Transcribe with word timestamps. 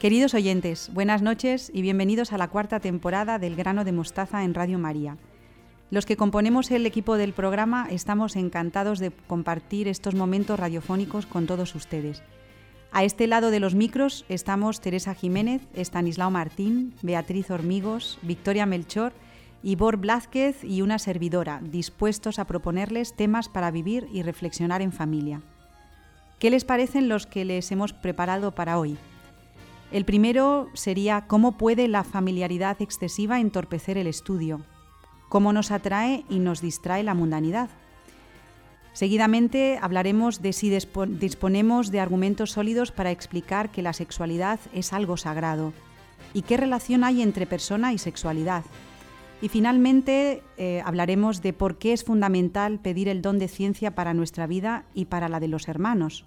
Queridos 0.00 0.32
oyentes, 0.34 0.92
buenas 0.94 1.22
noches 1.22 1.72
y 1.74 1.82
bienvenidos 1.82 2.32
a 2.32 2.38
la 2.38 2.46
cuarta 2.46 2.78
temporada 2.78 3.40
del 3.40 3.56
Grano 3.56 3.82
de 3.82 3.90
Mostaza 3.90 4.44
en 4.44 4.54
Radio 4.54 4.78
María. 4.78 5.16
Los 5.90 6.06
que 6.06 6.16
componemos 6.16 6.70
el 6.70 6.86
equipo 6.86 7.16
del 7.16 7.32
programa 7.32 7.88
estamos 7.90 8.36
encantados 8.36 9.00
de 9.00 9.10
compartir 9.10 9.88
estos 9.88 10.14
momentos 10.14 10.60
radiofónicos 10.60 11.26
con 11.26 11.48
todos 11.48 11.74
ustedes. 11.74 12.22
A 12.92 13.02
este 13.02 13.26
lado 13.26 13.50
de 13.50 13.58
los 13.58 13.74
micros 13.74 14.24
estamos 14.28 14.80
Teresa 14.80 15.16
Jiménez, 15.16 15.62
Estanislao 15.74 16.30
Martín, 16.30 16.94
Beatriz 17.02 17.50
Hormigos, 17.50 18.20
Victoria 18.22 18.66
Melchor, 18.66 19.12
Ivor 19.64 19.96
Blázquez 19.96 20.62
y 20.62 20.82
una 20.82 21.00
servidora, 21.00 21.60
dispuestos 21.60 22.38
a 22.38 22.44
proponerles 22.44 23.16
temas 23.16 23.48
para 23.48 23.72
vivir 23.72 24.06
y 24.12 24.22
reflexionar 24.22 24.80
en 24.80 24.92
familia. 24.92 25.42
¿Qué 26.38 26.50
les 26.50 26.64
parecen 26.64 27.08
los 27.08 27.26
que 27.26 27.44
les 27.44 27.72
hemos 27.72 27.92
preparado 27.92 28.54
para 28.54 28.78
hoy? 28.78 28.96
El 29.90 30.04
primero 30.04 30.68
sería 30.74 31.26
cómo 31.26 31.52
puede 31.56 31.88
la 31.88 32.04
familiaridad 32.04 32.80
excesiva 32.82 33.40
entorpecer 33.40 33.96
el 33.96 34.06
estudio, 34.06 34.60
cómo 35.30 35.52
nos 35.52 35.70
atrae 35.70 36.24
y 36.28 36.40
nos 36.40 36.60
distrae 36.60 37.02
la 37.02 37.14
mundanidad. 37.14 37.70
Seguidamente 38.92 39.78
hablaremos 39.80 40.42
de 40.42 40.52
si 40.52 40.70
disponemos 40.70 41.90
de 41.90 42.00
argumentos 42.00 42.50
sólidos 42.50 42.92
para 42.92 43.12
explicar 43.12 43.70
que 43.70 43.80
la 43.80 43.94
sexualidad 43.94 44.60
es 44.74 44.92
algo 44.92 45.16
sagrado 45.16 45.72
y 46.34 46.42
qué 46.42 46.58
relación 46.58 47.02
hay 47.04 47.22
entre 47.22 47.46
persona 47.46 47.92
y 47.94 47.98
sexualidad. 47.98 48.64
Y 49.40 49.48
finalmente 49.48 50.42
eh, 50.58 50.82
hablaremos 50.84 51.40
de 51.40 51.52
por 51.52 51.78
qué 51.78 51.92
es 51.92 52.04
fundamental 52.04 52.80
pedir 52.80 53.08
el 53.08 53.22
don 53.22 53.38
de 53.38 53.48
ciencia 53.48 53.94
para 53.94 54.12
nuestra 54.12 54.46
vida 54.46 54.84
y 54.94 55.06
para 55.06 55.28
la 55.28 55.40
de 55.40 55.48
los 55.48 55.68
hermanos. 55.68 56.24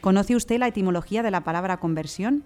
¿Conoce 0.00 0.36
usted 0.36 0.58
la 0.58 0.68
etimología 0.68 1.22
de 1.22 1.32
la 1.32 1.42
palabra 1.42 1.78
conversión? 1.78 2.44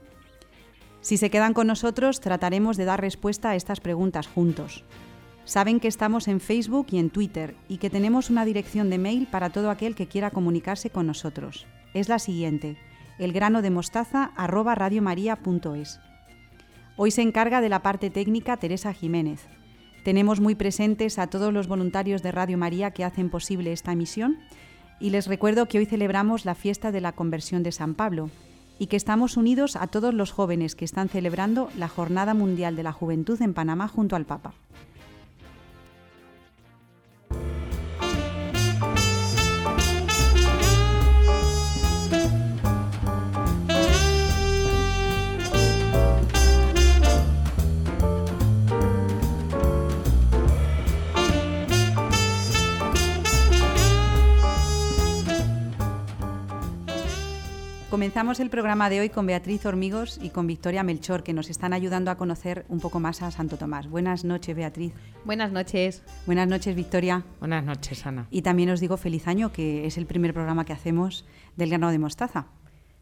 Si 1.02 1.16
se 1.16 1.30
quedan 1.30 1.52
con 1.52 1.66
nosotros, 1.66 2.20
trataremos 2.20 2.76
de 2.76 2.84
dar 2.84 3.00
respuesta 3.00 3.50
a 3.50 3.56
estas 3.56 3.80
preguntas 3.80 4.28
juntos. 4.28 4.84
Saben 5.44 5.80
que 5.80 5.88
estamos 5.88 6.28
en 6.28 6.38
Facebook 6.38 6.86
y 6.92 6.98
en 6.98 7.10
Twitter 7.10 7.56
y 7.68 7.78
que 7.78 7.90
tenemos 7.90 8.30
una 8.30 8.44
dirección 8.44 8.88
de 8.88 8.98
mail 8.98 9.26
para 9.26 9.50
todo 9.50 9.70
aquel 9.70 9.96
que 9.96 10.06
quiera 10.06 10.30
comunicarse 10.30 10.90
con 10.90 11.08
nosotros. 11.08 11.66
Es 11.92 12.08
la 12.08 12.20
siguiente, 12.20 12.76
elgranodemostaza@radiomaria.es. 13.18 15.98
Hoy 16.96 17.10
se 17.10 17.22
encarga 17.22 17.60
de 17.60 17.68
la 17.68 17.82
parte 17.82 18.08
técnica 18.08 18.56
Teresa 18.58 18.92
Jiménez. 18.92 19.48
Tenemos 20.04 20.38
muy 20.38 20.54
presentes 20.54 21.18
a 21.18 21.26
todos 21.26 21.52
los 21.52 21.66
voluntarios 21.66 22.22
de 22.22 22.30
Radio 22.30 22.58
María 22.58 22.92
que 22.92 23.02
hacen 23.02 23.28
posible 23.28 23.72
esta 23.72 23.90
emisión 23.90 24.38
y 25.00 25.10
les 25.10 25.26
recuerdo 25.26 25.66
que 25.66 25.78
hoy 25.78 25.86
celebramos 25.86 26.44
la 26.44 26.54
fiesta 26.54 26.92
de 26.92 27.00
la 27.00 27.10
conversión 27.10 27.64
de 27.64 27.72
San 27.72 27.96
Pablo 27.96 28.30
y 28.78 28.86
que 28.86 28.96
estamos 28.96 29.36
unidos 29.36 29.76
a 29.76 29.86
todos 29.86 30.14
los 30.14 30.32
jóvenes 30.32 30.74
que 30.74 30.84
están 30.84 31.08
celebrando 31.08 31.68
la 31.76 31.88
Jornada 31.88 32.34
Mundial 32.34 32.76
de 32.76 32.82
la 32.82 32.92
Juventud 32.92 33.40
en 33.42 33.54
Panamá 33.54 33.88
junto 33.88 34.16
al 34.16 34.26
Papa. 34.26 34.54
Comenzamos 58.12 58.40
el 58.40 58.50
programa 58.50 58.90
de 58.90 59.00
hoy 59.00 59.08
con 59.08 59.24
Beatriz 59.24 59.64
Hormigos 59.64 60.20
y 60.22 60.28
con 60.28 60.46
Victoria 60.46 60.82
Melchor, 60.82 61.22
que 61.22 61.32
nos 61.32 61.48
están 61.48 61.72
ayudando 61.72 62.10
a 62.10 62.18
conocer 62.18 62.66
un 62.68 62.78
poco 62.78 63.00
más 63.00 63.22
a 63.22 63.30
Santo 63.30 63.56
Tomás. 63.56 63.88
Buenas 63.88 64.22
noches, 64.22 64.54
Beatriz. 64.54 64.92
Buenas 65.24 65.50
noches. 65.50 66.02
Buenas 66.26 66.46
noches, 66.46 66.76
Victoria. 66.76 67.24
Buenas 67.40 67.64
noches, 67.64 68.04
Ana. 68.04 68.26
Y 68.30 68.42
también 68.42 68.68
os 68.68 68.80
digo 68.80 68.98
feliz 68.98 69.26
año, 69.28 69.50
que 69.50 69.86
es 69.86 69.96
el 69.96 70.04
primer 70.04 70.34
programa 70.34 70.66
que 70.66 70.74
hacemos 70.74 71.24
del 71.56 71.70
grano 71.70 71.90
de 71.90 71.98
mostaza. 71.98 72.48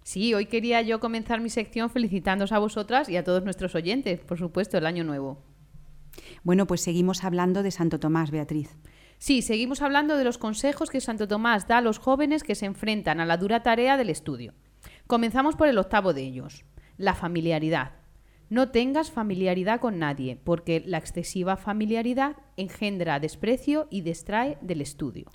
Sí, 0.05 0.33
hoy 0.33 0.47
quería 0.47 0.81
yo 0.83 1.01
comenzar 1.01 1.41
mi 1.41 1.51
sección 1.51 1.91
felicitándoos 1.91 2.53
a 2.53 2.61
vosotras 2.61 3.09
y 3.09 3.17
a 3.17 3.25
todos 3.25 3.43
nuestros 3.43 3.75
oyentes, 3.75 4.21
por 4.21 4.39
supuesto, 4.39 4.79
el 4.79 4.87
año 4.87 5.03
nuevo. 5.03 5.43
Bueno, 6.45 6.69
pues 6.69 6.83
seguimos 6.83 7.25
hablando 7.25 7.65
de 7.65 7.73
Santo 7.73 7.99
Tomás, 7.99 8.31
Beatriz. 8.31 8.79
Sí, 9.19 9.43
seguimos 9.43 9.83
hablando 9.83 10.17
de 10.17 10.23
los 10.23 10.39
consejos 10.39 10.89
que 10.89 11.01
Santo 11.01 11.27
Tomás 11.27 11.67
da 11.67 11.79
a 11.79 11.83
los 11.83 11.99
jóvenes 11.99 12.45
que 12.45 12.55
se 12.55 12.67
enfrentan 12.67 13.19
a 13.19 13.27
la 13.27 13.39
dura 13.39 13.65
tarea 13.65 13.97
del 13.97 14.09
estudio. 14.09 14.55
Comenzamos 15.11 15.57
por 15.57 15.67
el 15.67 15.77
octavo 15.77 16.15
de 16.15 16.23
ellos, 16.23 16.65
la 16.97 17.17
familiaridad. 17.17 17.95
No 18.49 18.71
tengas 18.71 19.11
familiaridad 19.11 19.81
con 19.81 19.99
nadie, 19.99 20.37
porque 20.37 20.85
la 20.87 20.99
excesiva 20.99 21.57
familiaridad 21.57 22.37
engendra 22.57 23.19
desprecio 23.19 23.89
y 23.91 24.03
distrae 24.03 24.57
del 24.61 24.81
estudio. 24.81 25.27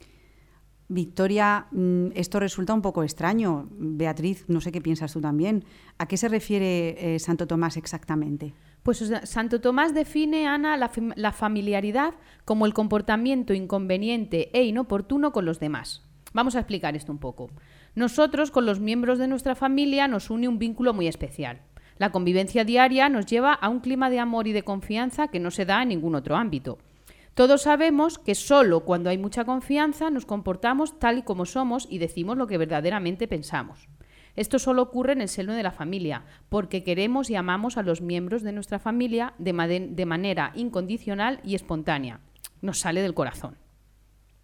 Victoria, 0.87 1.67
mm, 1.71 2.11
esto 2.15 2.39
resulta 2.39 2.73
un 2.73 2.81
poco 2.81 3.03
extraño. 3.03 3.67
Beatriz, 3.69 4.45
no 4.47 4.61
sé 4.61 4.71
qué 4.71 4.79
piensas 4.79 5.11
tú 5.11 5.19
también. 5.19 5.65
¿A 5.97 6.07
qué 6.07 6.15
se 6.15 6.29
refiere 6.29 7.15
eh, 7.15 7.19
Santo 7.19 7.45
Tomás 7.45 7.75
exactamente? 7.75 8.53
Pues 8.81 9.03
Santo 9.25 9.59
Tomás 9.59 9.93
define, 9.93 10.47
Ana, 10.47 10.77
la, 10.77 10.89
la 11.17 11.33
familiaridad 11.33 12.13
como 12.45 12.65
el 12.65 12.73
comportamiento 12.73 13.53
inconveniente 13.53 14.57
e 14.57 14.63
inoportuno 14.63 15.33
con 15.33 15.43
los 15.43 15.59
demás. 15.59 16.01
Vamos 16.31 16.55
a 16.55 16.59
explicar 16.59 16.95
esto 16.95 17.11
un 17.11 17.19
poco. 17.19 17.49
Nosotros 17.95 18.51
con 18.51 18.65
los 18.65 18.81
miembros 18.81 19.19
de 19.19 19.27
nuestra 19.27 19.55
familia 19.55 20.09
nos 20.09 20.29
une 20.29 20.49
un 20.49 20.59
vínculo 20.59 20.93
muy 20.93 21.07
especial. 21.07 21.61
La 21.97 22.11
convivencia 22.11 22.65
diaria 22.65 23.07
nos 23.07 23.25
lleva 23.25 23.53
a 23.53 23.69
un 23.69 23.79
clima 23.79 24.09
de 24.09 24.19
amor 24.19 24.47
y 24.47 24.51
de 24.51 24.63
confianza 24.63 25.29
que 25.29 25.39
no 25.39 25.49
se 25.49 25.65
da 25.65 25.81
en 25.81 25.89
ningún 25.89 26.15
otro 26.15 26.35
ámbito. 26.35 26.77
Todos 27.35 27.61
sabemos 27.61 28.19
que 28.19 28.35
solo 28.35 28.81
cuando 28.81 29.09
hay 29.09 29.17
mucha 29.17 29.45
confianza 29.45 30.09
nos 30.09 30.25
comportamos 30.25 30.99
tal 30.99 31.19
y 31.19 31.21
como 31.23 31.45
somos 31.45 31.87
y 31.89 31.97
decimos 31.97 32.37
lo 32.37 32.47
que 32.47 32.57
verdaderamente 32.57 33.29
pensamos. 33.29 33.87
Esto 34.35 34.59
solo 34.59 34.81
ocurre 34.81 35.13
en 35.13 35.21
el 35.21 35.29
seno 35.29 35.53
de 35.53 35.63
la 35.63 35.71
familia, 35.71 36.25
porque 36.49 36.83
queremos 36.83 37.29
y 37.29 37.35
amamos 37.35 37.77
a 37.77 37.83
los 37.83 38.01
miembros 38.01 38.43
de 38.43 38.51
nuestra 38.51 38.79
familia 38.79 39.33
de, 39.37 39.87
de 39.89 40.05
manera 40.05 40.51
incondicional 40.55 41.39
y 41.45 41.55
espontánea. 41.55 42.19
Nos 42.61 42.79
sale 42.79 43.01
del 43.01 43.13
corazón. 43.13 43.57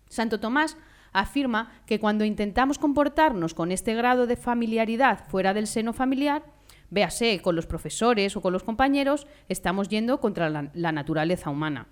Santo 0.07 0.39
Tomás 0.39 0.77
afirma 1.13 1.71
que 1.85 1.99
cuando 1.99 2.25
intentamos 2.25 2.77
comportarnos 2.77 3.53
con 3.53 3.71
este 3.71 3.93
grado 3.93 4.27
de 4.27 4.35
familiaridad 4.35 5.27
fuera 5.27 5.53
del 5.53 5.67
seno 5.67 5.93
familiar, 5.93 6.43
véase 6.89 7.41
con 7.41 7.55
los 7.55 7.65
profesores 7.65 8.35
o 8.35 8.41
con 8.41 8.53
los 8.53 8.63
compañeros, 8.63 9.27
estamos 9.49 9.87
yendo 9.89 10.19
contra 10.19 10.49
la, 10.49 10.91
naturaleza 10.91 11.49
humana. 11.49 11.87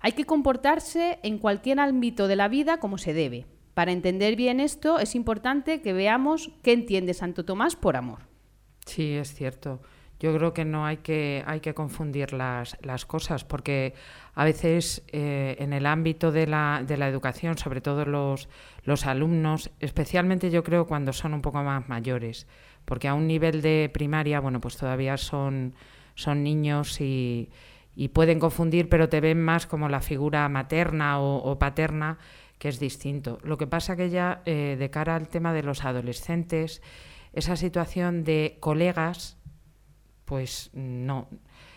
Hay 0.00 0.12
que 0.12 0.24
comportarse 0.24 1.18
en 1.22 1.38
cualquier 1.38 1.80
ámbito 1.80 2.28
de 2.28 2.36
la 2.36 2.48
vida 2.48 2.78
como 2.78 2.98
se 2.98 3.12
debe. 3.12 3.46
Para 3.74 3.92
entender 3.92 4.36
bien 4.36 4.58
esto 4.60 4.98
es 4.98 5.14
importante 5.14 5.82
que 5.82 5.92
veamos 5.92 6.50
qué 6.62 6.72
entiende 6.72 7.14
Santo 7.14 7.44
Tomás 7.44 7.76
por 7.76 7.96
amor. 7.96 8.20
Sí, 8.86 9.12
es 9.12 9.34
cierto. 9.34 9.80
Yo 10.20 10.34
creo 10.36 10.52
que 10.52 10.64
no 10.64 10.84
hay 10.84 10.98
que, 10.98 11.44
hay 11.46 11.60
que 11.60 11.74
confundir 11.74 12.32
las, 12.32 12.76
las 12.82 13.06
cosas, 13.06 13.44
porque 13.44 13.94
a 14.34 14.44
veces 14.44 15.02
eh, 15.08 15.56
en 15.60 15.72
el 15.72 15.86
ámbito 15.86 16.32
de 16.32 16.46
la, 16.46 16.82
de 16.86 16.96
la 16.96 17.08
educación, 17.08 17.56
sobre 17.56 17.80
todo 17.80 18.04
los, 18.04 18.48
los 18.82 19.06
alumnos, 19.06 19.70
especialmente 19.78 20.50
yo 20.50 20.64
creo 20.64 20.86
cuando 20.86 21.12
son 21.12 21.34
un 21.34 21.42
poco 21.42 21.62
más 21.62 21.88
mayores, 21.88 22.46
porque 22.84 23.06
a 23.06 23.14
un 23.14 23.26
nivel 23.26 23.62
de 23.62 23.90
primaria, 23.92 24.40
bueno, 24.40 24.60
pues 24.60 24.76
todavía 24.76 25.16
son, 25.16 25.74
son 26.14 26.42
niños 26.42 27.00
y, 27.00 27.50
y 27.98 28.10
pueden 28.10 28.38
confundir, 28.38 28.88
pero 28.88 29.08
te 29.08 29.20
ven 29.20 29.42
más 29.42 29.66
como 29.66 29.88
la 29.88 30.00
figura 30.00 30.48
materna 30.48 31.18
o, 31.18 31.58
paterna, 31.58 32.18
que 32.58 32.68
es 32.68 32.78
distinto. 32.78 33.40
Lo 33.42 33.58
que 33.58 33.66
pasa 33.66 33.96
que 33.96 34.08
ya 34.08 34.40
eh, 34.46 34.76
de 34.78 34.88
cara 34.88 35.16
al 35.16 35.26
tema 35.26 35.52
de 35.52 35.64
los 35.64 35.84
adolescentes, 35.84 36.80
esa 37.32 37.56
situación 37.56 38.22
de 38.22 38.56
colegas, 38.60 39.36
pues 40.28 40.70
no. 40.74 41.26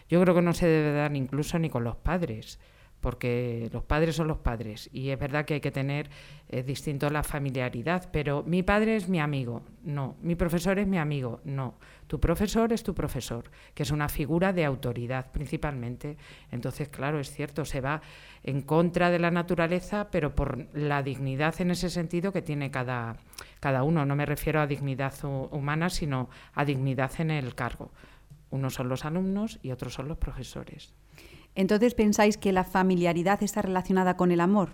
Yo 0.09 0.19
creo 0.21 0.35
que 0.35 0.41
no 0.41 0.51
se 0.51 0.67
debe 0.67 0.91
dar 0.91 1.15
incluso 1.15 1.57
ni 1.57 1.69
con 1.69 1.85
los 1.85 1.95
padres, 1.95 2.59
porque 2.99 3.69
los 3.71 3.83
padres 3.83 4.17
son 4.17 4.27
los 4.27 4.39
padres 4.39 4.89
y 4.91 5.09
es 5.09 5.17
verdad 5.17 5.45
que 5.45 5.55
hay 5.55 5.61
que 5.61 5.71
tener 5.71 6.09
eh, 6.49 6.61
distinto 6.61 7.09
la 7.09 7.23
familiaridad, 7.23 8.09
pero 8.11 8.43
mi 8.43 8.61
padre 8.61 8.97
es 8.97 9.07
mi 9.07 9.21
amigo, 9.21 9.63
no, 9.83 10.17
mi 10.21 10.35
profesor 10.35 10.79
es 10.79 10.85
mi 10.85 10.97
amigo, 10.97 11.39
no, 11.45 11.75
tu 12.07 12.19
profesor 12.19 12.73
es 12.73 12.83
tu 12.83 12.93
profesor, 12.93 13.49
que 13.73 13.83
es 13.83 13.91
una 13.91 14.09
figura 14.09 14.51
de 14.51 14.65
autoridad 14.65 15.31
principalmente. 15.31 16.17
Entonces, 16.51 16.89
claro, 16.89 17.21
es 17.21 17.31
cierto, 17.31 17.63
se 17.63 17.79
va 17.79 18.01
en 18.43 18.63
contra 18.63 19.09
de 19.09 19.19
la 19.19 19.31
naturaleza, 19.31 20.09
pero 20.11 20.35
por 20.35 20.67
la 20.75 21.03
dignidad 21.03 21.55
en 21.61 21.71
ese 21.71 21.89
sentido 21.89 22.33
que 22.33 22.41
tiene 22.41 22.69
cada, 22.69 23.15
cada 23.61 23.83
uno. 23.83 24.05
No 24.05 24.17
me 24.17 24.25
refiero 24.25 24.59
a 24.59 24.67
dignidad 24.67 25.13
humana, 25.23 25.89
sino 25.89 26.29
a 26.53 26.65
dignidad 26.65 27.11
en 27.19 27.31
el 27.31 27.55
cargo. 27.55 27.91
Unos 28.51 28.75
son 28.75 28.89
los 28.89 29.05
alumnos 29.05 29.59
y 29.63 29.71
otros 29.71 29.93
son 29.93 30.07
los 30.07 30.17
profesores. 30.17 30.93
Entonces, 31.55 31.95
¿pensáis 31.95 32.37
que 32.37 32.51
la 32.51 32.63
familiaridad 32.63 33.41
está 33.43 33.61
relacionada 33.61 34.15
con 34.15 34.31
el 34.31 34.41
amor? 34.41 34.69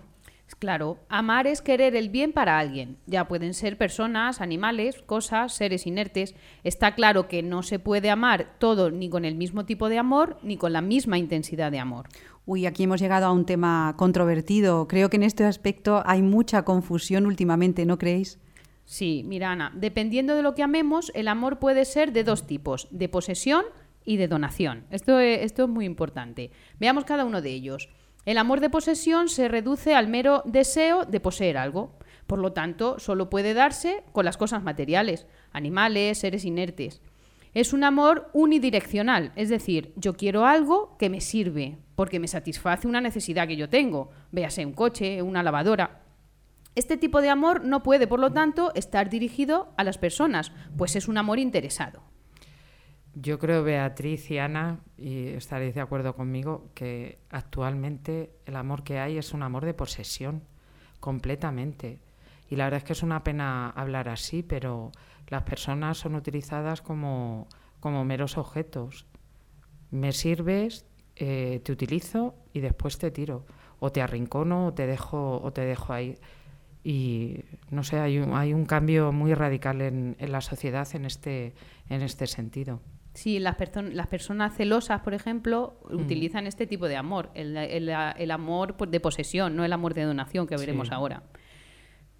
Claro, 0.58 0.98
amar 1.08 1.46
es 1.46 1.60
querer 1.60 1.94
el 1.94 2.08
bien 2.08 2.32
para 2.32 2.58
alguien. 2.58 2.96
Ya 3.06 3.28
pueden 3.28 3.54
ser 3.54 3.76
personas, 3.76 4.40
animales, 4.40 5.02
cosas, 5.02 5.52
seres 5.52 5.86
inertes. 5.86 6.34
Está 6.64 6.94
claro 6.94 7.28
que 7.28 7.42
no 7.42 7.62
se 7.62 7.78
puede 7.78 8.10
amar 8.10 8.56
todo 8.58 8.90
ni 8.90 9.10
con 9.10 9.24
el 9.24 9.34
mismo 9.34 9.66
tipo 9.66 9.88
de 9.88 9.98
amor 9.98 10.38
ni 10.42 10.56
con 10.56 10.72
la 10.72 10.80
misma 10.80 11.18
intensidad 11.18 11.70
de 11.70 11.78
amor. 11.78 12.08
Uy, 12.46 12.64
aquí 12.66 12.84
hemos 12.84 13.00
llegado 13.00 13.26
a 13.26 13.32
un 13.32 13.44
tema 13.44 13.94
controvertido. 13.98 14.88
Creo 14.88 15.10
que 15.10 15.16
en 15.18 15.22
este 15.22 15.44
aspecto 15.44 16.02
hay 16.06 16.22
mucha 16.22 16.64
confusión 16.64 17.26
últimamente, 17.26 17.84
¿no 17.84 17.98
creéis? 17.98 18.38
Sí, 18.88 19.22
mira 19.26 19.52
Ana, 19.52 19.70
dependiendo 19.74 20.34
de 20.34 20.40
lo 20.40 20.54
que 20.54 20.62
amemos, 20.62 21.12
el 21.14 21.28
amor 21.28 21.58
puede 21.58 21.84
ser 21.84 22.10
de 22.10 22.24
dos 22.24 22.46
tipos, 22.46 22.88
de 22.90 23.10
posesión 23.10 23.66
y 24.06 24.16
de 24.16 24.28
donación. 24.28 24.86
Esto 24.88 25.20
es, 25.20 25.42
esto 25.42 25.64
es 25.64 25.68
muy 25.68 25.84
importante. 25.84 26.52
Veamos 26.80 27.04
cada 27.04 27.26
uno 27.26 27.42
de 27.42 27.50
ellos. 27.50 27.90
El 28.24 28.38
amor 28.38 28.60
de 28.60 28.70
posesión 28.70 29.28
se 29.28 29.46
reduce 29.46 29.94
al 29.94 30.08
mero 30.08 30.42
deseo 30.46 31.04
de 31.04 31.20
poseer 31.20 31.58
algo. 31.58 31.98
Por 32.26 32.38
lo 32.38 32.54
tanto, 32.54 32.98
solo 32.98 33.28
puede 33.28 33.52
darse 33.52 34.04
con 34.12 34.24
las 34.24 34.38
cosas 34.38 34.62
materiales, 34.62 35.26
animales, 35.52 36.16
seres 36.16 36.46
inertes. 36.46 37.02
Es 37.52 37.74
un 37.74 37.84
amor 37.84 38.30
unidireccional, 38.32 39.32
es 39.36 39.50
decir, 39.50 39.92
yo 39.96 40.14
quiero 40.14 40.46
algo 40.46 40.96
que 40.96 41.10
me 41.10 41.20
sirve, 41.20 41.76
porque 41.94 42.20
me 42.20 42.26
satisface 42.26 42.88
una 42.88 43.02
necesidad 43.02 43.48
que 43.48 43.56
yo 43.56 43.68
tengo, 43.68 44.08
véase 44.32 44.64
un 44.64 44.72
coche, 44.72 45.20
una 45.20 45.42
lavadora. 45.42 46.07
Este 46.74 46.96
tipo 46.96 47.20
de 47.20 47.30
amor 47.30 47.64
no 47.64 47.82
puede, 47.82 48.06
por 48.06 48.20
lo 48.20 48.32
tanto, 48.32 48.72
estar 48.74 49.10
dirigido 49.10 49.72
a 49.76 49.84
las 49.84 49.98
personas, 49.98 50.52
pues 50.76 50.96
es 50.96 51.08
un 51.08 51.18
amor 51.18 51.38
interesado. 51.38 52.02
Yo 53.14 53.38
creo, 53.38 53.64
Beatriz 53.64 54.30
y 54.30 54.38
Ana, 54.38 54.80
y 54.96 55.28
estaréis 55.28 55.74
de 55.74 55.80
acuerdo 55.80 56.14
conmigo, 56.14 56.70
que 56.74 57.18
actualmente 57.30 58.30
el 58.46 58.54
amor 58.54 58.84
que 58.84 59.00
hay 59.00 59.18
es 59.18 59.32
un 59.32 59.42
amor 59.42 59.64
de 59.64 59.74
posesión, 59.74 60.44
completamente. 61.00 62.00
Y 62.48 62.56
la 62.56 62.64
verdad 62.64 62.78
es 62.78 62.84
que 62.84 62.92
es 62.92 63.02
una 63.02 63.24
pena 63.24 63.70
hablar 63.70 64.08
así, 64.08 64.42
pero 64.42 64.92
las 65.28 65.42
personas 65.42 65.98
son 65.98 66.14
utilizadas 66.14 66.80
como, 66.80 67.48
como 67.80 68.04
meros 68.04 68.38
objetos. 68.38 69.06
Me 69.90 70.12
sirves, 70.12 70.86
eh, 71.16 71.60
te 71.64 71.72
utilizo 71.72 72.36
y 72.52 72.60
después 72.60 72.98
te 72.98 73.10
tiro. 73.10 73.44
O 73.80 73.90
te 73.90 74.00
arrincono 74.00 74.66
o 74.68 74.74
te 74.74 74.86
dejo, 74.86 75.40
o 75.42 75.52
te 75.52 75.62
dejo 75.62 75.92
ahí 75.92 76.18
y 76.88 77.44
no 77.68 77.84
sé, 77.84 77.98
hay 77.98 78.18
un, 78.18 78.34
hay 78.34 78.54
un 78.54 78.64
cambio 78.64 79.12
muy 79.12 79.34
radical 79.34 79.82
en, 79.82 80.16
en, 80.18 80.32
la 80.32 80.40
sociedad 80.40 80.88
en 80.94 81.04
este, 81.04 81.52
en 81.90 82.00
este 82.00 82.26
sentido. 82.26 82.80
Sí, 83.12 83.38
las, 83.38 83.56
las 83.92 84.06
personas 84.06 84.56
celosas, 84.56 85.02
por 85.02 85.12
ejemplo, 85.12 85.78
mm. 85.90 85.96
utilizan 85.96 86.46
este 86.46 86.66
tipo 86.66 86.88
de 86.88 86.96
amor, 86.96 87.30
el, 87.34 87.58
el, 87.58 87.90
el, 87.90 88.30
amor 88.30 88.74
de 88.88 89.00
posesión, 89.00 89.54
no 89.54 89.66
el 89.66 89.72
amor 89.74 89.92
de 89.92 90.04
donación 90.04 90.46
que 90.46 90.56
veremos 90.56 90.88
sí. 90.88 90.94
ahora. 90.94 91.24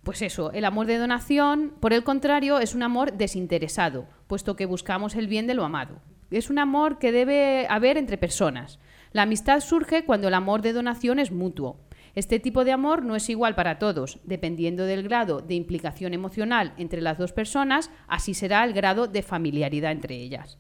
Pues 0.03 0.21
eso, 0.21 0.53
el 0.53 0.67
amor 0.67 0.85
de 0.85 0.99
donación, 0.99 1.73
por 1.81 1.95
el 1.95 2.05
contrario, 2.05 2.59
es 2.59 2.75
un 2.75 2.83
amor 2.83 3.15
desinteresado, 3.15 4.07
puesto 4.27 4.55
que 4.55 4.67
buscamos 4.67 5.15
el 5.15 5.29
bien 5.29 5.47
de 5.47 5.55
lo 5.55 5.65
amado. 5.65 6.03
Es 6.31 6.51
un 6.51 6.59
amor 6.59 6.99
que 6.99 7.11
debe 7.11 7.67
haber 7.71 7.97
entre 7.97 8.19
personas. 8.19 8.79
La 9.13 9.23
amistad 9.23 9.61
surge 9.61 10.05
cuando 10.05 10.29
el 10.29 10.35
amor 10.35 10.61
de 10.61 10.75
donación 10.75 11.21
es 11.21 11.33
mutuo, 11.33 11.81
este 12.15 12.41
tipo 12.41 12.65
de 12.65 12.73
amor 12.73 13.05
no 13.05 13.17
es 13.17 13.29
igual 13.29 13.55
para 13.55 13.79
todos. 13.79 14.19
Dependiendo 14.25 14.85
del 14.85 15.03
grado 15.03 15.41
de 15.41 15.55
implicación 15.55 16.15
emocional 16.15 16.75
entre 16.79 17.01
las 17.01 17.19
dos 17.19 17.33
personas, 17.33 17.91
así 18.07 18.35
será 18.35 18.65
el 18.65 18.73
grado 18.73 19.07
de 19.07 19.23
familiaridad 19.23 19.93
entre 19.93 20.17
ellas. 20.17 20.59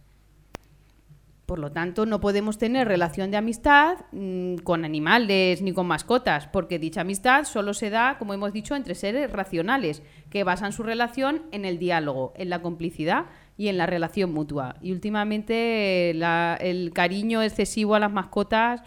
Por 1.49 1.61
lo 1.61 1.73
tanto, 1.73 2.05
no 2.05 2.21
podemos 2.21 2.59
tener 2.59 2.87
relación 2.87 3.31
de 3.31 3.39
amistad 3.39 3.97
mmm, 4.13 4.57
con 4.57 4.85
animales 4.85 5.63
ni 5.63 5.73
con 5.73 5.87
mascotas, 5.87 6.47
porque 6.47 6.79
dicha 6.79 7.01
amistad 7.01 7.45
solo 7.45 7.73
se 7.73 7.89
da, 7.89 8.19
como 8.19 8.35
hemos 8.35 8.53
dicho, 8.53 8.77
entre 8.77 8.95
seres 8.95 9.33
racionales, 9.33 10.03
que 10.29 10.45
basan 10.45 10.75
su 10.75 10.83
relación 10.83 11.45
en 11.51 11.65
el 11.65 11.79
diálogo, 11.79 12.35
en 12.37 12.51
la 12.51 12.61
complicidad 12.61 13.25
y 13.57 13.69
en 13.69 13.79
la 13.79 13.87
relación 13.87 14.31
mutua. 14.35 14.77
Y 14.83 14.93
últimamente 14.93 16.13
la, 16.15 16.59
el 16.61 16.93
cariño 16.93 17.41
excesivo 17.41 17.95
a 17.95 18.01
las 18.01 18.13
mascotas 18.13 18.83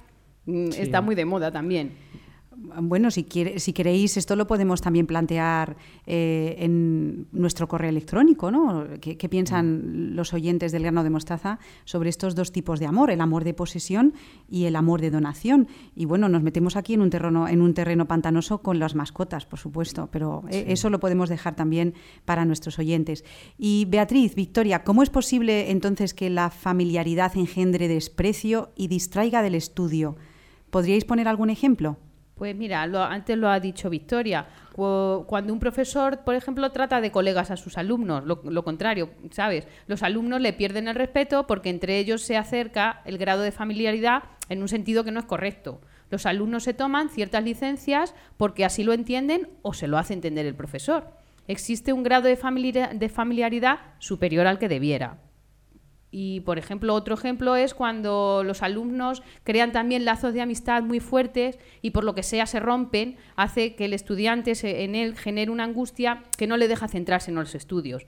mmm, 0.45 0.67
sí. 0.69 0.83
está 0.83 1.01
muy 1.01 1.15
de 1.15 1.25
moda 1.25 1.51
también 1.51 1.97
bueno, 2.81 3.11
si, 3.11 3.23
quiere, 3.23 3.59
si 3.59 3.73
queréis, 3.73 4.17
esto 4.17 4.35
lo 4.35 4.47
podemos 4.47 4.81
también 4.81 5.07
plantear 5.07 5.77
eh, 6.05 6.55
en 6.59 7.27
nuestro 7.31 7.67
correo 7.67 7.89
electrónico, 7.89 8.51
¿no? 8.51 8.85
¿Qué, 8.99 9.17
¿Qué, 9.17 9.29
piensan 9.29 10.15
los 10.15 10.33
oyentes 10.33 10.71
del 10.71 10.83
grano 10.83 11.03
de 11.03 11.09
mostaza 11.09 11.59
sobre 11.85 12.09
estos 12.09 12.35
dos 12.35 12.51
tipos 12.51 12.79
de 12.79 12.85
amor, 12.85 13.11
el 13.11 13.21
amor 13.21 13.43
de 13.43 13.53
posesión 13.53 14.13
y 14.49 14.65
el 14.65 14.75
amor 14.75 15.01
de 15.01 15.11
donación? 15.11 15.67
Y 15.95 16.05
bueno, 16.05 16.29
nos 16.29 16.43
metemos 16.43 16.75
aquí 16.75 16.93
en 16.93 17.01
un 17.01 17.09
terreno, 17.09 17.47
en 17.47 17.61
un 17.61 17.73
terreno 17.73 18.07
pantanoso 18.07 18.61
con 18.61 18.79
las 18.79 18.95
mascotas, 18.95 19.45
por 19.45 19.59
supuesto, 19.59 20.09
pero 20.11 20.43
eh, 20.49 20.63
sí. 20.65 20.71
eso 20.73 20.89
lo 20.89 20.99
podemos 20.99 21.29
dejar 21.29 21.55
también 21.55 21.93
para 22.25 22.45
nuestros 22.45 22.79
oyentes. 22.79 23.25
Y 23.57 23.85
Beatriz, 23.89 24.35
Victoria, 24.35 24.83
¿cómo 24.83 25.03
es 25.03 25.09
posible 25.09 25.71
entonces 25.71 26.13
que 26.13 26.29
la 26.29 26.49
familiaridad 26.49 27.35
engendre 27.35 27.87
desprecio 27.87 28.71
y 28.75 28.87
distraiga 28.87 29.41
del 29.41 29.55
estudio? 29.55 30.15
¿Podríais 30.69 31.05
poner 31.05 31.27
algún 31.27 31.49
ejemplo? 31.49 31.97
Pues 32.41 32.55
mira, 32.55 32.87
lo, 32.87 33.03
antes 33.03 33.37
lo 33.37 33.49
ha 33.49 33.59
dicho 33.59 33.87
Victoria, 33.87 34.47
cuando 34.73 35.53
un 35.53 35.59
profesor, 35.59 36.21
por 36.23 36.33
ejemplo, 36.33 36.71
trata 36.71 36.99
de 36.99 37.11
colegas 37.11 37.51
a 37.51 37.55
sus 37.55 37.77
alumnos, 37.77 38.23
lo, 38.25 38.63
contrario, 38.63 39.11
¿sabes? 39.29 39.67
Los 39.85 40.01
alumnos 40.01 40.41
le 40.41 40.51
pierden 40.51 40.87
el 40.87 40.95
respeto 40.95 41.45
porque 41.45 41.69
entre 41.69 41.99
ellos 41.99 42.23
se 42.23 42.37
acerca 42.37 43.03
el 43.05 43.19
grado 43.19 43.43
de 43.43 43.51
familiaridad 43.51 44.23
en 44.49 44.63
un 44.63 44.69
sentido 44.69 45.03
que 45.03 45.11
no 45.11 45.19
es 45.19 45.27
correcto. 45.27 45.81
Los 46.09 46.25
alumnos 46.25 46.63
se 46.63 46.73
toman 46.73 47.09
ciertas 47.09 47.43
licencias 47.43 48.15
porque 48.37 48.65
así 48.65 48.83
lo 48.83 48.93
entienden 48.93 49.47
o 49.61 49.75
se 49.75 49.87
lo 49.87 49.99
hace 49.99 50.15
entender 50.15 50.47
el 50.47 50.55
profesor. 50.55 51.09
Existe 51.47 51.93
un 51.93 52.01
grado 52.01 52.27
de 52.27 53.09
familiaridad 53.09 53.79
superior 53.99 54.47
al 54.47 54.57
que 54.57 54.67
debiera. 54.67 55.19
Y, 56.11 56.41
por 56.41 56.57
ejemplo, 56.57 56.93
otro 56.93 57.15
ejemplo 57.15 57.55
es 57.55 57.73
cuando 57.73 58.43
los 58.45 58.61
alumnos 58.61 59.23
crean 59.43 59.71
también 59.71 60.03
lazos 60.03 60.33
de 60.33 60.41
amistad 60.41 60.83
muy 60.83 60.99
fuertes 60.99 61.57
y 61.81 61.91
por 61.91 62.03
lo 62.03 62.13
que 62.13 62.21
sea 62.21 62.45
se 62.45 62.59
rompen, 62.59 63.15
hace 63.37 63.75
que 63.75 63.85
el 63.85 63.93
estudiante 63.93 64.55
se, 64.55 64.83
en 64.83 64.95
él 64.95 65.15
genere 65.15 65.51
una 65.51 65.63
angustia 65.63 66.23
que 66.37 66.47
no 66.47 66.57
le 66.57 66.67
deja 66.67 66.89
centrarse 66.89 67.31
en 67.31 67.35
los 67.35 67.55
estudios. 67.55 68.05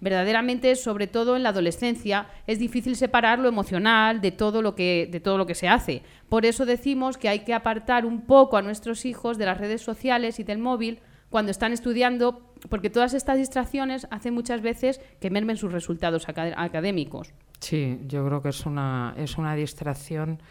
Verdaderamente, 0.00 0.74
sobre 0.74 1.06
todo 1.06 1.36
en 1.36 1.44
la 1.44 1.50
adolescencia, 1.50 2.26
es 2.46 2.58
difícil 2.58 2.96
separar 2.96 3.38
lo 3.38 3.48
emocional 3.48 4.20
de 4.20 4.32
todo 4.32 4.60
lo 4.60 4.74
que, 4.74 5.08
de 5.08 5.20
todo 5.20 5.38
lo 5.38 5.46
que 5.46 5.54
se 5.54 5.68
hace. 5.68 6.02
Por 6.28 6.46
eso 6.46 6.66
decimos 6.66 7.18
que 7.18 7.28
hay 7.28 7.40
que 7.40 7.54
apartar 7.54 8.04
un 8.06 8.22
poco 8.22 8.56
a 8.56 8.62
nuestros 8.62 9.04
hijos 9.04 9.38
de 9.38 9.46
las 9.46 9.58
redes 9.58 9.82
sociales 9.82 10.40
y 10.40 10.44
del 10.44 10.58
móvil 10.58 11.00
cuando 11.32 11.50
están 11.50 11.72
estudiando, 11.72 12.52
porque 12.68 12.90
todas 12.90 13.14
estas 13.14 13.38
distracciones 13.38 14.06
hacen 14.10 14.34
muchas 14.34 14.60
veces 14.60 15.00
que 15.20 15.30
mermen 15.30 15.56
sus 15.56 15.72
resultados 15.72 16.28
acad 16.28 16.52
académicos. 16.56 17.32
Sí, 17.62 18.00
yo 18.08 18.26
creo 18.26 18.42
que 18.42 18.48
es 18.48 18.66
una, 18.66 19.14
es 19.16 19.38
una 19.38 19.54
distracción 19.54 20.42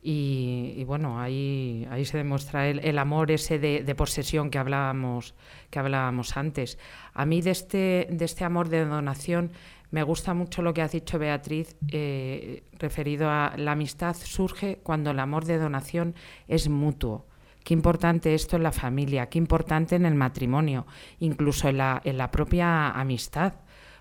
y, 0.00 0.84
bueno, 0.84 1.20
ahí, 1.20 1.84
ahí 1.90 2.04
se 2.04 2.16
demuestra 2.16 2.68
el, 2.68 2.78
el 2.78 2.96
amor 2.96 3.32
ese 3.32 3.58
de, 3.58 3.82
de, 3.82 3.94
posesión 3.96 4.50
que 4.50 4.58
hablábamos, 4.58 5.34
que 5.68 5.80
hablábamos 5.80 6.36
antes. 6.36 6.78
A 7.12 7.26
mí 7.26 7.42
de 7.42 7.50
este, 7.50 8.06
de 8.08 8.24
este 8.24 8.44
amor 8.44 8.68
de 8.68 8.84
donación 8.84 9.50
me 9.90 10.04
gusta 10.04 10.32
mucho 10.32 10.62
lo 10.62 10.72
que 10.72 10.82
has 10.82 10.92
dicho, 10.92 11.18
Beatriz, 11.18 11.76
eh, 11.88 12.62
referido 12.78 13.28
a 13.28 13.54
la 13.56 13.72
amistad 13.72 14.14
surge 14.14 14.78
cuando 14.84 15.10
el 15.10 15.18
amor 15.18 15.46
de 15.46 15.58
donación 15.58 16.14
es 16.46 16.68
mutuo. 16.68 17.26
Qué 17.64 17.74
importante 17.74 18.32
esto 18.32 18.54
en 18.54 18.62
la 18.62 18.72
familia, 18.72 19.28
qué 19.28 19.38
importante 19.38 19.96
en 19.96 20.06
el 20.06 20.14
matrimonio, 20.14 20.86
incluso 21.18 21.68
en 21.68 21.78
la, 21.78 22.00
en 22.04 22.16
la 22.16 22.30
propia 22.30 22.90
amistad, 22.90 23.54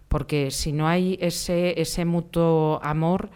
porque 0.10 0.52
si 0.52 0.74
no 0.74 0.88
hay 0.88 1.18
ese, 1.22 1.80
ese 1.80 2.04
mutuo 2.04 2.80
amor, 2.84 3.30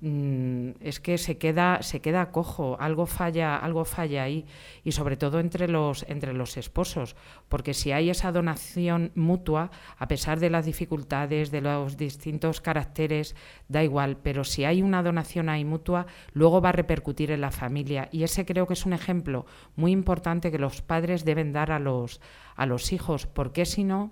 mmm, 0.00 0.70
es 0.80 1.00
que 1.00 1.18
se 1.18 1.38
queda, 1.38 1.82
se 1.82 2.00
queda 2.00 2.30
cojo, 2.32 2.76
algo 2.80 3.06
falla, 3.06 3.56
algo 3.56 3.84
falla 3.84 4.24
ahí, 4.24 4.44
y 4.84 4.92
sobre 4.92 5.16
todo 5.16 5.38
entre 5.38 5.68
los, 5.68 6.04
entre 6.08 6.32
los 6.32 6.56
esposos, 6.56 7.14
porque 7.48 7.74
si 7.74 7.92
hay 7.92 8.10
esa 8.10 8.32
donación 8.32 9.12
mutua, 9.14 9.70
a 9.98 10.08
pesar 10.08 10.40
de 10.40 10.50
las 10.50 10.66
dificultades, 10.66 11.50
de 11.52 11.60
los 11.60 11.96
distintos 11.96 12.60
caracteres, 12.60 13.36
da 13.68 13.84
igual, 13.84 14.16
pero 14.16 14.42
si 14.42 14.64
hay 14.64 14.82
una 14.82 15.04
donación 15.04 15.48
ahí 15.48 15.64
mutua, 15.64 16.06
luego 16.32 16.60
va 16.60 16.70
a 16.70 16.72
repercutir 16.72 17.30
en 17.30 17.40
la 17.40 17.52
familia, 17.52 18.08
y 18.10 18.24
ese 18.24 18.44
creo 18.44 18.66
que 18.66 18.74
es 18.74 18.84
un 18.84 18.92
ejemplo 18.92 19.46
muy 19.76 19.92
importante 19.92 20.50
que 20.50 20.58
los 20.58 20.82
padres 20.82 21.24
deben 21.24 21.52
dar 21.52 21.70
a 21.70 21.78
los, 21.78 22.20
a 22.56 22.66
los 22.66 22.92
hijos, 22.92 23.26
porque 23.26 23.64
si 23.64 23.84
no, 23.84 24.10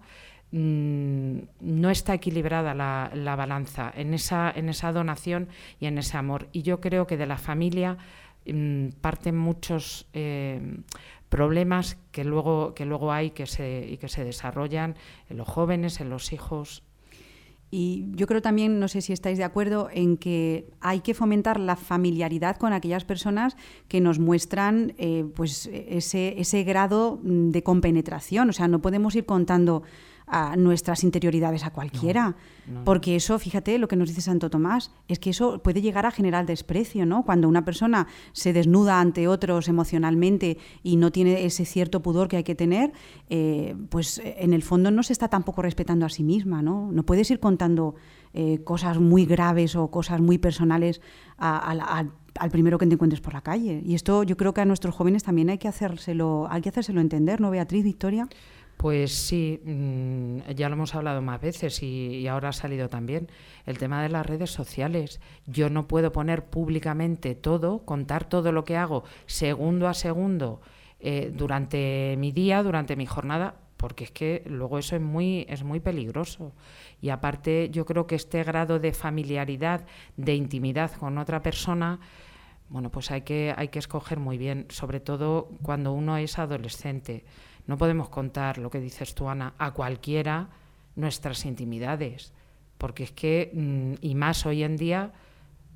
mmm, 0.55 1.39
no 1.61 1.91
está 1.91 2.15
equilibrada 2.15 2.75
la, 2.75 3.11
la, 3.13 3.35
balanza 3.35 3.93
en 3.95 4.15
esa, 4.15 4.53
en 4.55 4.69
esa 4.69 4.93
donación 4.93 5.49
y 5.81 5.87
en 5.87 5.99
ese 5.99 6.17
amor. 6.17 6.49
Y 6.53 6.63
yo 6.63 6.81
creo 6.81 7.07
que 7.07 7.17
de 7.17 7.27
la 7.27 7.39
familia 7.39 7.99
mmm, 8.47 8.91
parten 9.01 9.37
muchos 9.37 10.07
eh, 10.13 10.79
problemas 11.29 11.99
que 12.13 12.23
luego, 12.23 12.73
que 12.75 12.85
luego 12.85 13.13
hay 13.13 13.31
que 13.31 13.47
se, 13.47 13.89
y 13.91 13.97
que 13.97 14.09
se 14.09 14.25
desarrollan 14.25 14.95
en 15.29 15.39
los 15.39 15.49
jóvenes, 15.49 16.01
en 16.01 16.09
los 16.09 16.33
hijos. 16.33 16.85
Y 17.73 18.07
yo 18.13 18.29
creo 18.29 18.41
también, 18.41 18.79
no 18.79 18.87
sé 18.87 19.01
si 19.01 19.13
estáis 19.13 19.37
de 19.37 19.43
acuerdo, 19.43 19.89
en 19.93 20.17
que 20.17 20.71
hay 20.81 21.01
que 21.01 21.15
fomentar 21.15 21.59
la 21.59 21.75
familiaridad 21.75 22.57
con 22.57 22.73
aquellas 22.73 23.05
personas 23.05 23.57
que 23.89 24.01
nos 24.01 24.21
muestran 24.21 24.95
eh, 24.99 25.25
pues 25.35 25.69
ese, 25.73 26.41
ese 26.41 26.63
grado 26.63 27.19
de 27.25 27.65
compenetración. 27.65 28.51
O 28.51 28.53
sea, 28.53 28.69
no 28.69 28.81
podemos 28.81 29.17
ir 29.17 29.27
contando 29.27 29.83
a 30.27 30.57
nuestras 30.57 31.05
interioridades 31.05 31.65
a 31.65 31.71
cualquiera. 31.71 32.37
Porque 32.85 33.15
eso, 33.17 33.39
fíjate 33.39 33.77
lo 33.77 33.89
que 33.89 33.97
nos 33.97 34.09
dice 34.09 34.23
Santo 34.23 34.49
Tomás, 34.49 34.91
es 35.07 35.19
que 35.19 35.31
eso 35.31 35.63
puede 35.63 35.83
llegar 35.83 36.07
a 36.07 36.11
generar 36.11 36.47
desprecio, 36.47 37.05
¿no? 37.05 37.23
Cuando 37.23 37.47
una 37.47 37.63
persona 37.63 38.07
se 38.33 38.55
desnuda 38.55 39.01
ante 39.01 39.29
otros 39.29 39.69
emocionalmente 39.69 40.57
y 40.83 40.97
no 40.97 41.13
tiene 41.13 41.45
ese 41.45 41.67
cierto 41.67 42.01
pudor 42.01 42.29
que 42.29 42.39
hay 42.39 42.45
que 42.45 42.55
tener, 42.55 42.93
eh, 43.29 43.77
pues 43.91 44.23
en 44.25 44.55
el 44.55 44.63
fondo 44.63 44.91
no 44.91 45.03
se 45.03 45.13
está 45.13 45.29
tampoco 45.29 45.61
respetando 45.61 46.07
a 46.07 46.09
sí 46.09 46.23
misma, 46.23 46.63
¿no? 46.63 46.91
No 46.91 47.03
puedes 47.05 47.31
ir 47.31 47.39
contando 47.39 47.97
eh, 48.33 48.61
cosas 48.65 48.99
muy 48.99 49.27
graves 49.27 49.77
o 49.77 49.91
cosas 49.91 50.21
muy 50.21 50.39
personales 50.39 51.03
al 51.37 52.51
primero 52.51 52.79
que 52.79 52.87
te 52.87 52.95
encuentres 52.95 53.21
por 53.21 53.35
la 53.35 53.43
calle. 53.43 53.83
Y 53.85 53.95
esto 53.95 54.23
yo 54.23 54.39
creo 54.39 54.55
que 54.55 54.63
a 54.63 54.65
nuestros 54.65 54.95
jóvenes 54.95 55.23
también 55.23 55.51
hay 55.51 55.59
que 55.59 55.69
hacérselo, 55.69 56.47
hay 56.51 56.63
que 56.63 56.71
hacérselo 56.71 57.01
entender, 57.01 57.41
¿no, 57.41 57.51
Beatriz, 57.51 57.85
Victoria? 57.85 58.27
Pues 58.85 59.15
sí, 59.15 59.63
mm, 59.65 60.41
ya 60.55 60.69
lo 60.69 60.75
hemos 60.75 60.95
hablado 60.95 61.23
más 61.23 61.41
veces 61.41 61.83
y, 61.83 62.29
ahora 62.29 62.51
ha 62.51 62.53
salido 62.53 62.91
también 62.91 63.31
el 63.65 63.79
tema 63.79 64.03
de 64.03 64.11
las 64.11 64.27
redes 64.27 64.51
sociales. 64.51 65.23
Yo 65.47 65.71
no 65.71 65.89
puedo 65.89 66.13
poner 66.13 66.45
públicamente 66.45 67.35
todo, 67.35 67.79
contar 67.87 68.29
todo 68.29 68.53
lo 68.53 68.65
que 68.65 68.77
hago 68.77 69.05
segundo 69.25 69.89
a 69.89 69.95
segundo 69.95 70.61
eh, 71.01 71.33
durante 71.35 72.15
mi 72.19 72.31
día, 72.31 72.63
durante 72.63 72.95
mi 72.95 73.07
jornada, 73.07 73.55
porque 73.79 74.05
es 74.05 74.11
que 74.11 74.43
luego 74.45 74.79
eso 74.79 74.97
es 74.97 75.01
muy, 75.01 75.47
es 75.49 75.65
muy 75.65 75.81
peligroso. 75.81 76.53
Y 77.01 77.09
aparte 77.09 77.71
yo 77.71 77.87
creo 77.87 78.07
que 78.07 78.17
este 78.17 78.45
grado 78.45 78.81
de 78.81 78.93
familiaridad, 78.93 79.87
de 80.19 80.35
intimidad 80.35 80.93
con 80.93 81.17
otra 81.17 81.43
persona, 81.43 82.01
bueno, 82.69 82.91
pues 82.91 83.11
hay 83.11 83.23
que, 83.23 83.55
hay 83.57 83.69
que 83.69 83.79
escoger 83.79 84.19
muy 84.19 84.37
bien, 84.37 84.67
sobre 84.69 85.01
todo 85.01 85.49
cuando 85.63 85.93
uno 85.93 86.19
es 86.19 86.39
adolescente. 86.39 87.25
No 87.67 87.79
podemos 87.79 88.09
contar, 88.09 88.59
lo 88.59 88.71
que 88.71 88.81
dices 88.81 89.15
tú, 89.15 89.29
Ana, 89.29 89.55
a 89.59 89.73
cualquiera 89.73 90.49
nuestras 90.97 91.45
intimidades, 91.45 92.33
porque 92.79 93.05
es 93.05 93.13
que, 93.13 93.51
mm, 93.53 93.95
y 94.01 94.15
más 94.15 94.47
hoy 94.47 94.63
en 94.63 94.77
día, 94.77 95.13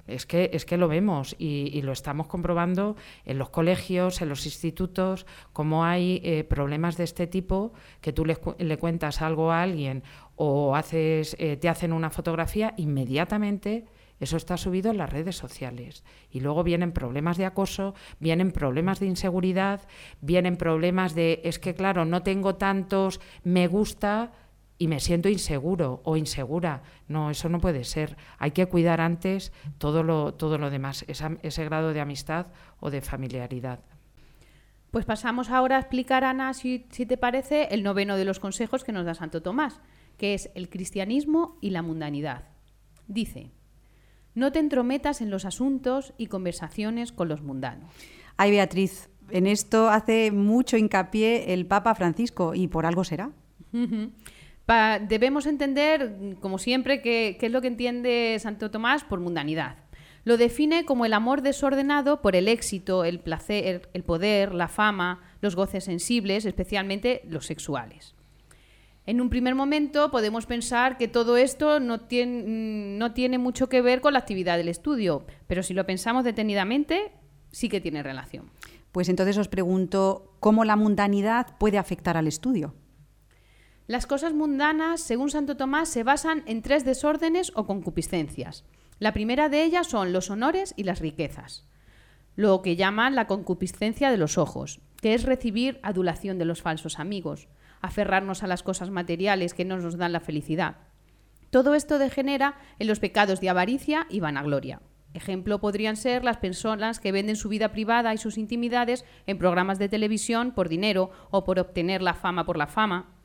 es 0.06 0.26
que, 0.26 0.50
es 0.52 0.64
que 0.64 0.78
lo 0.78 0.88
vemos 0.88 1.36
y, 1.38 1.82
lo 1.82 1.92
estamos 1.92 2.26
comprobando 2.26 2.96
en 3.24 3.38
los 3.38 3.50
colegios, 3.50 4.22
en 4.22 4.30
los 4.30 4.46
institutos, 4.46 5.26
como 5.52 5.84
hay 5.84 6.20
eh, 6.24 6.44
problemas 6.44 6.96
de 6.96 7.04
este 7.04 7.26
tipo 7.26 7.72
que 8.00 8.12
tú 8.12 8.24
le, 8.24 8.36
cuentas 8.78 9.20
algo 9.20 9.52
a 9.52 9.62
alguien 9.62 10.02
o 10.36 10.74
haces, 10.74 11.36
eh, 11.38 11.56
te 11.56 11.68
hacen 11.68 11.92
una 11.92 12.10
fotografía, 12.10 12.74
inmediatamente 12.78 13.84
eso 14.20 14.36
está 14.36 14.56
subido 14.56 14.90
en 14.90 14.98
las 14.98 15.10
redes 15.10 15.36
sociales. 15.36 16.04
Y 16.30 16.40
luego 16.40 16.64
vienen 16.64 16.92
problemas 16.92 17.36
de 17.36 17.46
acoso, 17.46 17.94
vienen 18.18 18.52
problemas 18.52 19.00
de 19.00 19.06
inseguridad, 19.06 19.82
vienen 20.20 20.56
problemas 20.56 21.14
de, 21.14 21.40
es 21.44 21.58
que 21.58 21.74
claro, 21.74 22.04
no 22.04 22.22
tengo 22.22 22.56
tantos 22.56 23.20
me 23.44 23.66
gusta 23.68 24.32
y 24.78 24.88
me 24.88 25.00
siento 25.00 25.28
inseguro 25.28 26.00
o 26.04 26.16
insegura. 26.16 26.82
No, 27.08 27.30
eso 27.30 27.48
no 27.48 27.60
puede 27.60 27.84
ser. 27.84 28.16
Hay 28.38 28.52
que 28.52 28.66
cuidar 28.66 29.00
antes 29.00 29.52
todo 29.78 30.02
lo, 30.02 30.34
todo 30.34 30.58
lo 30.58 30.70
demás, 30.70 31.04
ese 31.08 31.64
grado 31.64 31.92
de 31.92 32.00
amistad 32.00 32.46
o 32.80 32.90
de 32.90 33.00
familiaridad. 33.00 33.80
Pues 34.90 35.04
pasamos 35.04 35.50
ahora 35.50 35.76
a 35.76 35.80
explicar, 35.80 36.24
Ana, 36.24 36.54
si, 36.54 36.86
si 36.90 37.04
te 37.04 37.18
parece, 37.18 37.68
el 37.72 37.82
noveno 37.82 38.16
de 38.16 38.24
los 38.24 38.40
consejos 38.40 38.84
que 38.84 38.92
nos 38.92 39.04
da 39.04 39.14
Santo 39.14 39.42
Tomás, 39.42 39.80
que 40.16 40.32
es 40.32 40.50
el 40.54 40.70
cristianismo 40.70 41.58
y 41.60 41.70
la 41.70 41.82
mundanidad. 41.82 42.44
Dice, 43.06 43.50
no 44.38 44.52
te 44.52 44.60
entrometas 44.60 45.20
en 45.20 45.30
los 45.30 45.44
asuntos 45.44 46.14
y 46.16 46.26
conversaciones 46.26 47.12
con 47.12 47.28
los 47.28 47.42
mundanos. 47.42 47.92
Ay, 48.36 48.52
Beatriz, 48.52 49.10
en 49.30 49.46
esto 49.46 49.90
hace 49.90 50.30
mucho 50.30 50.76
hincapié 50.76 51.52
el 51.52 51.66
Papa 51.66 51.94
Francisco 51.94 52.54
y 52.54 52.68
por 52.68 52.86
algo 52.86 53.04
será. 53.04 53.30
debemos 55.08 55.46
entender, 55.46 56.36
como 56.40 56.58
siempre, 56.58 57.02
qué 57.02 57.36
es 57.40 57.52
lo 57.52 57.60
que 57.60 57.68
entiende 57.68 58.38
Santo 58.40 58.70
Tomás 58.70 59.04
por 59.04 59.20
mundanidad. 59.20 59.76
Lo 60.24 60.36
define 60.36 60.84
como 60.84 61.04
el 61.04 61.14
amor 61.14 61.42
desordenado 61.42 62.20
por 62.20 62.36
el 62.36 62.48
éxito, 62.48 63.04
el 63.04 63.18
placer, 63.18 63.88
el 63.94 64.04
poder, 64.04 64.54
la 64.54 64.68
fama, 64.68 65.22
los 65.40 65.56
goces 65.56 65.84
sensibles, 65.84 66.44
especialmente 66.44 67.22
los 67.24 67.46
sexuales. 67.46 68.14
En 69.08 69.22
un 69.22 69.30
primer 69.30 69.54
momento 69.54 70.10
podemos 70.10 70.44
pensar 70.44 70.98
que 70.98 71.08
todo 71.08 71.38
esto 71.38 71.80
no 71.80 71.98
tiene, 71.98 72.42
no 72.98 73.14
tiene 73.14 73.38
mucho 73.38 73.70
que 73.70 73.80
ver 73.80 74.02
con 74.02 74.12
la 74.12 74.18
actividad 74.18 74.58
del 74.58 74.68
estudio, 74.68 75.24
pero 75.46 75.62
si 75.62 75.72
lo 75.72 75.86
pensamos 75.86 76.24
detenidamente, 76.24 77.12
sí 77.50 77.70
que 77.70 77.80
tiene 77.80 78.02
relación. 78.02 78.50
Pues 78.92 79.08
entonces 79.08 79.38
os 79.38 79.48
pregunto, 79.48 80.34
¿cómo 80.40 80.66
la 80.66 80.76
mundanidad 80.76 81.56
puede 81.56 81.78
afectar 81.78 82.18
al 82.18 82.26
estudio? 82.26 82.74
Las 83.86 84.06
cosas 84.06 84.34
mundanas, 84.34 85.00
según 85.00 85.30
Santo 85.30 85.56
Tomás, 85.56 85.88
se 85.88 86.02
basan 86.02 86.42
en 86.44 86.60
tres 86.60 86.84
desórdenes 86.84 87.50
o 87.54 87.64
concupiscencias. 87.64 88.66
La 88.98 89.14
primera 89.14 89.48
de 89.48 89.64
ellas 89.64 89.86
son 89.86 90.12
los 90.12 90.28
honores 90.28 90.74
y 90.76 90.82
las 90.82 91.00
riquezas, 91.00 91.66
lo 92.36 92.60
que 92.60 92.76
llaman 92.76 93.14
la 93.14 93.26
concupiscencia 93.26 94.10
de 94.10 94.18
los 94.18 94.36
ojos, 94.36 94.80
que 95.00 95.14
es 95.14 95.22
recibir 95.22 95.80
adulación 95.82 96.36
de 96.36 96.44
los 96.44 96.60
falsos 96.60 96.98
amigos 96.98 97.48
aferrarnos 97.80 98.42
a 98.42 98.46
las 98.46 98.62
cosas 98.62 98.90
materiales 98.90 99.54
que 99.54 99.64
no 99.64 99.78
nos 99.78 99.96
dan 99.96 100.12
la 100.12 100.20
felicidad. 100.20 100.76
Todo 101.50 101.74
esto 101.74 101.98
degenera 101.98 102.56
en 102.78 102.88
los 102.88 103.00
pecados 103.00 103.40
de 103.40 103.48
avaricia 103.48 104.06
y 104.10 104.20
vanagloria. 104.20 104.80
Ejemplo 105.14 105.58
podrían 105.58 105.96
ser 105.96 106.22
las 106.22 106.36
personas 106.36 107.00
que 107.00 107.12
venden 107.12 107.36
su 107.36 107.48
vida 107.48 107.72
privada 107.72 108.12
y 108.12 108.18
sus 108.18 108.36
intimidades 108.36 109.04
en 109.26 109.38
programas 109.38 109.78
de 109.78 109.88
televisión 109.88 110.52
por 110.52 110.68
dinero 110.68 111.10
o 111.30 111.44
por 111.44 111.58
obtener 111.58 112.02
la 112.02 112.14
fama 112.14 112.44
por 112.44 112.58
la 112.58 112.66
fama. 112.66 113.17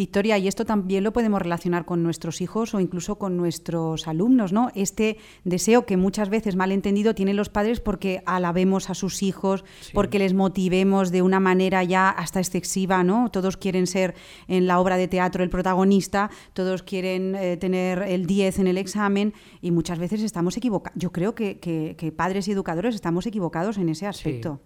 Victoria, 0.00 0.38
y 0.38 0.48
esto 0.48 0.64
también 0.64 1.04
lo 1.04 1.12
podemos 1.12 1.42
relacionar 1.42 1.84
con 1.84 2.02
nuestros 2.02 2.40
hijos 2.40 2.74
o 2.74 2.80
incluso 2.80 3.18
con 3.18 3.36
nuestros 3.36 4.08
alumnos, 4.08 4.50
¿no? 4.50 4.70
Este 4.74 5.18
deseo 5.44 5.84
que 5.84 5.98
muchas 5.98 6.30
veces 6.30 6.56
malentendido 6.56 7.14
tienen 7.14 7.36
los 7.36 7.50
padres 7.50 7.80
porque 7.80 8.22
alabemos 8.24 8.88
a 8.88 8.94
sus 8.94 9.22
hijos, 9.22 9.62
porque 9.92 10.18
les 10.18 10.32
motivemos 10.32 11.10
de 11.10 11.20
una 11.20 11.38
manera 11.38 11.84
ya 11.84 12.08
hasta 12.08 12.40
excesiva, 12.40 13.04
¿no? 13.04 13.30
Todos 13.30 13.58
quieren 13.58 13.86
ser 13.86 14.14
en 14.48 14.66
la 14.66 14.80
obra 14.80 14.96
de 14.96 15.06
teatro 15.06 15.44
el 15.44 15.50
protagonista, 15.50 16.30
todos 16.54 16.82
quieren 16.82 17.34
eh, 17.34 17.58
tener 17.58 18.00
el 18.00 18.24
10 18.24 18.60
en 18.60 18.68
el 18.68 18.78
examen 18.78 19.34
y 19.60 19.70
muchas 19.70 19.98
veces 19.98 20.22
estamos 20.22 20.56
equivocados. 20.56 20.98
Yo 20.98 21.12
creo 21.12 21.34
que, 21.34 22.14
padres 22.16 22.48
y 22.48 22.52
educadores 22.52 22.94
estamos 22.94 23.26
equivocados 23.26 23.76
en 23.76 23.90
ese 23.90 24.06
aspecto. 24.06 24.60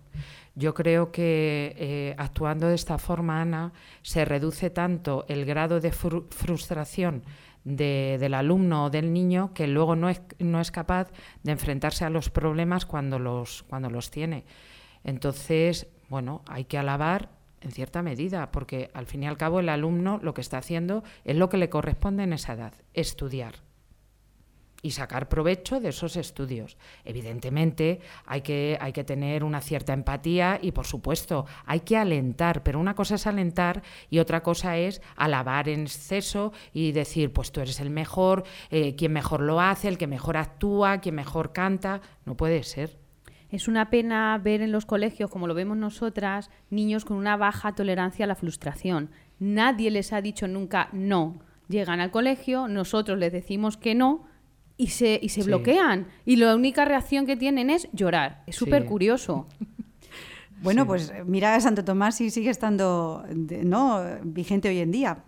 Yo 0.54 0.72
creo 0.72 1.10
que 1.10 1.74
eh, 1.78 2.14
actuando 2.16 2.68
de 2.68 2.76
esta 2.76 2.98
forma, 2.98 3.40
Ana, 3.40 3.72
se 4.02 4.24
reduce 4.24 4.70
tanto 4.70 5.24
el 5.28 5.44
grado 5.44 5.80
de 5.80 5.90
frustración 5.90 7.24
del 7.64 8.34
alumno 8.34 8.84
o 8.84 8.90
del 8.90 9.12
niño 9.12 9.52
que 9.54 9.66
luego 9.66 9.96
no 9.96 10.10
es, 10.10 10.20
no 10.38 10.60
es 10.60 10.70
capaz 10.70 11.10
de 11.42 11.52
enfrentarse 11.52 12.04
a 12.04 12.10
los 12.10 12.30
problemas 12.30 12.86
cuando 12.86 13.18
los, 13.18 13.64
cuando 13.64 13.90
los 13.90 14.10
tiene. 14.10 14.44
Entonces, 15.02 15.88
bueno, 16.08 16.42
hay 16.46 16.64
que 16.66 16.78
alabar 16.78 17.30
en 17.60 17.72
cierta 17.72 18.02
medida, 18.02 18.52
porque 18.52 18.90
al 18.92 19.06
fin 19.06 19.22
y 19.22 19.26
al 19.26 19.38
cabo 19.38 19.60
el 19.60 19.70
alumno 19.70 20.20
lo 20.22 20.34
que 20.34 20.42
está 20.42 20.58
haciendo 20.58 21.02
es 21.24 21.36
lo 21.36 21.48
que 21.48 21.56
le 21.56 21.70
corresponde 21.70 22.22
en 22.22 22.34
esa 22.34 22.52
edad, 22.52 22.74
estudiar 22.92 23.54
y 24.84 24.90
sacar 24.90 25.30
provecho 25.30 25.80
de 25.80 25.88
esos 25.88 26.14
estudios. 26.16 26.76
Evidentemente 27.06 28.00
hay 28.26 28.42
que, 28.42 28.76
hay 28.82 28.92
que 28.92 29.02
tener 29.02 29.42
una 29.42 29.62
cierta 29.62 29.94
empatía 29.94 30.58
y 30.60 30.72
por 30.72 30.84
supuesto 30.84 31.46
hay 31.64 31.80
que 31.80 31.96
alentar, 31.96 32.62
pero 32.62 32.78
una 32.78 32.94
cosa 32.94 33.14
es 33.14 33.26
alentar 33.26 33.82
y 34.10 34.18
otra 34.18 34.42
cosa 34.42 34.76
es 34.76 35.00
alabar 35.16 35.70
en 35.70 35.80
exceso 35.80 36.52
y 36.74 36.92
decir 36.92 37.32
pues 37.32 37.50
tú 37.50 37.62
eres 37.62 37.80
el 37.80 37.88
mejor, 37.88 38.44
eh, 38.70 38.94
quien 38.94 39.14
mejor 39.14 39.40
lo 39.40 39.58
hace, 39.58 39.88
el 39.88 39.96
que 39.96 40.06
mejor 40.06 40.36
actúa, 40.36 40.98
quien 40.98 41.14
mejor 41.14 41.54
canta, 41.54 42.02
no 42.26 42.36
puede 42.36 42.62
ser. 42.62 42.98
Es 43.50 43.68
una 43.68 43.88
pena 43.88 44.36
ver 44.36 44.60
en 44.60 44.70
los 44.70 44.84
colegios, 44.84 45.30
como 45.30 45.46
lo 45.46 45.54
vemos 45.54 45.78
nosotras, 45.78 46.50
niños 46.68 47.06
con 47.06 47.16
una 47.16 47.38
baja 47.38 47.74
tolerancia 47.74 48.26
a 48.26 48.28
la 48.28 48.34
frustración. 48.34 49.08
Nadie 49.38 49.90
les 49.90 50.12
ha 50.12 50.20
dicho 50.20 50.46
nunca 50.46 50.90
no. 50.92 51.38
Llegan 51.68 52.00
al 52.00 52.10
colegio, 52.10 52.68
nosotros 52.68 53.18
les 53.18 53.32
decimos 53.32 53.78
que 53.78 53.94
no, 53.94 54.26
y 54.76 54.88
se, 54.88 55.18
y 55.22 55.28
se 55.28 55.42
bloquean. 55.42 56.08
Y 56.24 56.36
la 56.36 56.54
única 56.54 56.84
reacción 56.84 57.26
que 57.26 57.36
tienen 57.36 57.70
es 57.70 57.88
llorar. 57.92 58.42
Es 58.46 58.56
súper 58.56 58.84
curioso. 58.86 59.46
Bueno, 60.62 60.86
pues 60.86 61.12
mira 61.26 61.54
a 61.54 61.60
Santo 61.60 61.84
Tomás 61.84 62.22
y 62.22 62.30
sigue 62.30 62.48
estando 62.48 63.22
¿no? 63.28 64.02
vigente 64.22 64.70
hoy 64.70 64.78
en 64.78 64.92
día. 64.92 65.24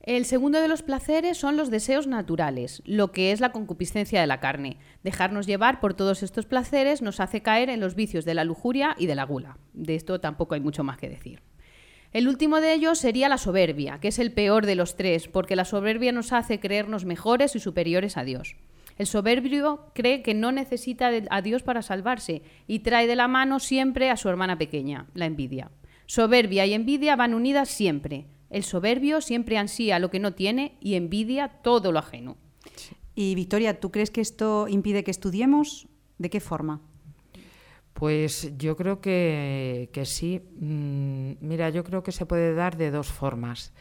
El 0.00 0.24
segundo 0.24 0.60
de 0.60 0.68
los 0.68 0.82
placeres 0.82 1.36
son 1.36 1.56
los 1.56 1.70
deseos 1.70 2.06
naturales, 2.06 2.82
lo 2.86 3.12
que 3.12 3.30
es 3.30 3.40
la 3.40 3.52
concupiscencia 3.52 4.20
de 4.20 4.26
la 4.26 4.40
carne. 4.40 4.78
Dejarnos 5.04 5.46
llevar 5.46 5.80
por 5.80 5.94
todos 5.94 6.22
estos 6.22 6.46
placeres 6.46 7.02
nos 7.02 7.20
hace 7.20 7.42
caer 7.42 7.68
en 7.68 7.78
los 7.78 7.94
vicios 7.94 8.24
de 8.24 8.34
la 8.34 8.44
lujuria 8.44 8.96
y 8.98 9.06
de 9.06 9.14
la 9.14 9.24
gula. 9.24 9.58
De 9.74 9.94
esto 9.94 10.18
tampoco 10.18 10.54
hay 10.54 10.60
mucho 10.60 10.82
más 10.82 10.96
que 10.96 11.10
decir. 11.10 11.42
El 12.12 12.26
último 12.26 12.60
de 12.60 12.72
ellos 12.72 12.98
sería 12.98 13.28
la 13.28 13.36
soberbia, 13.36 13.98
que 14.00 14.08
es 14.08 14.18
el 14.18 14.32
peor 14.32 14.64
de 14.64 14.74
los 14.74 14.96
tres, 14.96 15.28
porque 15.28 15.56
la 15.56 15.66
soberbia 15.66 16.10
nos 16.10 16.32
hace 16.32 16.58
creernos 16.58 17.04
mejores 17.04 17.54
y 17.54 17.60
superiores 17.60 18.16
a 18.16 18.24
Dios. 18.24 18.56
El 18.96 19.06
soberbio 19.06 19.84
cree 19.94 20.22
que 20.22 20.34
no 20.34 20.50
necesita 20.50 21.10
a 21.30 21.42
Dios 21.42 21.62
para 21.62 21.82
salvarse 21.82 22.42
y 22.66 22.80
trae 22.80 23.06
de 23.06 23.14
la 23.14 23.28
mano 23.28 23.60
siempre 23.60 24.10
a 24.10 24.16
su 24.16 24.28
hermana 24.28 24.58
pequeña, 24.58 25.06
la 25.14 25.26
envidia. 25.26 25.70
Soberbia 26.06 26.66
y 26.66 26.72
envidia 26.72 27.14
van 27.14 27.34
unidas 27.34 27.68
siempre. 27.68 28.26
El 28.50 28.64
soberbio 28.64 29.20
siempre 29.20 29.58
ansía 29.58 29.98
lo 29.98 30.10
que 30.10 30.18
no 30.18 30.32
tiene 30.32 30.78
y 30.80 30.94
envidia 30.94 31.48
todo 31.62 31.92
lo 31.92 31.98
ajeno. 31.98 32.38
Y 33.14 33.34
Victoria, 33.34 33.78
¿tú 33.78 33.90
crees 33.90 34.10
que 34.10 34.22
esto 34.22 34.66
impide 34.68 35.04
que 35.04 35.10
estudiemos? 35.10 35.86
¿De 36.16 36.30
qué 36.30 36.40
forma? 36.40 36.80
Pues 37.98 38.56
yo 38.56 38.76
creo 38.76 39.00
que, 39.00 39.90
sí. 40.04 40.40
Mm, 40.60 41.32
mira, 41.40 41.68
yo 41.70 41.82
creo 41.82 42.04
que 42.04 42.12
se 42.12 42.26
puede 42.26 42.54
dar 42.54 42.76
de 42.76 42.92
dos 42.92 43.08
formas. 43.08 43.72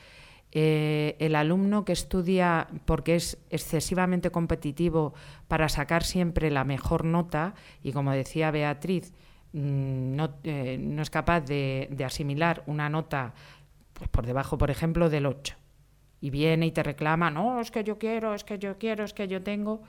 Eh, 0.52 1.16
el 1.20 1.36
alumno 1.36 1.86
que 1.86 1.94
estudia 1.94 2.68
porque 2.86 3.16
es 3.16 3.38
excesivamente 3.52 4.32
competitivo 4.32 5.14
para 5.48 5.70
sacar 5.70 6.04
siempre 6.04 6.50
la 6.50 6.64
mejor 6.64 7.06
nota, 7.06 7.54
y 7.84 7.92
como 7.92 8.12
decía 8.12 8.50
Beatriz, 8.50 9.14
mm, 9.54 10.16
no, 10.16 10.34
eh, 10.44 10.80
no, 10.82 11.04
es 11.04 11.12
capaz 11.12 11.42
de, 11.42 11.96
asimilar 12.04 12.64
una 12.66 12.90
nota 12.90 13.36
pues, 13.94 14.10
por 14.10 14.26
debajo, 14.26 14.58
por 14.58 14.72
ejemplo, 14.72 15.12
del 15.12 15.28
8. 15.28 15.56
Y 16.22 16.32
viene 16.32 16.66
y 16.66 16.72
te 16.72 16.82
reclama, 16.82 17.30
no, 17.30 17.62
es 17.62 17.70
que 17.70 17.84
yo 17.84 18.00
quiero, 18.00 18.34
es 18.34 18.44
que 18.44 18.58
yo 18.58 18.80
quiero, 18.80 19.04
es 19.04 19.14
que 19.14 19.28
yo 19.28 19.44
tengo. 19.44 19.84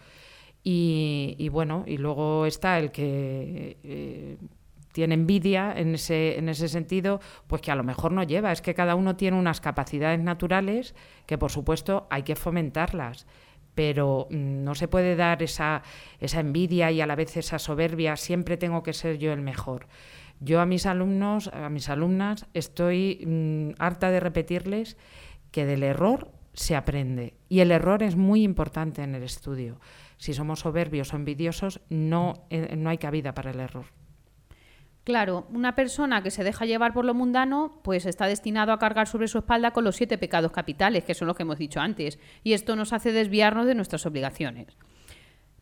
Y, 0.71 1.49
bueno, 1.49 1.85
y 1.87 1.97
luego 1.97 2.45
está 2.45 2.79
el 2.79 2.91
que 2.91 3.79
eh, 3.83 4.37
tiene 4.93 5.15
envidia 5.15 5.73
en 5.75 5.95
ese, 5.95 6.37
en 6.37 6.51
ese 6.51 6.69
sentido, 6.69 7.21
pues 7.47 7.63
que 7.63 7.71
a 7.71 7.75
lo 7.75 7.85
mejor 7.85 8.13
no 8.13 8.23
lleva. 8.23 8.53
Es 8.53 8.61
que 8.61 8.75
cada 8.75 8.95
uno 8.95 9.17
tiene 9.17 9.39
unas 9.39 9.63
capacidades 9.63 10.21
naturales 10.21 10.95
que, 11.25 11.39
por 11.39 11.51
supuesto, 11.51 12.07
hay 12.11 12.23
que 12.23 12.37
fomentarlas. 12.37 13.27
Pero 13.75 14.27
mm, 14.29 14.63
no 14.63 14.75
se 14.75 14.89
puede 14.89 15.17
dar 15.17 15.43
esa, 15.43 15.83
esa 16.21 16.41
envidia 16.41 16.91
y 16.91 17.01
a 17.01 17.07
la 17.07 17.17
vez 17.17 17.39
esa 17.39 17.59
soberbia, 17.59 18.17
siempre 18.17 18.59
tengo 18.59 18.83
que 18.83 18.93
ser 18.93 19.17
yo 19.17 19.33
el 19.33 19.41
mejor. 19.41 19.87
Yo 20.39 20.61
a 20.61 20.67
mis 20.67 20.85
alumnos, 20.85 21.49
a 21.49 21.71
mis 21.71 21.89
alumnas, 21.89 22.45
estoy 22.53 23.25
mm, 23.27 23.81
harta 23.83 24.11
de 24.11 24.21
repetirles 24.21 24.99
que 25.51 25.65
del 25.65 25.83
error 25.83 26.31
se 26.53 26.77
aprende. 26.77 27.33
Y 27.49 27.61
el 27.61 27.71
error 27.71 28.03
es 28.03 28.17
muy 28.17 28.43
importante 28.43 29.03
en 29.03 29.15
el 29.15 29.23
estudio 29.23 29.79
si 30.19 30.35
somos 30.35 30.61
soberbios 30.61 31.13
o 31.15 31.17
envidiosos, 31.17 31.81
no, 31.89 32.47
eh, 32.51 32.77
no 32.77 32.91
hay 32.91 32.99
cabida 32.99 33.33
para 33.33 33.51
el 33.51 33.61
error. 33.61 33.87
Claro, 35.05 35.47
una 35.51 35.75
persona 35.75 36.23
que 36.23 36.31
se 36.31 36.45
deja 36.45 36.67
llevar 36.67 36.93
por 36.93 37.07
lo 37.07 37.15
mundano, 37.15 37.81
pues 37.83 38.05
está 38.05 38.27
destinado 38.27 38.73
a 38.73 38.79
cargar 38.79 39.09
sobre 39.09 39.27
su 39.27 39.39
espalda 39.39 39.71
con 39.71 39.85
los 39.85 39.97
siete 39.97 40.19
pecados 40.19 40.53
capitales, 40.53 41.05
que 41.05 41.15
son 41.15 41.29
los 41.29 41.37
que 41.37 41.45
hemos 41.45 41.57
dicho 41.57 41.81
antes, 41.81 42.19
y 42.45 42.53
esto 42.53 42.77
nos 42.77 42.93
hace 42.93 43.13
desviarnos 43.13 43.67
de 43.67 43.75
nuestras 43.75 44.05
obligaciones. 44.05 44.77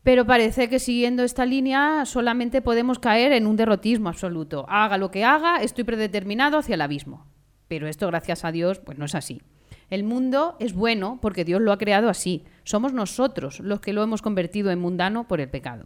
Pero 0.03 0.27
parece 0.27 0.69
que 0.69 0.81
siguiendo 0.81 1.23
esta 1.23 1.47
línea 1.47 2.05
solamente 2.07 2.61
podemos 2.61 2.99
caer 2.99 3.33
en 3.33 3.47
un 3.47 3.57
derrotismo 3.57 4.09
absoluto. 4.09 4.67
Haga 4.69 4.99
lo 4.99 5.13
que 5.13 5.25
haga, 5.25 5.63
estoy 5.63 5.85
predeterminado 5.85 6.59
hacia 6.59 6.75
el 6.75 6.81
abismo. 6.81 7.27
Pero 7.69 7.87
esto, 7.87 8.07
gracias 8.09 8.45
a 8.45 8.53
Dios, 8.53 8.79
pues 8.79 8.99
no 8.99 9.05
es 9.05 9.15
así. 9.15 9.43
El 9.89 10.05
mundo 10.05 10.57
es 10.59 10.75
bueno 10.75 11.19
porque 11.23 11.45
Dios 11.45 11.61
lo 11.61 11.73
ha 11.73 11.79
creado 11.79 12.09
así. 12.09 12.45
Somos 12.65 12.93
nosotros 12.93 13.61
los 13.61 13.81
que 13.81 13.93
lo 13.93 14.03
hemos 14.03 14.23
convertido 14.23 14.71
en 14.71 14.81
mundano 14.81 15.29
por 15.29 15.41
el 15.41 15.49
pecado. 15.49 15.85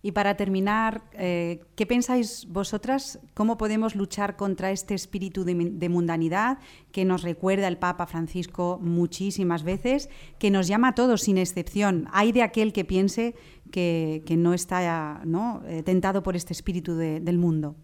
Y 0.00 0.12
para 0.12 0.36
terminar, 0.36 1.02
eh, 1.14 1.60
¿qué 1.74 1.84
pensáis 1.84 2.46
vosotras? 2.48 3.18
¿Cómo 3.34 3.58
podemos 3.58 3.96
luchar 3.96 4.36
contra 4.36 4.70
este 4.70 4.94
espíritu 4.94 5.44
de, 5.44 5.88
mundanidad 5.88 6.58
que 6.92 7.04
nos 7.04 7.22
recuerda 7.22 7.66
el 7.66 7.78
Papa 7.78 8.06
Francisco 8.06 8.78
muchísimas 8.80 9.64
veces, 9.64 10.08
que 10.38 10.52
nos 10.52 10.68
llama 10.68 10.88
a 10.88 10.94
todos 10.94 11.22
sin 11.22 11.36
excepción? 11.36 12.06
Hay 12.12 12.30
de 12.30 12.42
aquel 12.42 12.72
que 12.72 12.84
piense 12.84 13.34
que, 13.72 14.22
no 14.38 14.54
está 14.54 15.20
¿no? 15.24 15.62
Eh, 15.66 15.82
tentado 15.82 16.22
por 16.22 16.36
este 16.36 16.52
espíritu 16.52 16.94
del 16.94 17.38
mundo. 17.38 17.74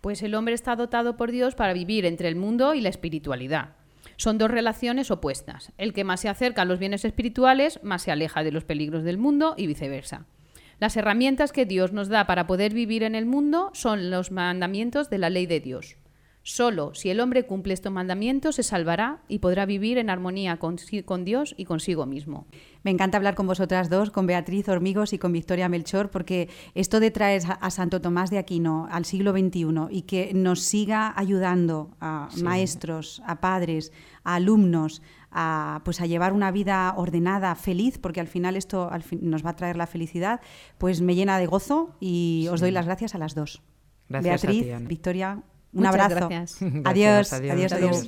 Pues 0.00 0.24
el 0.24 0.34
hombre 0.34 0.54
está 0.54 0.74
dotado 0.74 1.16
por 1.16 1.30
Dios 1.30 1.54
para 1.54 1.74
vivir 1.74 2.06
entre 2.06 2.26
el 2.26 2.34
mundo 2.34 2.74
y 2.74 2.80
la 2.80 2.88
espiritualidad. 2.88 3.76
Son 4.22 4.38
dos 4.38 4.52
relaciones 4.52 5.10
opuestas. 5.10 5.72
El 5.78 5.92
que 5.92 6.04
más 6.04 6.20
se 6.20 6.28
acerca 6.28 6.62
a 6.62 6.64
los 6.64 6.78
bienes 6.78 7.04
espirituales, 7.04 7.80
más 7.82 8.02
se 8.02 8.12
aleja 8.12 8.44
de 8.44 8.52
los 8.52 8.62
peligros 8.62 9.02
del 9.02 9.18
mundo 9.18 9.56
y 9.56 9.66
viceversa. 9.66 10.26
Las 10.78 10.96
herramientas 10.96 11.50
que 11.50 11.66
Dios 11.66 11.92
nos 11.92 12.08
da 12.08 12.24
para 12.24 12.46
poder 12.46 12.72
vivir 12.72 13.02
en 13.02 13.16
el 13.16 13.26
mundo 13.26 13.72
son 13.74 14.12
los 14.12 14.30
mandamientos 14.30 15.10
de 15.10 15.18
la 15.18 15.28
ley 15.28 15.46
de 15.46 15.58
Dios. 15.58 15.96
Solo 16.44 16.92
si 16.94 17.08
el 17.08 17.20
hombre 17.20 17.46
cumple 17.46 17.72
estos 17.72 17.92
mandamientos 17.92 18.56
se 18.56 18.64
salvará 18.64 19.22
y 19.28 19.38
podrá 19.38 19.64
vivir 19.64 19.98
en 19.98 20.10
armonía 20.10 20.58
con, 20.58 20.76
Dios 21.24 21.54
y 21.56 21.64
consigo 21.66 22.04
mismo. 22.04 22.46
Me 22.82 22.90
encanta 22.90 23.16
hablar 23.16 23.36
con 23.36 23.46
vosotras 23.46 23.88
dos, 23.88 24.10
con 24.10 24.26
Beatriz 24.26 24.68
Hormigos 24.68 25.12
y 25.12 25.18
con 25.18 25.32
Victoria 25.32 25.68
Melchor, 25.68 26.10
porque 26.10 26.48
esto 26.74 26.98
de 26.98 27.12
traer 27.12 27.42
a 27.60 27.70
Santo 27.70 28.00
Tomás 28.00 28.30
de 28.30 28.38
Aquino 28.38 28.88
al 28.90 29.04
siglo 29.04 29.30
XXI 29.30 29.66
y 29.90 30.02
que 30.02 30.34
nos 30.34 30.60
siga 30.60 31.12
ayudando 31.16 31.90
a 32.00 32.28
maestros, 32.42 33.22
a 33.24 33.40
padres, 33.40 33.92
a 34.24 34.34
alumnos, 34.34 35.00
a, 35.30 35.80
pues 35.84 36.00
a 36.00 36.06
llevar 36.06 36.32
una 36.32 36.50
vida 36.50 36.92
ordenada, 36.96 37.54
feliz, 37.54 37.98
porque 37.98 38.20
al 38.20 38.26
final 38.26 38.56
esto 38.56 38.90
nos 39.20 39.46
va 39.46 39.50
a 39.50 39.56
traer 39.56 39.76
la 39.76 39.86
felicidad, 39.86 40.40
pues 40.78 41.02
me 41.02 41.14
llena 41.14 41.38
de 41.38 41.46
gozo 41.46 41.94
y 42.00 42.48
os 42.50 42.60
doy 42.60 42.72
las 42.72 42.86
gracias 42.86 43.14
a 43.14 43.18
las 43.18 43.36
dos. 43.36 43.62
Gracias 44.08 44.42
Beatriz, 44.42 44.74
a 44.74 44.78
ti, 44.78 44.84
Victoria, 44.86 45.42
un 45.72 45.86
abrazo. 45.86 46.14
Gracias. 46.28 46.62
adiós, 46.84 47.32
adiós. 47.32 47.72
adiós. 47.72 48.06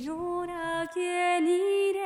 quién 0.93 1.47
iremos 1.47 2.05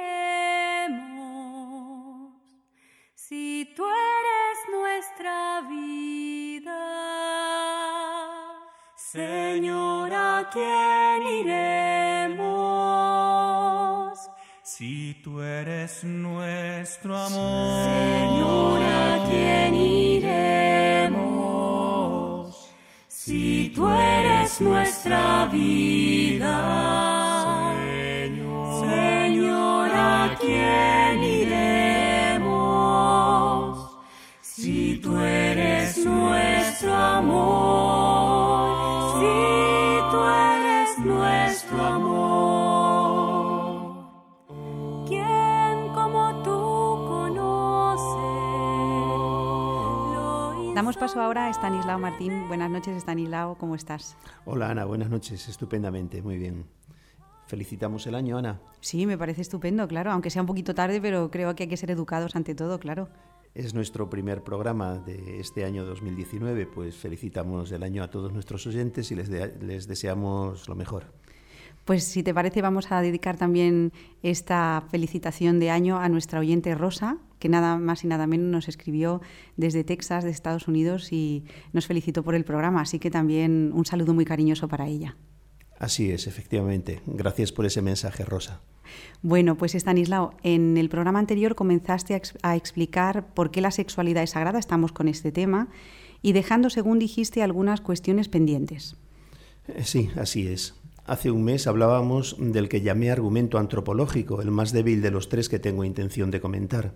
si 3.14 3.74
tú 3.76 3.84
eres 3.84 4.58
nuestra 4.72 5.62
vida? 5.70 6.80
Señora, 8.96 10.50
¿quién 10.54 11.22
iremos? 11.42 12.40
Si 14.64 15.20
tú 15.24 15.42
eres 15.42 16.04
nuestro 16.04 17.18
amor. 17.18 17.86
Señora, 17.86 19.26
¿quién 19.30 19.76
iremos? 19.76 19.99
Si 23.30 23.72
tú 23.76 23.88
eres 23.88 24.60
nuestra 24.60 25.46
vida. 25.52 26.56
Señor, 27.78 28.90
Señor, 28.90 29.92
¿a 29.94 30.36
quién 30.42 30.99
Damos 50.80 50.96
paso 50.96 51.20
ahora 51.20 51.48
a 51.48 51.50
Stanislao 51.50 52.00
Martín. 52.00 52.48
Buenas 52.48 52.72
noches, 52.72 52.96
Stanislao, 52.96 53.58
¿cómo 53.58 53.76
estás? 53.76 54.16
Hola 54.46 54.70
Ana, 54.70 54.86
buenas 54.86 55.10
noches, 55.10 55.50
estupendamente, 55.50 56.22
muy 56.22 56.38
bien. 56.38 56.68
¿Felicitamos 57.48 58.08
el 58.08 58.16
año, 58.16 58.38
Ana? 58.38 58.62
Sí, 58.80 59.06
me 59.06 59.18
parece 59.18 59.42
estupendo, 59.42 59.90
claro, 59.90 60.14
aunque 60.14 60.30
sea 60.30 60.42
un 60.42 60.46
poquito 60.46 60.74
tarde, 60.74 61.02
pero 61.02 61.30
creo 61.32 61.54
que 61.54 61.64
hay 61.64 61.70
que 61.70 61.76
ser 61.76 61.92
educados 61.92 62.34
ante 62.38 62.56
todo, 62.56 62.80
claro. 62.80 63.10
Es 63.54 63.74
nuestro 63.74 64.10
primer 64.10 64.42
programa 64.42 65.00
de 65.00 65.42
este 65.42 65.66
año 65.66 65.84
2019, 65.84 66.66
pues 66.68 66.96
felicitamos 66.96 67.74
el 67.74 67.84
año 67.84 68.02
a 68.02 68.10
todos 68.10 68.32
nuestros 68.32 68.66
oyentes 68.66 69.12
y 69.12 69.16
les, 69.16 69.28
les 69.28 69.86
deseamos 69.86 70.70
lo 70.70 70.76
mejor. 70.76 71.12
Pues 71.84 72.06
si 72.06 72.24
te 72.24 72.34
parece 72.34 72.62
vamos 72.62 72.90
a 72.94 73.02
dedicar 73.02 73.36
también 73.36 73.92
esta 74.24 74.82
felicitación 74.90 75.60
de 75.60 75.72
año 75.72 75.98
a 76.00 76.08
nuestra 76.08 76.40
oyente 76.40 76.74
Rosa, 76.74 77.18
que 77.40 77.50
nada 77.50 77.78
más 77.78 78.04
y 78.04 78.08
nada 78.08 78.28
menos 78.28 78.48
nos 78.48 78.68
escribió 78.68 79.22
desde 79.58 79.84
Texas, 79.84 80.24
de 80.24 80.30
Estados 80.30 80.68
Unidos, 80.68 81.12
y 81.12 81.46
nos 81.74 81.88
felicitó 81.88 82.24
por 82.24 82.36
el 82.36 82.46
programa. 82.46 82.82
Así 82.82 83.00
que 83.00 83.10
también 83.10 83.72
un 83.74 83.86
saludo 83.86 84.14
muy 84.14 84.26
cariñoso 84.26 84.68
para 84.68 84.88
ella. 84.88 85.18
Así 85.80 86.12
es, 86.12 86.28
efectivamente. 86.28 87.02
Gracias 87.06 87.54
por 87.54 87.66
ese 87.66 87.82
mensaje, 87.82 88.26
Rosa. 88.26 88.62
Bueno, 89.22 89.58
pues 89.58 89.76
Estanislao, 89.76 90.36
en 90.44 90.78
el 90.78 90.90
programa 90.90 91.20
anterior 91.20 91.56
comenzaste 91.56 92.22
a, 92.42 92.56
explicar 92.56 93.34
por 93.34 93.52
qué 93.52 93.62
la 93.62 93.72
sexualidad 93.72 94.24
es 94.24 94.32
sagrada, 94.32 94.60
estamos 94.60 94.92
con 94.92 95.08
este 95.08 95.32
tema, 95.32 95.70
y 96.22 96.34
dejando, 96.34 96.70
según 96.70 97.00
dijiste, 97.00 97.44
algunas 97.44 97.80
cuestiones 97.82 98.28
pendientes. 98.28 98.98
Eh, 99.68 99.84
sí, 99.84 100.10
así 100.18 100.48
es. 100.48 100.76
Hace 101.10 101.32
un 101.32 101.44
mes 101.44 101.66
hablábamos 101.66 102.36
del 102.38 102.70
que 102.70 102.82
llamé 102.82 103.10
argumento 103.10 103.58
antropológico, 103.58 104.44
el 104.44 104.52
más 104.52 104.74
débil 104.74 105.02
de 105.02 105.10
los 105.10 105.28
tres 105.28 105.50
que 105.50 105.58
tengo 105.58 105.84
intención 105.84 106.30
de 106.30 106.40
comentar. 106.40 106.94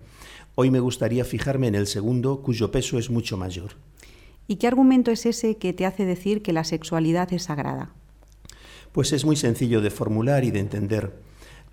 Hoy 0.54 0.70
me 0.70 0.78
gustaría 0.78 1.24
fijarme 1.24 1.66
en 1.66 1.74
el 1.74 1.88
segundo, 1.88 2.40
cuyo 2.40 2.70
peso 2.70 2.96
es 2.96 3.10
mucho 3.10 3.36
mayor. 3.36 3.72
¿Y 4.46 4.54
qué 4.54 4.68
argumento 4.68 5.10
es 5.10 5.26
ese 5.26 5.56
que 5.56 5.72
te 5.72 5.84
hace 5.84 6.04
decir 6.04 6.42
que 6.42 6.52
la 6.52 6.62
sexualidad 6.62 7.32
es 7.32 7.42
sagrada? 7.42 7.90
Pues 8.92 9.12
es 9.12 9.24
muy 9.24 9.34
sencillo 9.34 9.80
de 9.80 9.90
formular 9.90 10.44
y 10.44 10.52
de 10.52 10.60
entender. 10.60 11.18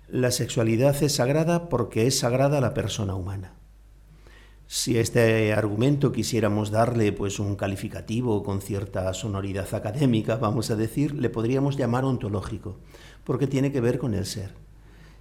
La 0.08 0.32
sexualidad 0.32 1.00
es 1.00 1.12
sagrada 1.12 1.68
porque 1.68 2.08
es 2.08 2.18
sagrada 2.18 2.60
la 2.60 2.74
persona 2.74 3.14
humana. 3.14 3.52
Si 4.74 4.96
a 4.96 5.02
este 5.02 5.52
argumento 5.52 6.12
quisiéramos 6.12 6.70
darle 6.70 7.12
pues 7.12 7.38
un 7.38 7.56
calificativo 7.56 8.42
con 8.42 8.62
cierta 8.62 9.12
sonoridad 9.12 9.74
académica, 9.74 10.36
vamos 10.36 10.70
a 10.70 10.76
decir, 10.76 11.12
le 11.12 11.28
podríamos 11.28 11.76
llamar 11.76 12.06
ontológico, 12.06 12.78
porque 13.22 13.46
tiene 13.46 13.70
que 13.70 13.82
ver 13.82 13.98
con 13.98 14.14
el 14.14 14.24
ser. 14.24 14.54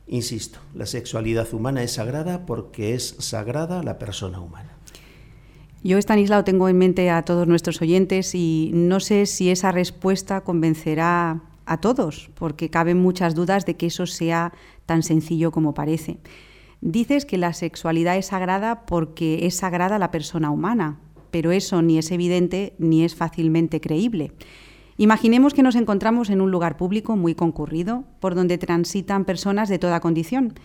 Insisto, 0.07 0.59
la 0.73 0.85
sexualidad 0.85 1.53
humana 1.53 1.83
es 1.83 1.91
sagrada 1.91 2.45
porque 2.45 2.93
es 2.93 3.17
sagrada 3.19 3.83
la 3.83 3.99
persona 3.99 4.39
humana. 4.39 4.77
Yo, 5.83 5.97
Estanislao, 5.97 6.45
tengo 6.45 6.69
en 6.69 6.77
mente 6.77 7.09
a 7.09 7.21
todos 7.23 7.45
nuestros 7.45 7.81
oyentes 7.81 8.33
y 8.33 8.71
no 8.73 9.01
sé 9.01 9.25
si 9.25 9.49
esa 9.49 9.73
respuesta 9.73 10.45
convencerá 10.45 11.41
a 11.65 11.81
todos, 11.81 12.29
porque 12.35 12.69
caben 12.69 13.01
muchas 13.01 13.35
dudas 13.35 13.65
de 13.65 13.75
que 13.75 13.87
eso 13.87 14.05
sea 14.05 14.53
tan 14.85 15.03
sencillo 15.03 15.51
como 15.51 15.73
parece. 15.73 16.19
Dices 16.82 17.26
que 17.26 17.38
la 17.38 17.54
sexualidad 17.54 18.17
es 18.17 18.28
sagrada 18.28 18.86
porque 18.88 19.46
es 19.46 19.56
sagrada 19.56 20.00
la 20.00 20.10
persona 20.10 20.50
humana, 20.50 21.00
pero 21.30 21.52
eso 21.52 21.82
ni 21.84 22.00
es 22.00 22.12
evidente 22.12 22.74
ni 22.80 23.04
es 23.04 23.15
fácilmente 23.15 23.80
creíble. 23.80 24.34
Imaginemos 24.98 25.54
que 25.54 25.63
nos 25.63 25.76
encontramos 25.76 26.30
en 26.30 26.41
un 26.41 26.52
lugar 26.52 26.78
público 26.78 27.15
muy 27.15 27.36
concurrido, 27.36 28.04
por 28.20 28.36
donde 28.36 28.58
transitan 28.58 29.26
personas 29.26 29.70
de 29.70 29.80
toda 29.80 30.00
condición. 30.00 30.56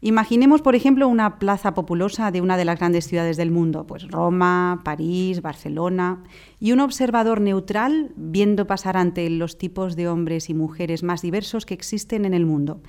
Imaginemos, 0.00 0.62
por 0.62 0.74
ejemplo, 0.74 1.06
una 1.06 1.38
plaza 1.38 1.74
populosa 1.74 2.32
de 2.32 2.40
una 2.40 2.56
de 2.56 2.64
las 2.64 2.80
grandes 2.80 3.06
ciudades 3.06 3.36
del 3.36 3.52
mundo, 3.52 3.86
pues 3.86 4.08
Roma, 4.08 4.80
París, 4.84 5.42
Barcelona, 5.42 6.24
y 6.58 6.72
un 6.72 6.80
observador 6.80 7.40
neutral 7.40 8.12
viendo 8.16 8.66
pasar 8.66 8.96
ante 8.96 9.30
los 9.30 9.58
tipos 9.58 9.94
de 9.94 10.08
hombres 10.08 10.50
y 10.50 10.54
mujeres 10.54 11.04
más 11.04 11.22
diversos 11.22 11.66
que 11.66 11.74
existen 11.74 12.24
en 12.24 12.34
el 12.34 12.46
mundo. 12.46 12.80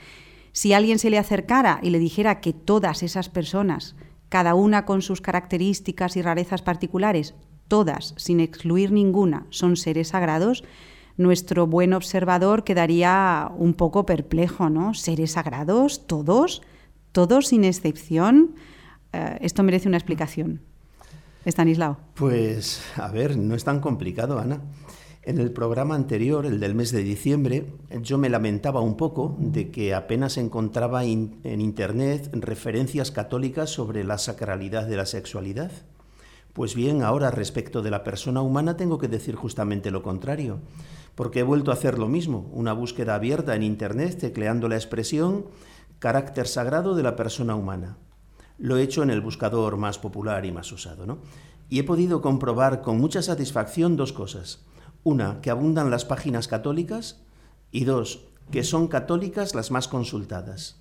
Si 0.54 0.72
alguien 0.72 1.00
se 1.00 1.10
le 1.10 1.18
acercara 1.18 1.80
y 1.82 1.90
le 1.90 2.00
dijera 2.00 2.40
que 2.40 2.54
todas 2.54 3.02
esas 3.02 3.28
personas, 3.28 3.96
cada 4.30 4.54
una 4.54 4.86
con 4.86 5.02
sus 5.02 5.20
características 5.20 6.16
y 6.16 6.22
rarezas 6.22 6.62
particulares, 6.62 7.34
todas, 7.68 8.14
sin 8.18 8.40
excluir 8.40 8.92
ninguna, 8.92 9.48
son 9.50 9.76
seres 9.76 10.10
sagrados, 10.10 10.64
nuestro 11.18 11.66
buen 11.66 11.94
observador 11.94 12.64
quedaría 12.64 13.52
un 13.58 13.74
poco 13.74 14.06
perplejo, 14.06 14.70
¿no? 14.70 14.94
¿Seres 14.94 15.32
sagrados? 15.32 16.06
¿Todos? 16.06 16.62
¿Todos 17.12 17.48
sin 17.48 17.64
excepción? 17.64 18.56
Eh, 19.12 19.38
esto 19.42 19.64
merece 19.64 19.88
una 19.88 19.98
explicación. 19.98 20.62
Estanislao. 21.46 21.98
Pues, 22.14 22.84
a 22.96 23.10
ver, 23.10 23.38
no 23.38 23.56
es 23.56 23.64
tan 23.64 23.80
complicado, 23.80 24.40
Ana. 24.40 24.62
En 25.26 25.38
el 25.38 25.52
programa 25.52 25.96
anterior, 25.96 26.46
el 26.46 26.60
del 26.60 26.76
mes 26.76 26.92
de 26.92 27.02
diciembre, 27.02 27.72
yo 28.02 28.18
me 28.18 28.28
lamentaba 28.28 28.82
un 28.82 28.98
poco 28.98 29.38
de 29.40 29.72
que 29.72 29.94
apenas 29.94 30.36
encontraba 30.36 31.06
en 31.06 31.40
Internet 31.46 32.30
referencias 32.34 33.10
católicas 33.10 33.70
sobre 33.70 34.04
la 34.04 34.18
sacralidad 34.18 34.86
de 34.86 34.98
la 34.98 35.06
sexualidad. 35.06 35.72
Pues 36.52 36.76
bien, 36.76 37.04
ahora 37.04 37.32
respecto 37.32 37.82
de 37.82 37.90
la 37.90 38.04
persona 38.04 38.42
humana 38.42 38.76
tengo 38.76 38.98
que 38.98 39.08
decir 39.08 39.36
justamente 39.36 39.92
lo 39.92 40.04
contrario, 40.04 40.60
porque 41.16 41.40
he 41.40 41.44
vuelto 41.44 41.72
a 41.72 41.76
hacer 41.76 42.00
lo 42.00 42.10
mismo, 42.10 42.50
una 42.52 42.74
búsqueda 42.74 43.16
abierta 43.16 43.56
en 43.56 43.64
Internet 43.64 44.18
tecleando 44.20 44.68
la 44.68 44.76
expresión 44.76 45.46
carácter 46.00 46.48
sagrado 46.48 46.96
de 46.96 47.04
la 47.04 47.16
persona 47.16 47.56
humana. 47.56 47.96
Lo 48.58 48.76
he 48.76 48.84
hecho 48.84 49.04
en 49.04 49.10
el 49.10 49.22
buscador 49.22 49.78
más 49.78 50.00
popular 50.00 50.46
y 50.46 50.52
más 50.52 50.70
usado, 50.74 51.06
¿no? 51.06 51.20
Y 51.70 51.80
he 51.80 51.84
podido 51.86 52.22
comprobar 52.22 52.82
con 52.82 52.98
mucha 53.00 53.22
satisfacción 53.22 53.96
dos 53.96 54.12
cosas. 54.12 54.66
Una, 55.04 55.42
que 55.42 55.50
abundan 55.50 55.90
las 55.90 56.06
páginas 56.06 56.48
católicas 56.48 57.22
y 57.72 57.84
dos, 57.84 58.26
que 58.52 58.64
son 58.64 58.88
católicas 58.88 59.56
las 59.56 59.72
más 59.72 59.88
consultadas. 59.88 60.80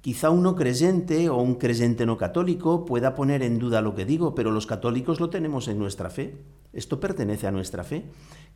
Quizá 0.00 0.30
un 0.30 0.42
no 0.42 0.56
creyente 0.56 1.28
o 1.28 1.36
un 1.36 1.56
creyente 1.56 2.06
no 2.06 2.16
católico 2.16 2.86
pueda 2.86 3.14
poner 3.14 3.42
en 3.42 3.58
duda 3.58 3.82
lo 3.82 3.94
que 3.94 4.06
digo, 4.06 4.34
pero 4.34 4.50
los 4.50 4.66
católicos 4.66 5.20
lo 5.20 5.28
tenemos 5.28 5.68
en 5.68 5.78
nuestra 5.78 6.08
fe. 6.08 6.42
Esto 6.72 7.00
pertenece 7.00 7.46
a 7.46 7.50
nuestra 7.50 7.84
fe. 7.84 8.04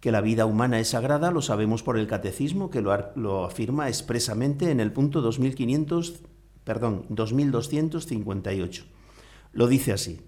Que 0.00 0.10
la 0.10 0.22
vida 0.22 0.46
humana 0.46 0.80
es 0.80 0.88
sagrada 0.88 1.30
lo 1.30 1.42
sabemos 1.42 1.82
por 1.82 1.98
el 1.98 2.06
catecismo, 2.06 2.70
que 2.70 2.80
lo, 2.80 2.96
lo 3.16 3.44
afirma 3.44 3.88
expresamente 3.88 4.70
en 4.70 4.80
el 4.80 4.92
punto 4.92 5.20
2500, 5.20 6.22
perdón, 6.64 7.04
2258. 7.10 8.84
Lo 9.52 9.66
dice 9.66 9.92
así. 9.92 10.20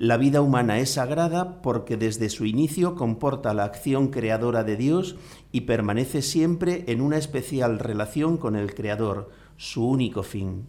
La 0.00 0.16
vida 0.16 0.40
humana 0.40 0.78
es 0.78 0.94
sagrada 0.94 1.60
porque 1.60 1.98
desde 1.98 2.30
su 2.30 2.46
inicio 2.46 2.94
comporta 2.94 3.52
la 3.52 3.64
acción 3.64 4.08
creadora 4.08 4.64
de 4.64 4.78
Dios 4.78 5.16
y 5.52 5.60
permanece 5.62 6.22
siempre 6.22 6.84
en 6.86 7.02
una 7.02 7.18
especial 7.18 7.78
relación 7.78 8.38
con 8.38 8.56
el 8.56 8.74
Creador, 8.74 9.28
su 9.58 9.86
único 9.86 10.22
fin. 10.22 10.68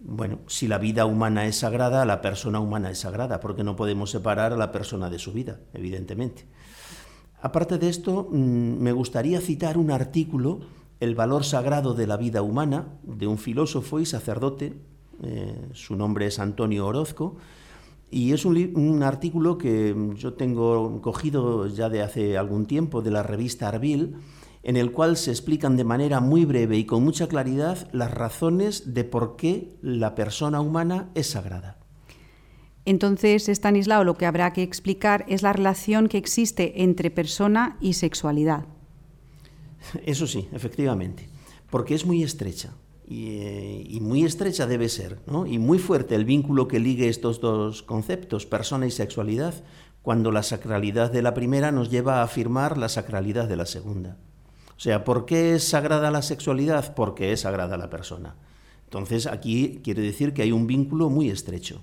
Bueno, 0.00 0.40
si 0.48 0.68
la 0.68 0.76
vida 0.76 1.06
humana 1.06 1.46
es 1.46 1.56
sagrada, 1.56 2.04
la 2.04 2.20
persona 2.20 2.60
humana 2.60 2.90
es 2.90 2.98
sagrada, 2.98 3.40
porque 3.40 3.64
no 3.64 3.74
podemos 3.74 4.10
separar 4.10 4.52
a 4.52 4.58
la 4.58 4.70
persona 4.70 5.08
de 5.08 5.18
su 5.18 5.32
vida, 5.32 5.58
evidentemente. 5.72 6.44
Aparte 7.40 7.78
de 7.78 7.88
esto, 7.88 8.28
mm, 8.30 8.82
me 8.82 8.92
gustaría 8.92 9.40
citar 9.40 9.78
un 9.78 9.90
artículo, 9.90 10.60
El 11.00 11.14
valor 11.14 11.44
sagrado 11.44 11.94
de 11.94 12.06
la 12.06 12.18
vida 12.18 12.42
humana, 12.42 12.98
de 13.02 13.26
un 13.26 13.38
filósofo 13.38 13.98
y 13.98 14.04
sacerdote, 14.04 14.74
eh, 15.22 15.68
su 15.72 15.96
nombre 15.96 16.26
es 16.26 16.38
Antonio 16.38 16.86
Orozco, 16.86 17.38
y 18.10 18.32
es 18.32 18.44
un, 18.44 19.02
artículo 19.02 19.56
que 19.56 19.94
yo 20.16 20.34
tengo 20.34 21.00
cogido 21.00 21.68
ya 21.68 21.88
de 21.88 22.02
hace 22.02 22.36
algún 22.36 22.66
tiempo 22.66 23.02
de 23.02 23.10
la 23.10 23.22
revista 23.22 23.68
Arbil, 23.68 24.16
en 24.62 24.76
el 24.76 24.92
cual 24.92 25.16
se 25.16 25.30
explican 25.30 25.76
de 25.76 25.84
manera 25.84 26.20
muy 26.20 26.44
breve 26.44 26.76
y 26.76 26.84
con 26.84 27.04
mucha 27.04 27.28
claridad 27.28 27.88
las 27.92 28.10
razones 28.10 28.94
de 28.94 29.04
por 29.04 29.36
qué 29.36 29.76
la 29.80 30.14
persona 30.14 30.60
humana 30.60 31.10
es 31.14 31.28
sagrada. 31.28 31.78
Entonces, 32.84 33.48
Stanislao, 33.48 34.04
lo 34.04 34.16
que 34.16 34.26
habrá 34.26 34.52
que 34.52 34.62
explicar 34.62 35.24
es 35.28 35.42
la 35.42 35.52
relación 35.52 36.08
que 36.08 36.18
existe 36.18 36.82
entre 36.82 37.10
persona 37.10 37.76
y 37.80 37.92
sexualidad. 37.92 38.66
Eso 40.04 40.26
sí, 40.26 40.48
efectivamente, 40.52 41.28
porque 41.70 41.94
es 41.94 42.04
muy 42.04 42.22
estrecha. 42.22 42.72
Eh, 43.12 43.84
y, 43.88 43.98
muy 43.98 44.24
estrecha 44.24 44.68
debe 44.68 44.88
ser, 44.88 45.18
¿no? 45.26 45.44
y 45.44 45.58
muy 45.58 45.80
fuerte 45.80 46.14
el 46.14 46.24
vínculo 46.24 46.68
que 46.68 46.78
ligue 46.78 47.08
estos 47.08 47.40
dos 47.40 47.82
conceptos, 47.82 48.46
persona 48.46 48.86
y 48.86 48.92
sexualidad, 48.92 49.52
cuando 50.02 50.30
la 50.30 50.44
sacralidad 50.44 51.10
de 51.10 51.22
la 51.22 51.34
primera 51.34 51.72
nos 51.72 51.90
lleva 51.90 52.20
a 52.20 52.22
afirmar 52.22 52.78
la 52.78 52.88
sacralidad 52.88 53.48
de 53.48 53.56
la 53.56 53.66
segunda. 53.66 54.16
O 54.76 54.80
sea, 54.80 55.02
¿por 55.02 55.26
qué 55.26 55.56
es 55.56 55.64
sagrada 55.64 56.12
la 56.12 56.22
sexualidad? 56.22 56.94
Porque 56.94 57.32
es 57.32 57.40
sagrada 57.40 57.76
la 57.76 57.90
persona. 57.90 58.36
Entonces 58.84 59.26
aquí 59.26 59.80
quiere 59.82 60.02
decir 60.02 60.32
que 60.32 60.42
hay 60.42 60.52
un 60.52 60.68
vínculo 60.68 61.10
muy 61.10 61.30
estrecho. 61.30 61.82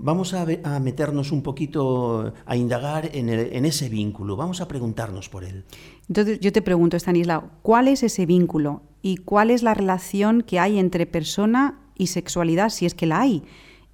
Vamos 0.00 0.32
a, 0.32 0.46
meternos 0.80 1.32
un 1.32 1.42
poquito, 1.42 2.32
a 2.46 2.56
indagar 2.56 3.10
en, 3.12 3.28
en, 3.28 3.64
ese 3.64 3.88
vínculo, 3.88 4.36
vamos 4.36 4.60
a 4.60 4.68
preguntarnos 4.68 5.28
por 5.28 5.44
él. 5.44 5.64
Entonces 6.08 6.38
yo 6.40 6.52
te 6.52 6.62
pregunto, 6.62 6.96
Stanislao, 6.96 7.50
¿cuál 7.62 7.88
es 7.88 8.04
ese 8.04 8.24
vínculo 8.24 8.82
y 9.02 9.16
cuál 9.16 9.50
es 9.50 9.62
la 9.62 9.74
relación 9.74 10.42
que 10.42 10.58
hay 10.58 10.78
entre 10.78 11.06
persona 11.06 11.80
y 11.98 12.06
sexualidad, 12.06 12.70
si 12.70 12.86
es 12.86 12.94
que 12.94 13.06
la 13.06 13.20
hay. 13.20 13.42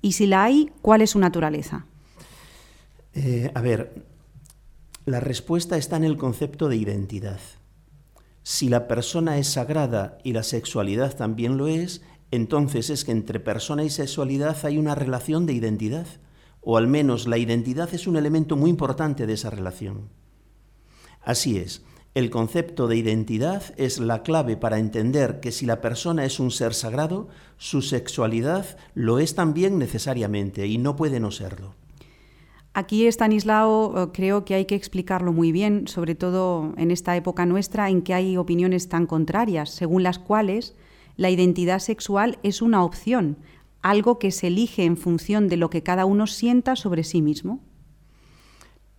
Y 0.02 0.12
si 0.12 0.26
la 0.26 0.44
hay, 0.44 0.70
¿cuál 0.82 1.02
es 1.02 1.10
su 1.10 1.18
naturaleza? 1.18 1.86
Eh, 3.14 3.50
a 3.54 3.60
ver, 3.60 4.04
la 5.06 5.20
respuesta 5.20 5.76
está 5.76 5.96
en 5.96 6.04
el 6.04 6.16
concepto 6.16 6.68
de 6.68 6.76
identidad. 6.76 7.40
Si 8.42 8.68
la 8.68 8.86
persona 8.86 9.38
es 9.38 9.48
sagrada 9.48 10.18
y 10.22 10.32
la 10.32 10.42
sexualidad 10.42 11.16
también 11.16 11.56
lo 11.56 11.66
es, 11.66 12.02
entonces 12.35 12.90
es 12.90 13.05
que 13.05 13.12
entre 13.12 13.40
persona 13.40 13.85
y 13.85 13.90
sexualidad 13.90 14.57
hay 14.64 14.79
una 14.79 14.94
relación 14.94 15.47
de 15.47 15.53
identidad, 15.53 16.07
o 16.61 16.77
al 16.77 16.87
menos 16.87 17.27
la 17.27 17.38
identidad 17.38 17.92
es 17.92 18.07
un 18.07 18.16
elemento 18.16 18.57
muy 18.57 18.70
importante 18.70 19.27
de 19.27 19.35
esa 19.35 19.51
relación. 19.51 20.09
Así 21.23 21.59
es, 21.59 21.83
el 22.14 22.31
concepto 22.31 22.87
de 22.87 22.97
identidad 22.97 23.62
es 23.77 23.99
la 23.99 24.23
clave 24.23 24.57
para 24.57 24.79
entender 24.79 25.40
que 25.40 25.51
si 25.51 25.66
la 25.66 25.81
persona 25.81 26.25
es 26.25 26.38
un 26.38 26.51
ser 26.51 26.73
sagrado, 26.73 27.29
su 27.59 27.83
sexualidad 27.83 28.77
lo 28.94 29.18
es 29.18 29.35
también 29.35 29.79
necesariamente 29.79 30.66
y 30.66 30.79
no 30.79 30.97
puede 30.97 31.18
no 31.18 31.31
serlo. 31.31 31.75
Aquí, 32.73 33.07
Stanislao, 33.07 33.94
eh, 33.97 34.11
creo 34.12 34.44
que 34.44 34.55
hay 34.55 34.64
que 34.64 34.75
explicarlo 34.75 35.33
muy 35.33 35.53
bien, 35.53 35.87
sobre 35.87 36.14
todo 36.14 36.73
en 36.77 36.90
esta 36.90 37.16
época 37.16 37.47
nuestra 37.47 37.88
en 37.88 38.03
que 38.03 38.14
hay 38.14 38.37
opiniones 38.37 38.88
tan 38.88 39.07
contrarias, 39.07 39.70
según 39.70 40.03
las 40.03 40.18
cuales 40.18 40.75
la 41.16 41.31
identidad 41.31 41.79
sexual 41.79 42.38
es 42.42 42.62
una 42.62 42.85
opción, 42.85 43.38
algo 43.83 44.18
que 44.18 44.31
se 44.31 44.48
elige 44.48 44.85
en 44.85 44.96
función 44.96 45.48
de 45.48 45.57
lo 45.57 45.70
que 45.70 45.83
cada 45.83 46.07
uno 46.07 46.27
sienta 46.27 46.74
sobre 46.74 47.05
sí 47.05 47.22
mismo. 47.22 47.61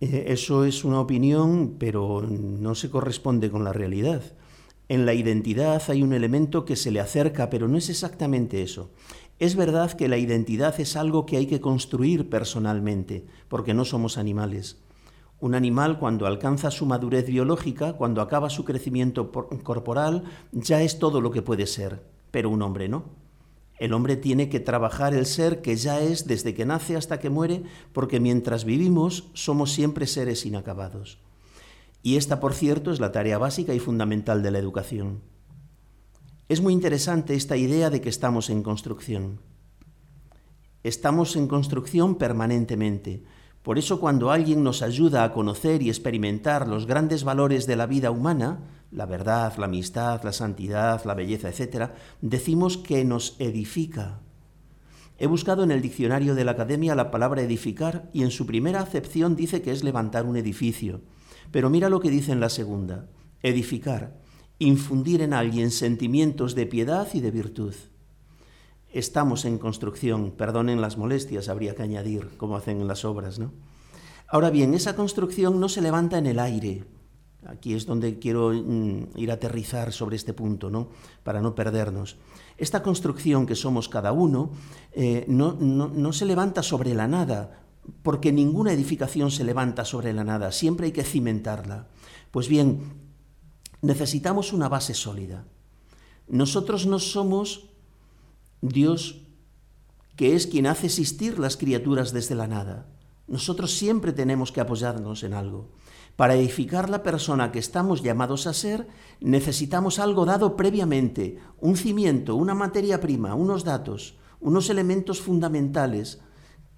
Eh, 0.00 0.26
eso 0.28 0.64
es 0.64 0.84
una 0.84 1.00
opinión, 1.00 1.76
pero 1.78 2.22
no 2.22 2.74
se 2.74 2.90
corresponde 2.90 3.50
con 3.50 3.64
la 3.64 3.72
realidad. 3.72 4.22
En 4.88 5.04
la 5.04 5.14
identidad 5.14 5.82
hay 5.88 6.02
un 6.02 6.12
elemento 6.12 6.64
que 6.64 6.76
se 6.76 6.90
le 6.90 7.00
acerca, 7.00 7.50
pero 7.50 7.66
no 7.66 7.76
es 7.76 7.90
exactamente 7.90 8.62
eso. 8.62 8.92
Es 9.38 9.56
verdad 9.56 9.92
que 9.92 10.08
la 10.08 10.16
identidad 10.16 10.78
es 10.80 10.96
algo 10.96 11.26
que 11.26 11.36
hay 11.36 11.46
que 11.46 11.60
construir 11.60 12.30
personalmente, 12.30 13.26
porque 13.48 13.74
no 13.74 13.84
somos 13.84 14.16
animales. 14.16 14.78
Un 15.38 15.54
animal 15.54 15.98
cuando 15.98 16.26
alcanza 16.26 16.70
su 16.70 16.86
madurez 16.86 17.26
biológica, 17.26 17.92
cuando 17.92 18.22
acaba 18.22 18.48
su 18.48 18.64
crecimiento 18.64 19.30
corporal, 19.30 20.24
ya 20.52 20.82
es 20.82 20.98
todo 20.98 21.20
lo 21.20 21.30
que 21.30 21.42
puede 21.42 21.66
ser, 21.66 22.02
pero 22.30 22.48
un 22.48 22.62
hombre 22.62 22.88
no. 22.88 23.04
El 23.78 23.92
hombre 23.92 24.16
tiene 24.16 24.48
que 24.48 24.60
trabajar 24.60 25.12
el 25.12 25.26
ser 25.26 25.60
que 25.60 25.76
ya 25.76 26.00
es 26.00 26.26
desde 26.26 26.54
que 26.54 26.64
nace 26.64 26.96
hasta 26.96 27.18
que 27.18 27.28
muere, 27.28 27.64
porque 27.92 28.20
mientras 28.20 28.64
vivimos 28.64 29.28
somos 29.34 29.72
siempre 29.72 30.06
seres 30.06 30.46
inacabados. 30.46 31.18
Y 32.02 32.16
esta, 32.16 32.40
por 32.40 32.54
cierto, 32.54 32.90
es 32.90 33.00
la 33.00 33.12
tarea 33.12 33.36
básica 33.36 33.74
y 33.74 33.78
fundamental 33.78 34.42
de 34.42 34.50
la 34.50 34.58
educación. 34.58 35.20
Es 36.48 36.60
muy 36.60 36.72
interesante 36.72 37.34
esta 37.34 37.56
idea 37.56 37.90
de 37.90 38.00
que 38.00 38.08
estamos 38.08 38.48
en 38.48 38.62
construcción. 38.62 39.40
Estamos 40.84 41.34
en 41.34 41.48
construcción 41.48 42.14
permanentemente. 42.14 43.24
Por 43.66 43.80
eso 43.80 43.98
cuando 43.98 44.30
alguien 44.30 44.62
nos 44.62 44.80
ayuda 44.80 45.24
a 45.24 45.32
conocer 45.32 45.82
y 45.82 45.88
experimentar 45.88 46.68
los 46.68 46.86
grandes 46.86 47.24
valores 47.24 47.66
de 47.66 47.74
la 47.74 47.86
vida 47.86 48.12
humana, 48.12 48.60
la 48.92 49.06
verdad, 49.06 49.56
la 49.58 49.64
amistad, 49.64 50.22
la 50.22 50.32
santidad, 50.32 51.04
la 51.04 51.14
belleza, 51.14 51.48
etc., 51.48 51.90
decimos 52.20 52.76
que 52.78 53.04
nos 53.04 53.34
edifica. 53.40 54.20
He 55.18 55.26
buscado 55.26 55.64
en 55.64 55.72
el 55.72 55.82
diccionario 55.82 56.36
de 56.36 56.44
la 56.44 56.52
Academia 56.52 56.94
la 56.94 57.10
palabra 57.10 57.42
edificar 57.42 58.08
y 58.12 58.22
en 58.22 58.30
su 58.30 58.46
primera 58.46 58.78
acepción 58.78 59.34
dice 59.34 59.62
que 59.62 59.72
es 59.72 59.82
levantar 59.82 60.26
un 60.26 60.36
edificio. 60.36 61.00
Pero 61.50 61.68
mira 61.68 61.88
lo 61.88 61.98
que 61.98 62.10
dice 62.10 62.30
en 62.30 62.38
la 62.38 62.50
segunda. 62.50 63.08
Edificar, 63.42 64.16
infundir 64.60 65.22
en 65.22 65.32
alguien 65.32 65.72
sentimientos 65.72 66.54
de 66.54 66.66
piedad 66.66 67.08
y 67.14 67.20
de 67.20 67.32
virtud. 67.32 67.74
Estamos 68.96 69.44
en 69.44 69.58
construcción, 69.58 70.30
perdonen 70.30 70.80
las 70.80 70.96
molestias, 70.96 71.50
habría 71.50 71.74
que 71.74 71.82
añadir, 71.82 72.30
como 72.38 72.56
hacen 72.56 72.80
en 72.80 72.88
las 72.88 73.04
obras, 73.04 73.38
¿no? 73.38 73.52
Ahora 74.26 74.48
bien, 74.48 74.72
esa 74.72 74.96
construcción 74.96 75.60
no 75.60 75.68
se 75.68 75.82
levanta 75.82 76.16
en 76.16 76.24
el 76.24 76.38
aire. 76.38 76.86
Aquí 77.46 77.74
es 77.74 77.84
donde 77.84 78.18
quiero 78.18 78.54
mm, 78.54 79.08
ir 79.16 79.30
a 79.30 79.34
aterrizar 79.34 79.92
sobre 79.92 80.16
este 80.16 80.32
punto, 80.32 80.70
¿no? 80.70 80.88
Para 81.24 81.42
no 81.42 81.54
perdernos. 81.54 82.16
Esta 82.56 82.82
construcción 82.82 83.44
que 83.44 83.54
somos 83.54 83.90
cada 83.90 84.12
uno 84.12 84.52
eh, 84.92 85.26
no, 85.28 85.52
no 85.52 86.12
se 86.14 86.24
levanta 86.24 86.62
sobre 86.62 86.94
la 86.94 87.06
nada, 87.06 87.66
porque 88.02 88.32
ninguna 88.32 88.72
edificación 88.72 89.30
se 89.30 89.44
levanta 89.44 89.84
sobre 89.84 90.14
la 90.14 90.24
nada, 90.24 90.52
siempre 90.52 90.86
hay 90.86 90.92
que 90.92 91.04
cimentarla. 91.04 91.88
Pues 92.30 92.48
bien, 92.48 92.94
necesitamos 93.82 94.54
una 94.54 94.70
base 94.70 94.94
sólida. 94.94 95.44
Nosotros 96.28 96.86
no 96.86 96.98
somos 96.98 97.75
Dios 98.68 99.26
que 100.16 100.34
es 100.34 100.46
quien 100.46 100.66
hace 100.66 100.86
existir 100.86 101.38
las 101.38 101.56
criaturas 101.56 102.12
desde 102.12 102.34
la 102.34 102.46
nada. 102.46 102.86
Nosotros 103.28 103.76
siempre 103.76 104.12
tenemos 104.12 104.50
que 104.50 104.60
apoyarnos 104.60 105.22
en 105.22 105.34
algo. 105.34 105.68
Para 106.16 106.34
edificar 106.34 106.88
la 106.88 107.02
persona 107.02 107.52
que 107.52 107.58
estamos 107.58 108.02
llamados 108.02 108.46
a 108.46 108.54
ser, 108.54 108.88
necesitamos 109.20 109.98
algo 109.98 110.24
dado 110.24 110.56
previamente, 110.56 111.38
un 111.60 111.76
cimiento, 111.76 112.34
una 112.34 112.54
materia 112.54 113.00
prima, 113.00 113.34
unos 113.34 113.64
datos, 113.64 114.16
unos 114.40 114.70
elementos 114.70 115.20
fundamentales 115.20 116.20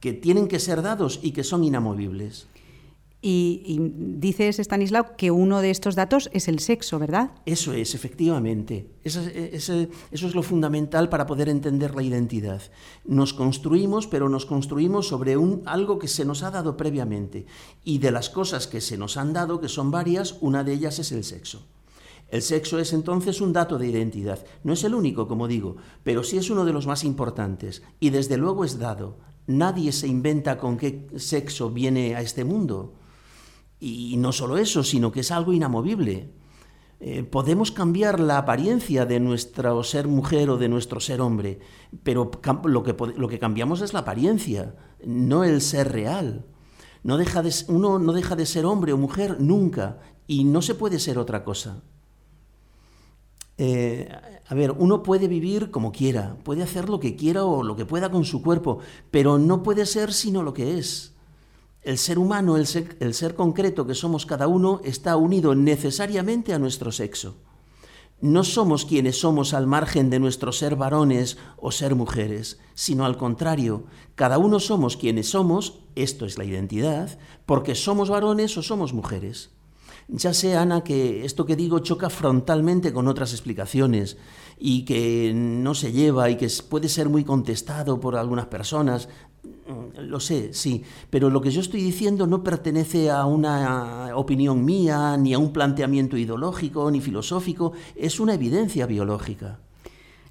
que 0.00 0.12
tienen 0.12 0.48
que 0.48 0.58
ser 0.58 0.82
dados 0.82 1.20
y 1.22 1.30
que 1.30 1.44
son 1.44 1.62
inamovibles. 1.62 2.48
Y, 3.20 3.62
y, 3.64 3.78
dices, 4.18 4.60
Stanislao, 4.60 5.16
que 5.16 5.32
uno 5.32 5.60
de 5.60 5.70
estos 5.70 5.96
datos 5.96 6.30
es 6.32 6.46
el 6.46 6.60
sexo, 6.60 7.00
¿verdad? 7.00 7.32
Eso 7.46 7.72
es, 7.72 7.96
efectivamente. 7.96 8.86
Eso, 9.02 9.20
eso, 9.22 9.88
es 10.12 10.34
lo 10.34 10.42
fundamental 10.44 11.08
para 11.08 11.26
poder 11.26 11.48
entender 11.48 11.96
la 11.96 12.04
identidad. 12.04 12.62
Nos 13.04 13.34
construimos, 13.34 14.06
pero 14.06 14.28
nos 14.28 14.46
construimos 14.46 15.08
sobre 15.08 15.36
un, 15.36 15.62
algo 15.66 15.98
que 15.98 16.06
se 16.06 16.24
nos 16.24 16.44
ha 16.44 16.52
dado 16.52 16.76
previamente. 16.76 17.46
Y 17.82 17.98
de 17.98 18.12
las 18.12 18.30
cosas 18.30 18.68
que 18.68 18.80
se 18.80 18.96
nos 18.96 19.16
han 19.16 19.32
dado, 19.32 19.60
que 19.60 19.68
son 19.68 19.90
varias, 19.90 20.36
una 20.40 20.62
de 20.62 20.74
ellas 20.74 21.00
es 21.00 21.10
el 21.10 21.24
sexo. 21.24 21.66
El 22.28 22.42
sexo 22.42 22.78
es 22.78 22.92
entonces 22.92 23.40
un 23.40 23.52
dato 23.52 23.78
de 23.78 23.88
identidad. 23.88 24.44
No 24.62 24.74
es 24.74 24.84
el 24.84 24.94
único, 24.94 25.26
como 25.26 25.48
digo, 25.48 25.76
pero 26.04 26.22
sí 26.22 26.36
es 26.36 26.50
uno 26.50 26.64
de 26.64 26.72
los 26.72 26.86
más 26.86 27.02
importantes. 27.02 27.82
Y 27.98 28.10
desde 28.10 28.36
luego 28.36 28.64
es 28.64 28.78
dado. 28.78 29.16
Nadie 29.46 29.92
se 29.92 30.06
inventa 30.06 30.58
con 30.58 30.76
qué 30.76 31.08
sexo 31.16 31.70
viene 31.70 32.14
a 32.14 32.20
este 32.20 32.44
mundo. 32.44 32.92
Y 33.80 34.16
no 34.16 34.32
solo 34.32 34.58
eso, 34.58 34.82
sino 34.82 35.12
que 35.12 35.20
es 35.20 35.30
algo 35.30 35.52
inamovible. 35.52 36.30
Eh, 37.00 37.22
podemos 37.22 37.70
cambiar 37.70 38.18
la 38.18 38.38
apariencia 38.38 39.06
de 39.06 39.20
nuestro 39.20 39.84
ser 39.84 40.08
mujer 40.08 40.50
o 40.50 40.56
de 40.56 40.68
nuestro 40.68 40.98
ser 40.98 41.20
hombre, 41.20 41.60
pero 42.02 42.30
lo 42.64 42.82
que, 42.82 42.96
lo 43.16 43.28
que 43.28 43.38
cambiamos 43.38 43.82
es 43.82 43.92
la 43.92 44.00
apariencia, 44.00 44.74
no 45.04 45.44
el 45.44 45.60
ser 45.60 45.92
real. 45.92 46.46
No 47.04 47.16
deja 47.16 47.42
de, 47.42 47.54
uno 47.68 48.00
no 48.00 48.12
deja 48.12 48.34
de 48.34 48.46
ser 48.46 48.66
hombre 48.66 48.92
o 48.92 48.98
mujer 48.98 49.40
nunca 49.40 50.00
y 50.26 50.42
no 50.42 50.60
se 50.60 50.74
puede 50.74 50.98
ser 50.98 51.18
otra 51.18 51.44
cosa. 51.44 51.82
Eh, 53.58 54.08
a 54.46 54.54
ver, 54.54 54.72
uno 54.72 55.02
puede 55.02 55.28
vivir 55.28 55.70
como 55.70 55.92
quiera, 55.92 56.36
puede 56.42 56.62
hacer 56.64 56.88
lo 56.88 56.98
que 56.98 57.14
quiera 57.14 57.44
o 57.44 57.62
lo 57.62 57.76
que 57.76 57.86
pueda 57.86 58.10
con 58.10 58.24
su 58.24 58.42
cuerpo, 58.42 58.78
pero 59.10 59.38
no 59.38 59.62
puede 59.62 59.86
ser 59.86 60.12
sino 60.12 60.42
lo 60.42 60.52
que 60.52 60.78
es. 60.78 61.14
El 61.88 61.96
ser 61.96 62.18
humano, 62.18 62.58
el 62.58 62.66
ser, 62.66 63.34
concreto 63.34 63.86
que 63.86 63.94
somos 63.94 64.26
cada 64.26 64.46
uno, 64.46 64.82
está 64.84 65.16
unido 65.16 65.54
necesariamente 65.54 66.52
a 66.52 66.58
nuestro 66.58 66.92
sexo. 66.92 67.36
No 68.20 68.44
somos 68.44 68.84
quienes 68.84 69.18
somos 69.18 69.54
al 69.54 69.66
margen 69.66 70.10
de 70.10 70.18
nuestro 70.20 70.52
ser 70.52 70.76
varones 70.76 71.38
o 71.56 71.72
ser 71.72 71.94
mujeres, 71.94 72.60
sino 72.74 73.06
al 73.06 73.16
contrario, 73.16 73.84
cada 74.16 74.36
uno 74.36 74.60
somos 74.60 74.98
quienes 74.98 75.30
somos, 75.30 75.78
esto 75.94 76.26
es 76.26 76.36
la 76.36 76.44
identidad, 76.44 77.18
porque 77.46 77.74
somos 77.74 78.10
varones 78.10 78.58
o 78.58 78.62
somos 78.62 78.92
mujeres. 78.92 79.56
Ya 80.10 80.32
sé, 80.32 80.56
Ana, 80.56 80.82
que 80.82 81.26
esto 81.26 81.44
que 81.44 81.54
digo 81.54 81.80
choca 81.80 82.08
frontalmente 82.08 82.94
con 82.94 83.08
otras 83.08 83.32
explicaciones 83.32 84.16
y 84.58 84.86
que 84.86 85.32
no 85.34 85.74
se 85.74 85.92
lleva 85.92 86.30
y 86.30 86.36
que 86.36 86.48
puede 86.68 86.88
ser 86.88 87.10
muy 87.10 87.24
contestado 87.24 88.00
por 88.00 88.16
algunas 88.16 88.46
personas. 88.46 89.10
Mm, 89.44 90.00
lo 90.08 90.18
sé, 90.18 90.54
sí, 90.54 90.82
pero 91.10 91.28
lo 91.28 91.42
que 91.42 91.50
yo 91.50 91.60
estoy 91.60 91.82
diciendo 91.82 92.26
no 92.26 92.42
pertenece 92.42 93.10
a 93.10 93.26
una 93.26 94.16
opinión 94.16 94.64
mía, 94.64 95.14
ni 95.18 95.34
a 95.34 95.38
un 95.38 95.52
planteamiento 95.52 96.16
ideológico, 96.16 96.90
ni 96.90 97.02
filosófico, 97.02 97.72
es 97.94 98.18
una 98.18 98.32
evidencia 98.32 98.86
biológica. 98.86 99.60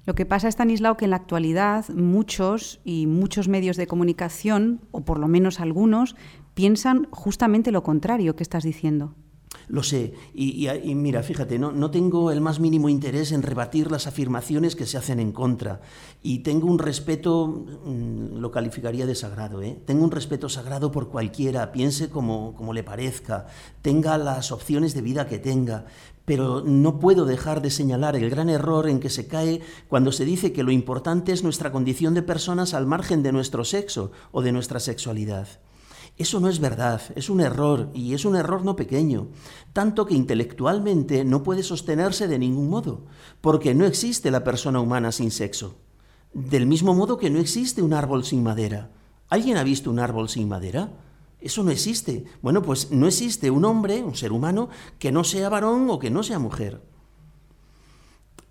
Lo 0.06 0.16
que 0.16 0.26
pasa, 0.26 0.48
Stanislao, 0.48 0.96
que 0.96 1.04
en 1.04 1.10
la 1.10 1.16
actualidad 1.16 1.88
muchos 1.90 2.80
y 2.82 3.06
muchos 3.06 3.46
medios 3.46 3.76
de 3.76 3.86
comunicación, 3.86 4.80
o 4.90 5.02
por 5.02 5.20
lo 5.20 5.28
menos 5.28 5.60
algunos, 5.60 6.16
piensan 6.54 7.06
justamente 7.12 7.70
lo 7.70 7.84
contrario 7.84 8.34
que 8.34 8.42
estás 8.42 8.64
diciendo. 8.64 9.14
Lo 9.68 9.82
sé. 9.82 10.14
Y, 10.34 10.66
mira, 10.94 11.22
fíjate, 11.22 11.58
no, 11.58 11.72
no, 11.72 11.90
tengo 11.90 12.30
el 12.30 12.40
más 12.40 12.58
mínimo 12.58 12.88
interés 12.88 13.32
en 13.32 13.42
rebatir 13.42 13.90
las 13.90 14.06
afirmaciones 14.06 14.74
que 14.74 14.86
se 14.86 14.96
hacen 14.96 15.20
en 15.20 15.32
contra. 15.32 15.82
Y 16.22 16.38
tengo 16.38 16.66
un 16.66 16.78
respeto, 16.78 17.46
mm, 17.46 18.38
lo 18.38 18.50
calificaría 18.50 19.04
de 19.04 19.14
sagrado, 19.14 19.60
¿eh? 19.62 19.78
Tengo 19.84 20.04
un 20.04 20.10
respeto 20.10 20.48
sagrado 20.48 20.90
por 20.90 21.08
cualquiera, 21.08 21.70
piense 21.70 22.08
como, 22.08 22.54
como 22.54 22.72
le 22.72 22.82
parezca, 22.82 23.46
tenga 23.82 24.16
las 24.16 24.52
opciones 24.52 24.94
de 24.94 25.02
vida 25.02 25.26
que 25.26 25.38
tenga. 25.38 25.84
Pero 26.24 26.62
no 26.62 26.98
puedo 26.98 27.24
dejar 27.24 27.60
de 27.60 27.70
señalar 27.70 28.16
el 28.16 28.28
gran 28.30 28.48
error 28.48 28.88
en 28.88 29.00
que 29.00 29.10
se 29.10 29.28
cae 29.28 29.60
cuando 29.88 30.12
se 30.12 30.24
dice 30.24 30.52
que 30.52 30.62
lo 30.62 30.72
importante 30.72 31.32
es 31.32 31.42
nuestra 31.42 31.72
condición 31.72 32.14
de 32.14 32.22
personas 32.22 32.74
al 32.74 32.86
margen 32.86 33.22
de 33.22 33.32
nuestro 33.32 33.64
sexo 33.64 34.12
o 34.32 34.42
de 34.42 34.52
nuestra 34.52 34.80
sexualidad. 34.80 35.48
Eso 36.18 36.40
no 36.40 36.48
es 36.48 36.58
verdad, 36.58 37.00
es 37.14 37.30
un 37.30 37.40
error, 37.40 37.90
y 37.94 38.12
es 38.12 38.24
un 38.24 38.34
error 38.34 38.64
no 38.64 38.74
pequeño, 38.74 39.28
tanto 39.72 40.04
que 40.04 40.14
intelectualmente 40.14 41.24
no 41.24 41.44
puede 41.44 41.62
sostenerse 41.62 42.26
de 42.26 42.40
ningún 42.40 42.68
modo, 42.68 43.06
porque 43.40 43.72
no 43.72 43.86
existe 43.86 44.32
la 44.32 44.42
persona 44.42 44.80
humana 44.80 45.12
sin 45.12 45.30
sexo. 45.30 45.76
Del 46.34 46.66
mismo 46.66 46.92
modo 46.92 47.18
que 47.18 47.30
no 47.30 47.38
existe 47.38 47.82
un 47.82 47.92
árbol 47.92 48.24
sin 48.24 48.42
madera. 48.42 48.90
¿Alguien 49.28 49.58
ha 49.58 49.62
visto 49.62 49.90
un 49.90 50.00
árbol 50.00 50.28
sin 50.28 50.48
madera? 50.48 50.90
Eso 51.40 51.62
no 51.62 51.70
existe. 51.70 52.24
Bueno, 52.42 52.62
pues 52.62 52.90
no 52.90 53.06
existe 53.06 53.52
un 53.52 53.64
hombre, 53.64 54.02
un 54.02 54.16
ser 54.16 54.32
humano, 54.32 54.70
que 54.98 55.12
no 55.12 55.22
sea 55.22 55.48
varón 55.48 55.88
o 55.88 56.00
que 56.00 56.10
no 56.10 56.24
sea 56.24 56.40
mujer. 56.40 56.82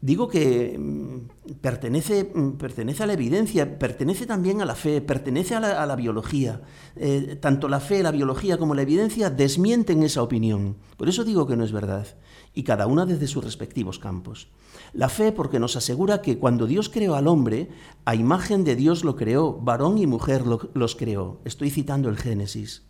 Digo 0.08 0.30
que 0.30 0.80
mm, 0.80 1.56
pertenece, 1.60 2.32
mm, 2.34 2.52
pertenece 2.52 3.04
a 3.04 3.08
la 3.08 3.12
evidencia, 3.12 3.78
pertenece 3.78 4.26
también 4.26 4.62
a 4.62 4.66
la 4.66 4.76
fe, 4.76 5.02
pertenece 5.02 5.54
a 5.54 5.86
la, 5.86 5.96
biología. 5.98 6.62
Eh, 6.96 7.38
tanto 7.42 7.68
la 7.68 7.82
fe, 7.82 8.02
la 8.02 8.12
biología 8.12 8.58
como 8.58 8.74
la 8.74 8.84
evidencia 8.84 9.30
desmienten 9.30 10.04
esa 10.04 10.24
opinión. 10.24 10.78
Por 10.96 11.10
eso 11.10 11.26
digo 11.26 11.46
que 11.46 11.58
no 11.58 11.66
es 11.66 11.74
verdad. 11.74 12.08
Y 12.54 12.64
cada 12.64 12.88
una 12.88 13.06
desde 13.06 13.28
sus 13.28 13.44
respectivos 13.44 14.00
campos. 14.00 14.48
La 14.94 15.10
fe 15.10 15.34
porque 15.34 15.60
nos 15.60 15.76
asegura 15.76 16.22
que 16.22 16.38
cuando 16.38 16.68
Dios 16.68 16.88
creó 16.88 17.16
al 17.16 17.28
hombre, 17.28 17.68
a 18.06 18.16
imagen 18.16 18.64
de 18.64 18.78
Dios 18.78 19.04
lo 19.04 19.18
creó, 19.18 19.60
varón 19.60 19.98
y 19.98 20.08
mujer 20.08 20.44
los 20.46 20.96
creó. 20.96 21.42
Estoy 21.44 21.70
citando 21.70 22.08
el 22.08 22.16
Génesis. 22.16 22.84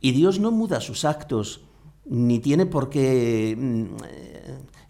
Y 0.00 0.12
Dios 0.12 0.40
no 0.40 0.50
muda 0.50 0.80
sus 0.80 1.04
actos, 1.04 1.66
ni 2.06 2.38
tiene 2.38 2.64
por 2.64 2.88
qué... 2.88 3.54
Mm, 3.54 3.96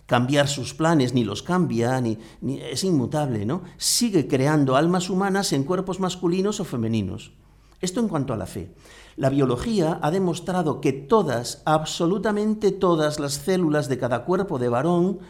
cambiar 0.07 0.49
sus 0.49 0.75
planes, 0.75 1.15
ni 1.15 1.25
los 1.25 1.43
cambia, 1.43 2.01
ni, 2.01 2.19
es 2.61 2.85
inmutable, 2.85 3.47
¿no? 3.47 3.63
Sigue 3.77 4.29
creando 4.29 4.77
almas 4.77 5.09
humanas 5.11 5.53
en 5.53 5.65
cuerpos 5.65 6.01
masculinos 6.01 6.61
o 6.61 6.65
femeninos. 6.65 7.33
Esto 7.81 8.01
en 8.01 8.09
cuanto 8.09 8.33
a 8.33 8.37
la 8.37 8.47
fe. 8.47 8.75
La 9.17 9.31
biología 9.31 9.99
ha 10.03 10.11
demostrado 10.11 10.81
que 10.81 10.93
todas, 10.93 11.63
absolutamente 11.65 12.73
todas 12.73 13.21
las 13.21 13.35
células 13.35 13.89
de 13.89 13.99
cada 13.99 14.25
cuerpo 14.25 14.59
de 14.59 14.69
varón 14.69 15.21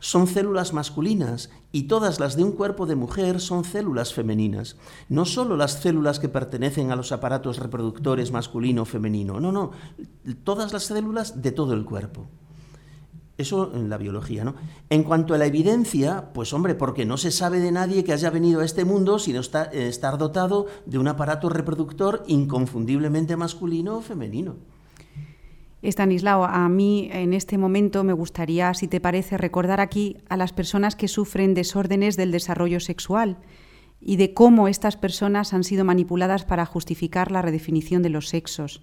son 0.00 0.26
células 0.26 0.72
masculinas 0.72 1.50
y 1.72 1.82
todas 1.82 2.20
las 2.20 2.34
de 2.34 2.42
un 2.42 2.52
cuerpo 2.52 2.86
de 2.86 2.96
mujer 2.96 3.40
son 3.40 3.64
células 3.64 4.14
femeninas. 4.14 4.76
No 5.08 5.24
solo 5.24 5.56
las 5.56 5.72
células 5.80 6.18
que 6.18 6.28
pertenecen 6.28 6.90
a 6.90 6.96
los 6.96 7.12
aparatos 7.12 7.58
reproductores 7.58 8.32
masculino 8.32 8.82
o 8.82 8.86
femenino, 8.86 9.40
no, 9.40 9.52
no, 9.52 9.72
todas 10.42 10.72
las 10.72 10.84
células 10.84 11.42
de 11.42 11.52
todo 11.52 11.74
el 11.74 11.84
cuerpo. 11.84 12.26
Eso 13.40 13.72
en 13.74 13.88
la 13.88 13.96
biología, 13.96 14.44
¿no? 14.44 14.54
En 14.90 15.02
cuanto 15.02 15.32
a 15.34 15.38
la 15.38 15.46
evidencia, 15.46 16.32
pues 16.34 16.52
hombre, 16.52 16.74
porque 16.74 17.06
no 17.06 17.16
se 17.16 17.30
sabe 17.30 17.58
de 17.58 17.72
nadie 17.72 18.04
que 18.04 18.12
haya 18.12 18.28
venido 18.28 18.60
a 18.60 18.64
este 18.64 18.84
mundo 18.84 19.18
sino 19.18 19.40
estar 19.40 20.18
dotado 20.18 20.66
de 20.84 20.98
un 20.98 21.08
aparato 21.08 21.48
reproductor 21.48 22.22
inconfundiblemente 22.26 23.36
masculino 23.36 23.96
o 23.96 24.00
femenino. 24.02 24.56
Estanislao, 25.82 26.44
a 26.44 26.68
mí 26.68 27.08
en 27.10 27.32
este 27.32 27.56
momento 27.56 28.04
me 28.04 28.12
gustaría, 28.12 28.74
si 28.74 28.86
te 28.86 29.00
parece, 29.00 29.38
recordar 29.38 29.80
aquí 29.80 30.18
a 30.28 30.36
las 30.36 30.52
personas 30.52 30.94
que 30.94 31.08
sufren 31.08 31.54
desórdenes 31.54 32.18
del 32.18 32.32
desarrollo 32.32 32.80
sexual 32.80 33.38
y 33.98 34.16
de 34.16 34.34
cómo 34.34 34.68
estas 34.68 34.98
personas 34.98 35.54
han 35.54 35.64
sido 35.64 35.86
manipuladas 35.86 36.44
para 36.44 36.66
justificar 36.66 37.30
la 37.30 37.40
redefinición 37.40 38.02
de 38.02 38.10
los 38.10 38.28
sexos. 38.28 38.82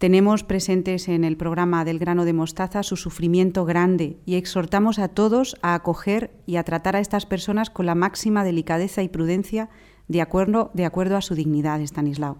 Tenemos 0.00 0.44
presentes 0.44 1.08
en 1.08 1.24
el 1.24 1.36
programa 1.36 1.84
del 1.84 1.98
grano 1.98 2.24
de 2.24 2.32
mostaza 2.32 2.82
su 2.82 2.96
sufrimiento 2.96 3.66
grande 3.66 4.16
y 4.24 4.36
exhortamos 4.36 4.98
a 4.98 5.08
todos 5.08 5.56
a 5.60 5.74
acoger 5.74 6.30
y 6.46 6.56
a 6.56 6.64
tratar 6.64 6.96
a 6.96 7.00
estas 7.00 7.26
personas 7.26 7.68
con 7.68 7.84
la 7.84 7.94
máxima 7.94 8.42
delicadeza 8.42 9.02
y 9.02 9.10
prudencia 9.10 9.68
de 10.08 10.22
acuerdo, 10.22 10.70
de 10.72 10.86
acuerdo 10.86 11.18
a 11.18 11.20
su 11.20 11.34
dignidad, 11.34 11.82
Estanislao. 11.82 12.38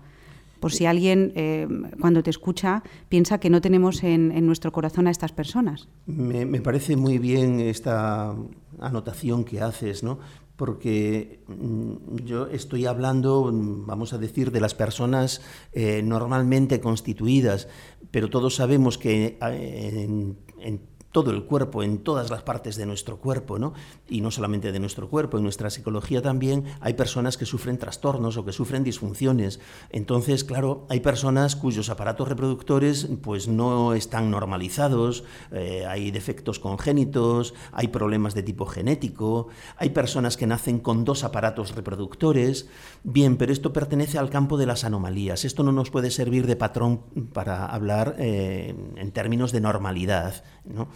Por 0.59 0.73
si 0.73 0.87
alguien, 0.87 1.33
eh, 1.37 1.69
cuando 2.01 2.23
te 2.23 2.31
escucha, 2.31 2.83
piensa 3.11 3.39
que 3.39 3.51
no 3.51 3.61
tenemos 3.61 4.05
en, 4.05 4.33
en 4.33 4.47
nuestro 4.47 4.73
corazón 4.73 5.07
a 5.07 5.11
estas 5.11 5.33
personas. 5.33 5.87
Me, 6.07 6.47
me, 6.47 6.63
parece 6.63 6.97
muy 6.97 7.19
bien 7.19 7.61
esta 7.61 8.35
anotación 8.79 9.45
que 9.45 9.61
haces, 9.61 10.03
¿no? 10.03 10.19
Porque 10.61 11.43
mm, 11.49 12.17
yo 12.27 12.47
estoy 12.49 12.85
hablando, 12.85 13.51
mm, 13.51 13.87
vamos 13.87 14.13
a 14.13 14.19
decir, 14.19 14.51
de 14.51 14.61
las 14.61 14.75
personas 14.75 15.41
eh, 15.73 16.03
normalmente 16.03 16.83
constituidas, 16.83 17.67
pero 18.11 18.29
todos 18.29 18.57
sabemos 18.57 18.99
que 18.99 19.39
eh, 19.41 20.05
en, 20.05 20.37
en 20.59 20.90
todo 21.13 21.31
el 21.31 21.45
cuerpo, 21.45 21.83
en 21.83 21.99
todas 21.99 22.31
las 22.31 22.43
partes 22.43 22.77
de 22.77 22.87
nuestro 22.87 23.19
cuerpo, 23.19 23.59
¿no? 23.59 23.73
Y 24.09 24.21
no 24.21 24.31
solamente 24.31 24.73
de 24.73 24.79
nuestro 24.79 25.09
cuerpo, 25.09 25.39
en 25.39 25.43
nuestra 25.43 25.71
psicología 25.71 26.23
también 26.23 26.65
hay 26.81 26.95
personas 26.95 27.37
que 27.37 27.47
sufren 27.47 27.79
trastornos 27.79 28.37
o 28.37 28.45
que 28.45 28.53
sufren 28.53 28.85
disfunciones. 28.85 29.61
Entonces, 29.91 30.45
claro, 30.45 30.87
hay 30.89 31.01
personas 31.01 31.57
cuyos 31.57 31.91
aparatos 31.91 32.29
reproductores 32.29 33.09
pues 33.23 33.49
no 33.49 33.95
están 33.95 34.31
normalizados, 34.31 35.25
eh, 35.51 35.85
hay 35.87 36.11
defectos 36.11 36.59
congénitos, 36.59 37.55
hay 37.73 37.89
problemas 37.89 38.35
de 38.35 38.43
tipo 38.43 38.67
genético, 38.67 39.49
hay 39.77 39.91
personas 39.91 40.37
que 40.37 40.47
nacen 40.47 40.79
con 40.79 41.05
dos 41.05 41.25
aparatos 41.25 41.75
reproductores. 41.75 42.69
Bien, 43.03 43.37
pero 43.37 43.53
esto 43.53 43.73
pertenece 43.73 44.19
al 44.19 44.31
campo 44.31 44.57
de 44.59 44.67
las 44.67 44.85
anomalías. 44.85 45.45
Esto 45.45 45.63
no 45.63 45.73
nos 45.73 45.91
puede 45.91 46.11
servir 46.11 46.47
de 46.47 46.57
patrón 46.57 47.01
para 47.33 47.67
hablar 47.67 48.17
eh, 48.19 48.75
en 48.97 49.13
términos 49.13 49.53
de 49.53 49.61
normalidad, 49.61 50.45
¿no? 50.65 50.89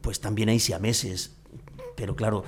Pues 0.00 0.20
también 0.20 0.48
hay 0.48 0.58
siameses. 0.58 1.34
Pero 1.96 2.14
claro, 2.14 2.44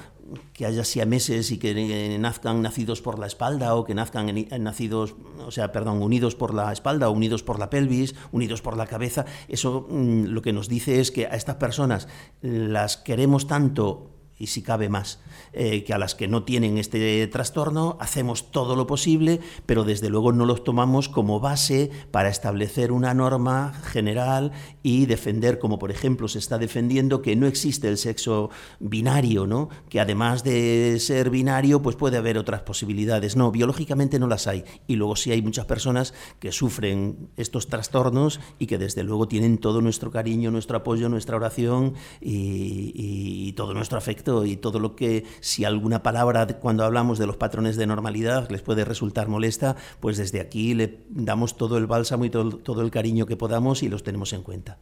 que 0.52 0.66
haya 0.66 0.84
siameses 0.84 1.50
y 1.50 1.58
que 1.58 2.16
nazcan 2.18 2.62
nacidos 2.62 3.02
por 3.02 3.18
la 3.18 3.26
espalda 3.26 3.74
o 3.74 3.84
que 3.84 3.94
nazcan 3.94 4.32
nacidos, 4.60 5.14
o 5.44 5.50
sea, 5.50 5.72
perdón, 5.72 6.02
unidos 6.02 6.36
por 6.36 6.54
la 6.54 6.72
espalda 6.72 7.10
unidos 7.10 7.42
por 7.42 7.58
la 7.58 7.70
pelvis, 7.70 8.14
unidos 8.32 8.62
por 8.62 8.76
la 8.76 8.86
cabeza, 8.86 9.24
eso 9.48 9.86
mm, 9.88 10.26
lo 10.26 10.42
que 10.42 10.52
nos 10.52 10.68
dice 10.68 11.00
es 11.00 11.10
que 11.10 11.26
a 11.26 11.30
estas 11.30 11.56
personas 11.56 12.08
las 12.42 12.96
queremos 12.96 13.46
tanto 13.46 14.09
y 14.40 14.46
si 14.46 14.62
cabe 14.62 14.88
más, 14.88 15.20
eh, 15.52 15.84
que 15.84 15.92
a 15.92 15.98
las 15.98 16.14
que 16.14 16.26
no 16.26 16.44
tienen 16.44 16.78
este 16.78 17.26
trastorno 17.26 17.98
hacemos 18.00 18.50
todo 18.50 18.74
lo 18.74 18.86
posible, 18.86 19.40
pero 19.66 19.84
desde 19.84 20.08
luego 20.08 20.32
no 20.32 20.46
los 20.46 20.64
tomamos 20.64 21.10
como 21.10 21.40
base 21.40 21.90
para 22.10 22.30
establecer 22.30 22.90
una 22.90 23.12
norma 23.12 23.74
general 23.84 24.52
y 24.82 25.04
defender, 25.04 25.58
como 25.58 25.78
por 25.78 25.90
ejemplo 25.90 26.26
se 26.26 26.38
está 26.38 26.56
defendiendo, 26.56 27.20
que 27.20 27.36
no 27.36 27.46
existe 27.46 27.88
el 27.88 27.98
sexo 27.98 28.48
binario, 28.78 29.46
¿no? 29.46 29.68
que 29.90 30.00
además 30.00 30.42
de 30.42 30.96
ser 31.00 31.28
binario, 31.28 31.82
pues 31.82 31.96
puede 31.96 32.16
haber 32.16 32.38
otras 32.38 32.62
posibilidades. 32.62 33.36
No, 33.36 33.52
biológicamente 33.52 34.18
no 34.18 34.26
las 34.26 34.46
hay. 34.46 34.64
Y 34.86 34.96
luego 34.96 35.16
sí 35.16 35.32
hay 35.32 35.42
muchas 35.42 35.66
personas 35.66 36.14
que 36.38 36.50
sufren 36.50 37.28
estos 37.36 37.68
trastornos 37.68 38.40
y 38.58 38.66
que 38.66 38.78
desde 38.78 39.02
luego 39.02 39.28
tienen 39.28 39.58
todo 39.58 39.82
nuestro 39.82 40.10
cariño, 40.10 40.50
nuestro 40.50 40.78
apoyo, 40.78 41.10
nuestra 41.10 41.36
oración 41.36 41.92
y, 42.22 42.92
y 42.94 43.52
todo 43.52 43.74
nuestro 43.74 43.98
afecto 43.98 44.29
y 44.44 44.56
todo 44.56 44.78
lo 44.78 44.96
que, 44.96 45.24
si 45.40 45.64
alguna 45.64 46.02
palabra 46.02 46.46
cuando 46.58 46.84
hablamos 46.84 47.18
de 47.18 47.26
los 47.26 47.36
patrones 47.36 47.76
de 47.76 47.86
normalidad 47.86 48.50
les 48.50 48.62
puede 48.62 48.84
resultar 48.84 49.28
molesta, 49.28 49.76
pues 50.00 50.16
desde 50.16 50.40
aquí 50.40 50.74
le 50.74 51.00
damos 51.08 51.56
todo 51.56 51.78
el 51.78 51.86
bálsamo 51.86 52.24
y 52.24 52.30
todo, 52.30 52.56
todo 52.58 52.82
el 52.82 52.90
cariño 52.90 53.26
que 53.26 53.36
podamos 53.36 53.82
y 53.82 53.88
los 53.88 54.02
tenemos 54.02 54.32
en 54.32 54.42
cuenta. 54.42 54.78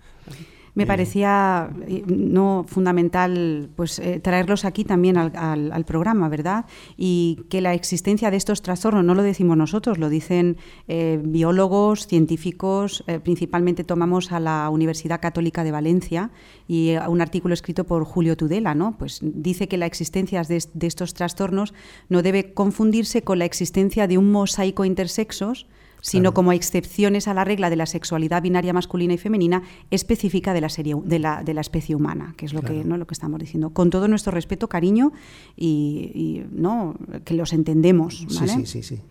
Me 0.74 0.86
parecía 0.86 1.70
eh, 1.86 2.04
no 2.06 2.64
fundamental 2.68 3.70
pues 3.76 3.98
eh, 3.98 4.20
traerlos 4.20 4.64
aquí 4.64 4.84
también 4.84 5.16
al, 5.16 5.32
al, 5.34 5.72
al, 5.72 5.84
programa, 5.84 6.28
¿verdad? 6.28 6.66
Y 6.96 7.40
que 7.48 7.60
la 7.60 7.74
existencia 7.74 8.30
de 8.30 8.36
estos 8.36 8.62
trastornos 8.62 9.04
no 9.04 9.14
lo 9.14 9.22
decimos 9.22 9.56
nosotros, 9.56 9.98
lo 9.98 10.08
dicen 10.08 10.56
eh, 10.86 11.20
biólogos, 11.22 12.06
científicos, 12.06 13.04
eh, 13.06 13.20
principalmente 13.20 13.84
tomamos 13.84 14.32
a 14.32 14.40
la 14.40 14.70
Universidad 14.70 15.20
Católica 15.20 15.64
de 15.64 15.72
Valencia 15.72 16.30
y 16.66 16.96
un 17.08 17.20
artículo 17.20 17.54
escrito 17.54 17.84
por 17.84 18.04
Julio 18.04 18.36
Tudela, 18.36 18.74
¿no? 18.74 18.96
Pues 18.98 19.20
dice 19.22 19.68
que 19.68 19.76
la 19.78 19.86
existencia 19.86 20.42
de, 20.42 20.62
de 20.72 20.86
estos 20.86 21.14
trastornos 21.14 21.74
no 22.08 22.22
debe 22.22 22.52
confundirse 22.52 23.22
con 23.22 23.38
la 23.38 23.44
existencia 23.44 24.06
de 24.06 24.18
un 24.18 24.30
mosaico 24.30 24.84
intersexos 24.84 25.66
sino 26.00 26.22
claro. 26.22 26.34
como 26.34 26.52
excepciones 26.52 27.28
a 27.28 27.34
la 27.34 27.44
regla 27.44 27.70
de 27.70 27.76
la 27.76 27.86
sexualidad 27.86 28.42
binaria 28.42 28.72
masculina 28.72 29.14
y 29.14 29.18
femenina 29.18 29.62
específica 29.90 30.54
de 30.54 30.60
la, 30.60 30.68
serie, 30.68 30.94
de 31.04 31.18
la, 31.18 31.42
de 31.42 31.54
la 31.54 31.60
especie 31.60 31.94
humana, 31.94 32.34
que 32.36 32.46
es 32.46 32.52
lo, 32.52 32.60
claro. 32.60 32.76
que, 32.76 32.84
¿no? 32.84 32.96
lo 32.96 33.06
que 33.06 33.14
estamos 33.14 33.40
diciendo. 33.40 33.70
Con 33.70 33.90
todo 33.90 34.08
nuestro 34.08 34.32
respeto, 34.32 34.68
cariño 34.68 35.12
y, 35.56 36.10
y 36.14 36.46
¿no? 36.50 36.94
que 37.24 37.34
los 37.34 37.52
entendemos. 37.52 38.26
¿vale? 38.34 38.52
Sí, 38.52 38.66
sí, 38.66 38.82
sí, 38.82 38.96
sí. 38.96 39.02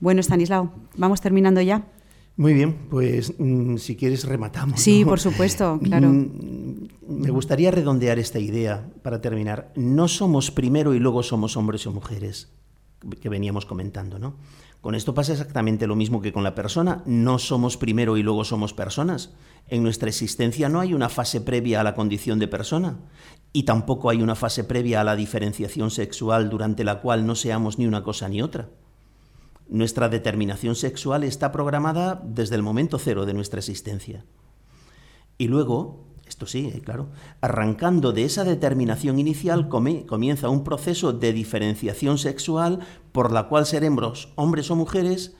Bueno, 0.00 0.20
Stanislao, 0.20 0.72
vamos 0.96 1.20
terminando 1.20 1.60
ya. 1.60 1.86
Muy 2.36 2.52
bien, 2.52 2.74
pues 2.90 3.32
mm, 3.38 3.76
si 3.76 3.96
quieres 3.96 4.24
rematamos. 4.24 4.80
Sí, 4.80 5.00
¿no? 5.00 5.08
por 5.08 5.20
supuesto, 5.20 5.80
claro. 5.82 6.10
Mm, 6.10 6.88
me 7.08 7.30
gustaría 7.30 7.70
redondear 7.70 8.18
esta 8.18 8.38
idea 8.38 8.90
para 9.02 9.20
terminar. 9.20 9.72
No 9.74 10.06
somos 10.06 10.50
primero 10.50 10.94
y 10.94 10.98
luego 10.98 11.22
somos 11.22 11.56
hombres 11.56 11.86
o 11.86 11.92
mujeres, 11.92 12.52
que 13.20 13.28
veníamos 13.28 13.64
comentando, 13.64 14.18
¿no? 14.18 14.34
Con 14.86 14.94
esto 14.94 15.14
pasa 15.14 15.32
exactamente 15.32 15.88
lo 15.88 15.96
mismo 15.96 16.22
que 16.22 16.32
con 16.32 16.44
la 16.44 16.54
persona. 16.54 17.02
No 17.06 17.40
somos 17.40 17.76
primero 17.76 18.16
y 18.16 18.22
luego 18.22 18.44
somos 18.44 18.72
personas. 18.72 19.34
En 19.66 19.82
nuestra 19.82 20.08
existencia 20.08 20.68
no 20.68 20.78
hay 20.78 20.94
una 20.94 21.08
fase 21.08 21.40
previa 21.40 21.80
a 21.80 21.82
la 21.82 21.96
condición 21.96 22.38
de 22.38 22.46
persona 22.46 23.00
y 23.52 23.64
tampoco 23.64 24.10
hay 24.10 24.22
una 24.22 24.36
fase 24.36 24.62
previa 24.62 25.00
a 25.00 25.04
la 25.04 25.16
diferenciación 25.16 25.90
sexual 25.90 26.50
durante 26.50 26.84
la 26.84 27.00
cual 27.00 27.26
no 27.26 27.34
seamos 27.34 27.80
ni 27.80 27.86
una 27.88 28.04
cosa 28.04 28.28
ni 28.28 28.40
otra. 28.40 28.68
Nuestra 29.68 30.08
determinación 30.08 30.76
sexual 30.76 31.24
está 31.24 31.50
programada 31.50 32.22
desde 32.24 32.54
el 32.54 32.62
momento 32.62 33.00
cero 33.00 33.26
de 33.26 33.34
nuestra 33.34 33.58
existencia. 33.58 34.24
Y 35.36 35.48
luego, 35.48 36.05
esto 36.26 36.46
sí, 36.46 36.70
eh, 36.74 36.80
claro, 36.80 37.08
arrancando 37.40 38.12
de 38.12 38.24
esa 38.24 38.44
determinación 38.44 39.18
inicial 39.18 39.68
comienza 39.68 40.48
un 40.48 40.64
proceso 40.64 41.12
de 41.12 41.32
diferenciación 41.32 42.18
sexual 42.18 42.80
por 43.12 43.32
la 43.32 43.48
cual 43.48 43.64
seremos 43.64 44.32
hombres 44.34 44.70
o 44.70 44.76
mujeres, 44.76 45.36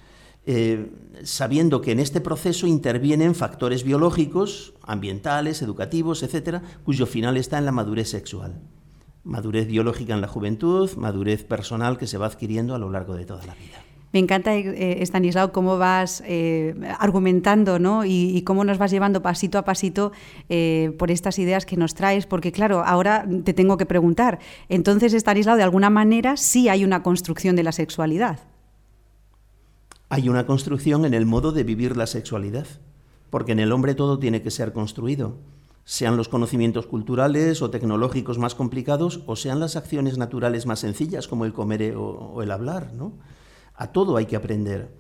eh, 0.47 0.93
sabiendo 1.25 1.81
que 1.81 1.91
en 1.91 1.99
este 1.99 2.21
proceso 2.21 2.69
intervienen 2.69 3.35
factores 3.35 3.83
biológicos, 3.83 4.75
ambientales, 4.83 5.61
educativos, 5.61 6.23
etcétera, 6.23 6.63
cuyo 6.85 7.07
final 7.07 7.37
está 7.37 7.59
en 7.59 7.65
la 7.65 7.73
madurez 7.73 8.11
sexual. 8.11 8.61
Madurez 9.25 9.67
biológica 9.67 10.15
en 10.15 10.21
la 10.21 10.29
juventud, 10.29 10.89
madurez 10.97 11.43
personal 11.43 11.99
que 11.99 12.07
se 12.07 12.17
va 12.17 12.27
adquiriendo 12.27 12.77
a 12.77 12.79
lo 12.79 12.91
largo 12.91 13.17
de 13.17 13.27
toda 13.27 13.45
la 13.45 13.55
vida. 13.57 13.83
Me 14.13 14.21
encanta, 14.21 14.55
eh, 14.55 15.05
cómo 15.53 15.79
vas 15.79 16.23
eh, 16.27 16.75
argumentando 16.99 17.79
¿no? 17.79 18.05
y, 18.05 18.37
y, 18.37 18.43
cómo 18.43 18.65
nos 18.65 18.79
vas 18.79 18.91
llevando 18.91 19.21
pasito 19.21 19.59
a 19.59 19.65
pasito 19.65 20.13
eh, 20.49 20.95
por 20.99 21.11
estas 21.11 21.39
ideas 21.39 21.67
que 21.67 21.77
nos 21.77 21.95
traes, 21.95 22.27
porque 22.27 22.53
claro, 22.53 22.83
ahora 22.85 23.27
te 23.45 23.53
tengo 23.53 23.77
que 23.77 23.85
preguntar, 23.85 24.39
entonces, 24.69 25.13
Stanislao, 25.13 25.57
de 25.57 25.65
alguna 25.65 25.91
manera 25.91 26.37
sí 26.37 26.69
hay 26.69 26.85
una 26.85 27.03
construcción 27.03 27.57
de 27.57 27.65
la 27.65 27.73
sexualidad. 27.73 28.41
Hay 30.09 30.29
una 30.29 30.47
construcción 30.47 31.05
en 31.05 31.15
el 31.15 31.27
modo 31.27 31.51
de 31.51 31.65
vivir 31.65 31.97
la 31.97 32.07
sexualidad, 32.07 32.67
porque 33.29 33.53
en 33.53 33.59
el 33.59 33.73
hombre 33.73 33.95
todo 33.95 34.19
tiene 34.19 34.41
que 34.41 34.53
ser 34.53 34.73
construido, 34.73 35.37
sean 35.85 36.17
los 36.17 36.29
conocimientos 36.29 36.87
culturales 36.87 37.61
o 37.61 37.71
tecnológicos 37.71 38.39
más 38.39 38.55
complicados, 38.55 39.23
o 39.27 39.35
sean 39.35 39.61
las 39.61 39.77
acciones 39.77 40.17
naturales 40.17 40.65
más 40.65 40.81
sencillas, 40.81 41.27
como 41.27 41.45
el 41.45 41.53
comer 41.53 41.97
o, 41.97 42.07
o 42.07 42.43
el 42.43 42.51
hablar, 42.53 42.93
¿no? 42.95 43.13
A 43.77 43.93
todo 43.93 44.17
hay 44.17 44.27
que 44.27 44.37
aprender. 44.37 44.95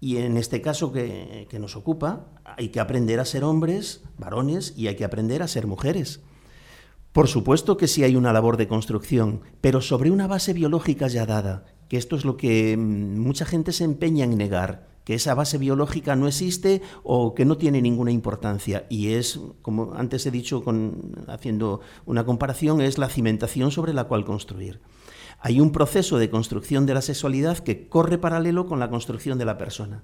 Y 0.00 0.16
en 0.16 0.38
este 0.38 0.62
caso 0.62 0.92
que, 0.92 1.46
nos 1.60 1.76
ocupa, 1.76 2.28
hay 2.44 2.70
que 2.70 2.80
aprender 2.80 3.20
a 3.20 3.26
ser 3.26 3.44
hombres, 3.44 4.02
varones, 4.16 4.72
y 4.76 4.86
hay 4.86 4.96
que 4.96 5.04
aprender 5.04 5.42
a 5.42 5.48
ser 5.48 5.66
mujeres. 5.66 6.20
Por 7.12 7.28
supuesto 7.28 7.76
que 7.76 7.88
sí 7.88 8.02
hay 8.02 8.16
una 8.16 8.32
labor 8.32 8.56
de 8.56 8.68
construcción, 8.68 9.42
pero 9.60 9.80
sobre 9.80 10.10
una 10.10 10.26
base 10.26 10.52
biológica 10.52 11.08
ya 11.08 11.26
dada, 11.26 11.66
que 11.88 11.96
esto 11.96 12.16
es 12.16 12.24
lo 12.24 12.36
que 12.36 12.76
mm, 12.76 13.18
mucha 13.18 13.44
gente 13.44 13.72
se 13.72 13.84
empeña 13.84 14.24
en 14.24 14.38
negar, 14.38 14.88
que 15.04 15.14
esa 15.14 15.34
base 15.34 15.58
biológica 15.58 16.14
no 16.14 16.28
existe 16.28 16.82
o 17.02 17.34
que 17.34 17.44
no 17.44 17.56
tiene 17.56 17.82
ninguna 17.82 18.12
importancia. 18.12 18.86
Y 18.88 19.14
es, 19.14 19.40
como 19.60 19.92
antes 19.94 20.24
he 20.24 20.30
dicho, 20.30 20.62
haciendo 21.26 21.80
una 22.06 22.24
comparación, 22.24 22.80
es 22.80 22.96
la 22.96 23.08
cimentación 23.08 23.70
sobre 23.70 23.92
la 23.92 24.04
cual 24.04 24.24
construir. 24.24 24.80
Hay 25.40 25.58
un 25.60 25.72
proceso 25.72 26.18
de 26.18 26.28
construcción 26.28 26.84
de 26.84 26.94
la 26.94 27.02
sexualidad 27.02 27.58
que 27.58 27.88
corre 27.88 28.18
paralelo 28.18 28.66
con 28.66 28.78
la 28.78 28.90
construcción 28.90 29.38
de 29.38 29.46
la 29.46 29.56
persona. 29.56 30.02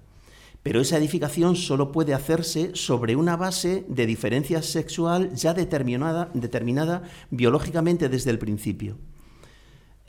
Pero 0.62 0.80
esa 0.80 0.97
edificación 0.97 1.55
solo 1.55 1.93
puede 1.93 2.14
hacerse 2.14 2.70
sobre 2.74 3.14
una 3.14 3.37
base 3.37 3.84
de 3.89 4.07
diferencia 4.07 4.62
sexual 4.62 5.32
ya 5.34 5.55
determinada, 5.55 6.30
determinada 6.34 7.03
biológicamente 7.30 8.09
desde 8.09 8.30
el 8.30 8.39
principio. 8.39 8.97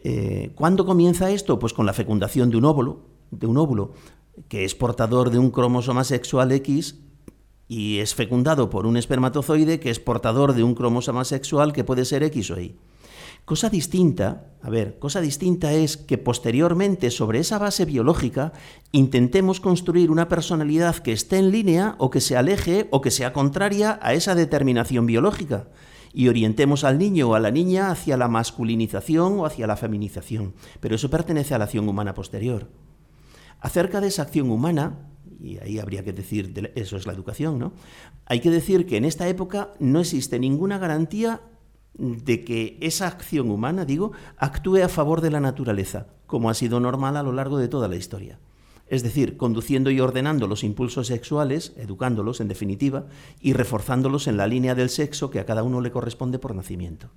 Eh, 0.03 0.51
¿Cuándo 0.55 0.85
comienza 0.85 1.29
esto? 1.29 1.59
Pues 1.59 1.73
con 1.73 1.85
la 1.85 1.93
fecundación 1.93 2.49
de 2.49 2.57
un 2.57 2.65
óvulo, 2.65 3.01
de 3.29 3.47
un 3.47 3.57
óvulo 3.57 3.93
que 4.47 4.63
es 4.63 4.75
portador 4.75 5.29
de 5.29 5.39
un 5.39 5.51
cromosoma 5.51 6.03
sexual 6.03 6.51
X 6.53 6.95
y 7.67 7.97
es 7.97 8.15
fecundado 8.15 8.69
por 8.69 8.85
un 8.85 8.95
espermatozoide 8.95 9.79
que 9.79 9.89
es 9.89 9.99
portador 9.99 10.53
de 10.53 10.63
un 10.63 10.73
cromosoma 10.73 11.25
sexual 11.25 11.73
que 11.73 11.83
puede 11.83 12.05
ser 12.05 12.23
X 12.23 12.51
o 12.51 12.59
Y. 12.59 12.77
Cosa 13.47 13.69
distinta, 13.69 14.51
a 14.61 14.69
ver, 14.69 14.99
cosa 14.99 15.21
distinta 15.21 15.71
es 15.71 15.95
que 15.95 16.17
posteriormente 16.17 17.09
sobre 17.11 17.39
esa 17.39 17.57
base 17.57 17.85
biológica 17.85 18.51
intentemos 18.91 19.61
construir 19.61 20.11
una 20.11 20.27
personalidad 20.27 20.97
que 20.97 21.13
esté 21.13 21.37
en 21.37 21.51
línea 21.51 21.95
o 21.97 22.09
que 22.09 22.19
se 22.19 22.35
aleje 22.35 22.89
o 22.91 22.99
que 22.99 23.09
sea 23.09 23.31
contraria 23.31 23.99
a 24.01 24.13
esa 24.13 24.35
determinación 24.35 25.05
biológica 25.05 25.69
y 26.11 26.27
orientemos 26.27 26.83
al 26.83 26.97
niño 26.97 27.29
o 27.29 27.35
a 27.35 27.39
la 27.39 27.49
niña 27.49 27.89
hacia 27.89 28.17
la 28.17 28.27
masculinización 28.27 29.39
o 29.39 29.45
hacia 29.45 29.65
la 29.65 29.77
feminización. 29.77 30.53
Pero 30.81 30.95
eso 30.95 31.09
pertenece 31.09 31.55
a 31.55 31.57
la 31.57 31.63
acción 31.63 31.87
humana 31.87 32.13
posterior. 32.13 32.67
Acerca 33.61 34.01
de 34.01 34.09
esa 34.09 34.23
acción 34.23 34.51
humana, 34.51 35.07
y 35.39 35.57
ahí 35.59 35.79
habría 35.79 36.03
que 36.03 36.11
decir, 36.11 36.73
eso 36.75 36.97
es 36.97 37.07
la 37.07 37.13
educación, 37.13 37.59
¿no? 37.59 37.71
Hay 38.25 38.41
que 38.41 38.51
decir 38.51 38.85
que 38.85 38.97
en 38.97 39.05
esta 39.05 39.29
época 39.29 39.71
no 39.79 40.01
existe 40.01 40.37
ninguna 40.37 40.79
garantía 40.79 41.39
de 41.97 42.43
que 42.43 42.77
esa 42.81 43.07
acción 43.07 43.49
humana, 43.49 43.85
digo, 43.85 44.11
actúe 44.37 44.83
a 44.83 44.89
favor 44.89 45.21
de 45.21 45.31
la 45.31 45.39
naturaleza, 45.39 46.07
como 46.25 46.49
ha 46.49 46.53
sido 46.53 46.79
normal 46.79 47.17
a 47.17 47.23
lo 47.23 47.31
largo 47.31 47.57
de 47.57 47.67
toda 47.67 47.87
la 47.87 47.95
historia. 47.95 48.39
Es 48.87 49.03
decir, 49.03 49.35
conduciendo 49.35 49.91
y 49.91 49.99
ordenando 49.99 50.47
los 50.47 50.63
impulsos 50.63 51.07
sexuales, 51.07 51.73
educándolos 51.75 52.39
en 52.39 52.47
definitiva, 52.47 53.05
y 53.41 53.53
reforzándolos 53.53 54.27
en 54.27 54.37
la 54.37 54.47
línea 54.47 54.75
del 54.75 54.89
sexo 54.89 55.29
que 55.29 55.39
a 55.39 55.45
cada 55.45 55.63
uno 55.63 55.81
le 55.81 55.91
corresponde 55.91 56.39
por 56.39 56.55
nacimiento. 56.55 57.09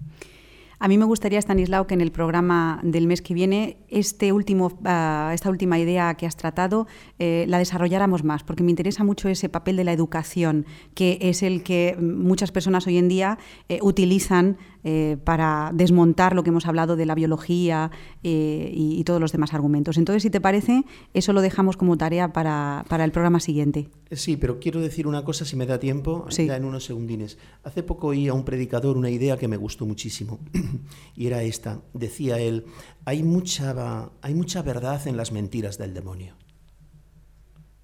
A 0.82 0.88
mí 0.88 0.96
me 0.96 1.04
gustaría, 1.04 1.38
Stanislao, 1.38 1.86
que 1.86 1.92
en 1.92 2.00
el 2.00 2.10
programa 2.10 2.80
del 2.82 3.06
mes 3.06 3.20
que 3.20 3.34
viene 3.34 3.76
este 3.88 4.32
último, 4.32 4.68
uh, 4.68 5.30
esta 5.30 5.50
última 5.50 5.78
idea 5.78 6.14
que 6.14 6.24
has 6.24 6.36
tratado 6.36 6.86
eh, 7.18 7.44
la 7.48 7.58
desarrolláramos 7.58 8.24
más, 8.24 8.44
porque 8.44 8.62
me 8.62 8.70
interesa 8.70 9.04
mucho 9.04 9.28
ese 9.28 9.50
papel 9.50 9.76
de 9.76 9.84
la 9.84 9.92
educación, 9.92 10.64
que 10.94 11.18
es 11.20 11.42
el 11.42 11.62
que 11.62 11.98
muchas 12.00 12.50
personas 12.50 12.86
hoy 12.86 12.96
en 12.96 13.08
día 13.08 13.38
eh, 13.68 13.78
utilizan 13.82 14.56
eh, 14.84 15.16
para 15.24 15.70
desmontar 15.74 16.34
lo 16.34 16.42
que 16.42 16.50
hemos 16.50 16.66
hablado 16.66 16.96
de 16.96 17.06
la 17.06 17.14
biología 17.14 17.90
eh, 18.22 18.70
y, 18.74 18.98
y, 18.98 19.04
todos 19.04 19.20
los 19.20 19.32
demás 19.32 19.52
argumentos. 19.52 19.98
Entonces, 19.98 20.22
si 20.22 20.30
te 20.30 20.40
parece, 20.40 20.84
eso 21.14 21.32
lo 21.32 21.40
dejamos 21.40 21.76
como 21.76 21.96
tarea 21.98 22.32
para, 22.32 22.84
para, 22.88 23.04
el 23.04 23.12
programa 23.12 23.40
siguiente. 23.40 23.88
Sí, 24.10 24.36
pero 24.36 24.58
quiero 24.58 24.80
decir 24.80 25.06
una 25.06 25.24
cosa, 25.24 25.44
si 25.44 25.56
me 25.56 25.66
da 25.66 25.78
tiempo, 25.78 26.26
sí. 26.28 26.46
ya 26.46 26.56
en 26.56 26.64
unos 26.64 26.84
segundines. 26.84 27.38
Hace 27.62 27.82
poco 27.82 28.08
oí 28.08 28.28
a 28.28 28.34
un 28.34 28.44
predicador 28.44 28.96
una 28.96 29.10
idea 29.10 29.36
que 29.36 29.48
me 29.48 29.56
gustó 29.56 29.86
muchísimo, 29.86 30.40
y 31.16 31.26
era 31.26 31.42
esta. 31.42 31.80
Decía 31.92 32.38
él, 32.38 32.64
hay 33.04 33.22
mucha, 33.22 34.10
hay 34.22 34.34
mucha 34.34 34.62
verdad 34.62 35.06
en 35.06 35.16
las 35.16 35.32
mentiras 35.32 35.78
del 35.78 35.94
demonio. 35.94 36.39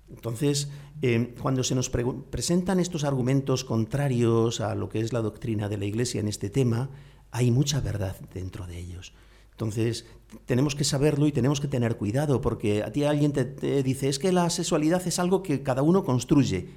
Entonces, 0.09 0.69
eh, 1.03 1.35
cuando 1.41 1.65
se 1.65 1.75
nos 1.75 1.91
pre 1.91 2.05
presentan 2.31 2.81
estos 2.81 3.05
argumentos 3.05 3.65
contrarios 3.65 4.61
a 4.61 4.75
lo 4.75 4.89
que 4.89 5.01
es 5.01 5.13
la 5.13 5.21
doctrina 5.21 5.69
de 5.69 5.79
la 5.79 5.85
Iglesia 5.85 6.21
en 6.21 6.29
este 6.29 6.51
tema, 6.51 6.91
hay 7.31 7.51
mucha 7.51 7.81
verdad 7.81 8.17
dentro 8.33 8.67
de 8.67 8.79
ellos. 8.79 9.13
Entonces, 9.51 10.07
tenemos 10.45 10.75
que 10.75 10.85
saberlo 10.85 11.27
y 11.27 11.33
tenemos 11.33 11.61
que 11.61 11.69
tener 11.69 11.97
cuidado, 11.97 12.41
porque 12.41 12.83
a 12.83 12.93
ti 12.93 13.05
alguien 13.05 13.33
te, 13.33 13.45
te 13.45 13.83
dice, 13.83 14.09
es 14.09 14.19
que 14.19 14.33
la 14.33 14.49
sexualidad 14.51 15.07
es 15.07 15.19
algo 15.19 15.43
que 15.43 15.63
cada 15.63 15.83
uno 15.83 16.05
construye, 16.05 16.69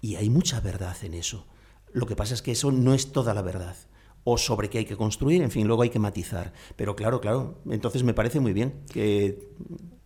y 0.00 0.14
hay 0.14 0.30
mucha 0.30 0.60
verdad 0.60 0.96
en 1.02 1.14
eso. 1.14 1.46
Lo 1.92 2.06
que 2.06 2.16
pasa 2.16 2.34
es 2.34 2.42
que 2.42 2.52
eso 2.52 2.70
no 2.70 2.94
es 2.94 3.12
toda 3.12 3.34
la 3.34 3.42
verdad 3.42 3.76
o 4.24 4.38
sobre 4.38 4.68
qué 4.68 4.78
hay 4.78 4.84
que 4.84 4.96
construir, 4.96 5.42
en 5.42 5.50
fin, 5.50 5.66
luego 5.66 5.82
hay 5.82 5.90
que 5.90 5.98
matizar. 5.98 6.52
Pero 6.76 6.96
claro, 6.96 7.20
claro, 7.20 7.60
entonces 7.70 8.02
me 8.02 8.14
parece 8.14 8.40
muy 8.40 8.52
bien 8.52 8.74
que 8.92 9.38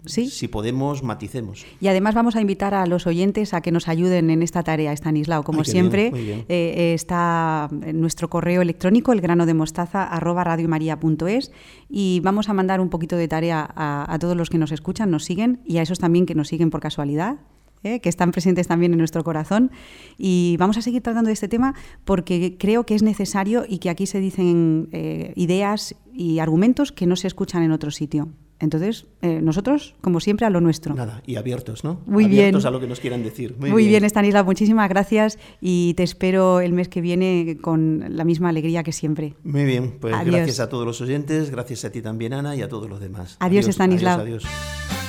¿Sí? 0.07 0.29
si 0.29 0.49
podemos, 0.49 1.03
maticemos. 1.03 1.65
Y 1.81 1.89
además 1.89 2.15
vamos 2.15 2.37
a 2.37 2.41
invitar 2.41 2.75
a 2.75 2.87
los 2.87 3.07
oyentes 3.07 3.55
a 3.55 3.61
que 3.61 3.73
nos 3.73 3.89
ayuden 3.89 4.31
en 4.31 4.43
esta 4.43 4.62
tarea, 4.62 4.93
Estanislao. 4.93 5.43
Como 5.43 5.61
Ay, 5.61 5.65
siempre, 5.65 6.11
bien, 6.11 6.25
bien. 6.25 6.45
Eh, 6.49 6.93
está 6.95 7.69
en 7.83 8.01
nuestro 8.01 8.29
correo 8.29 8.62
electrónico, 8.62 9.12
el 9.12 9.21
grano 9.21 9.47
de 9.47 9.55
mostaza, 9.55 10.05
arroba 10.05 10.45
radiomaria.es, 10.45 11.53
y 11.89 12.21
vamos 12.21 12.49
a 12.49 12.53
mandar 12.53 12.81
un 12.81 12.91
poquito 12.91 13.17
de 13.17 13.29
tarea 13.29 13.69
a, 13.75 14.12
a 14.12 14.19
todos 14.19 14.37
los 14.37 14.51
que 14.51 14.59
nos 14.59 14.73
escuchan, 14.73 15.11
nos 15.11 15.25
siguen, 15.25 15.61
y 15.65 15.79
a 15.79 15.83
esos 15.83 15.99
también 15.99 16.27
que 16.27 16.35
nos 16.35 16.49
siguen 16.49 16.71
por 16.71 16.81
casualidad, 16.81 17.39
¿eh? 17.85 18.01
que 18.01 18.09
están 18.09 18.32
presentes 18.32 18.66
también 18.66 18.93
en 18.93 18.99
nuestro 18.99 19.22
corazón. 19.22 19.70
Y 20.18 20.57
vamos 20.59 20.76
a 20.76 20.82
seguir 20.82 21.03
tratando 21.03 21.28
de 21.28 21.35
este 21.35 21.49
tema 21.49 21.74
porque 22.05 22.57
creo 22.59 22.85
que 22.85 22.95
es 22.95 23.03
necesario 23.03 23.64
y 23.68 23.78
que 23.78 23.91
aquí 23.91 24.07
se 24.07 24.18
dicen 24.18 24.89
eh, 24.93 25.32
ideas 25.37 25.95
y 26.12 26.39
argumentos 26.41 26.93
que 26.93 27.07
no 27.07 27.16
se 27.16 27.26
escuchan 27.26 27.62
en 27.62 27.72
otro 27.72 27.91
sitio. 27.91 28.28
Entonces, 28.61 29.07
eh, 29.20 29.41
nosotros, 29.43 29.95
como 30.01 30.20
siempre, 30.20 30.47
a 30.47 30.51
lo 30.51 30.61
nuestro. 30.61 30.95
Nada, 30.95 31.22
y 31.26 31.37
abiertos, 31.37 31.82
¿no? 31.82 32.01
Muy 32.07 32.24
abiertos 32.24 32.62
bien. 32.62 32.68
a 32.68 32.70
lo 32.70 32.80
que 32.80 32.87
nos 32.87 33.01
quieran 33.01 33.22
decir. 33.22 33.57
Muy, 33.59 33.70
Muy 33.70 33.82
bien, 33.82 33.93
bien 33.93 34.05
Estanislao, 34.05 34.45
muchísimas 34.45 34.89
gracias 34.89 35.39
y 35.61 35.95
te 35.95 36.03
espero 36.03 36.61
el 36.61 36.72
mes 36.72 36.89
que 36.89 37.01
viene 37.01 37.59
con 37.61 38.05
la 38.16 38.24
misma 38.24 38.51
alegría 38.51 38.82
que 38.82 38.93
siempre. 38.93 39.35
Muy 39.43 39.64
bien, 39.64 39.97
pues 40.01 40.14
Adiós. 40.14 40.37
gracias 40.37 40.61
a 40.61 40.68
todos 40.68 40.87
los 40.87 41.01
oyentes, 41.01 41.51
gracias 41.51 41.85
a 41.85 41.91
ti 41.91 42.01
también, 42.01 42.32
Ana, 42.32 42.55
y 42.55 42.62
a 42.62 42.68
todos 42.68 42.89
los 42.89 43.01
demás. 43.01 43.37
Adiós, 43.41 43.66
Estanislao. 43.66 44.20
Adiós, 44.20 44.45
adiós. 44.45 45.03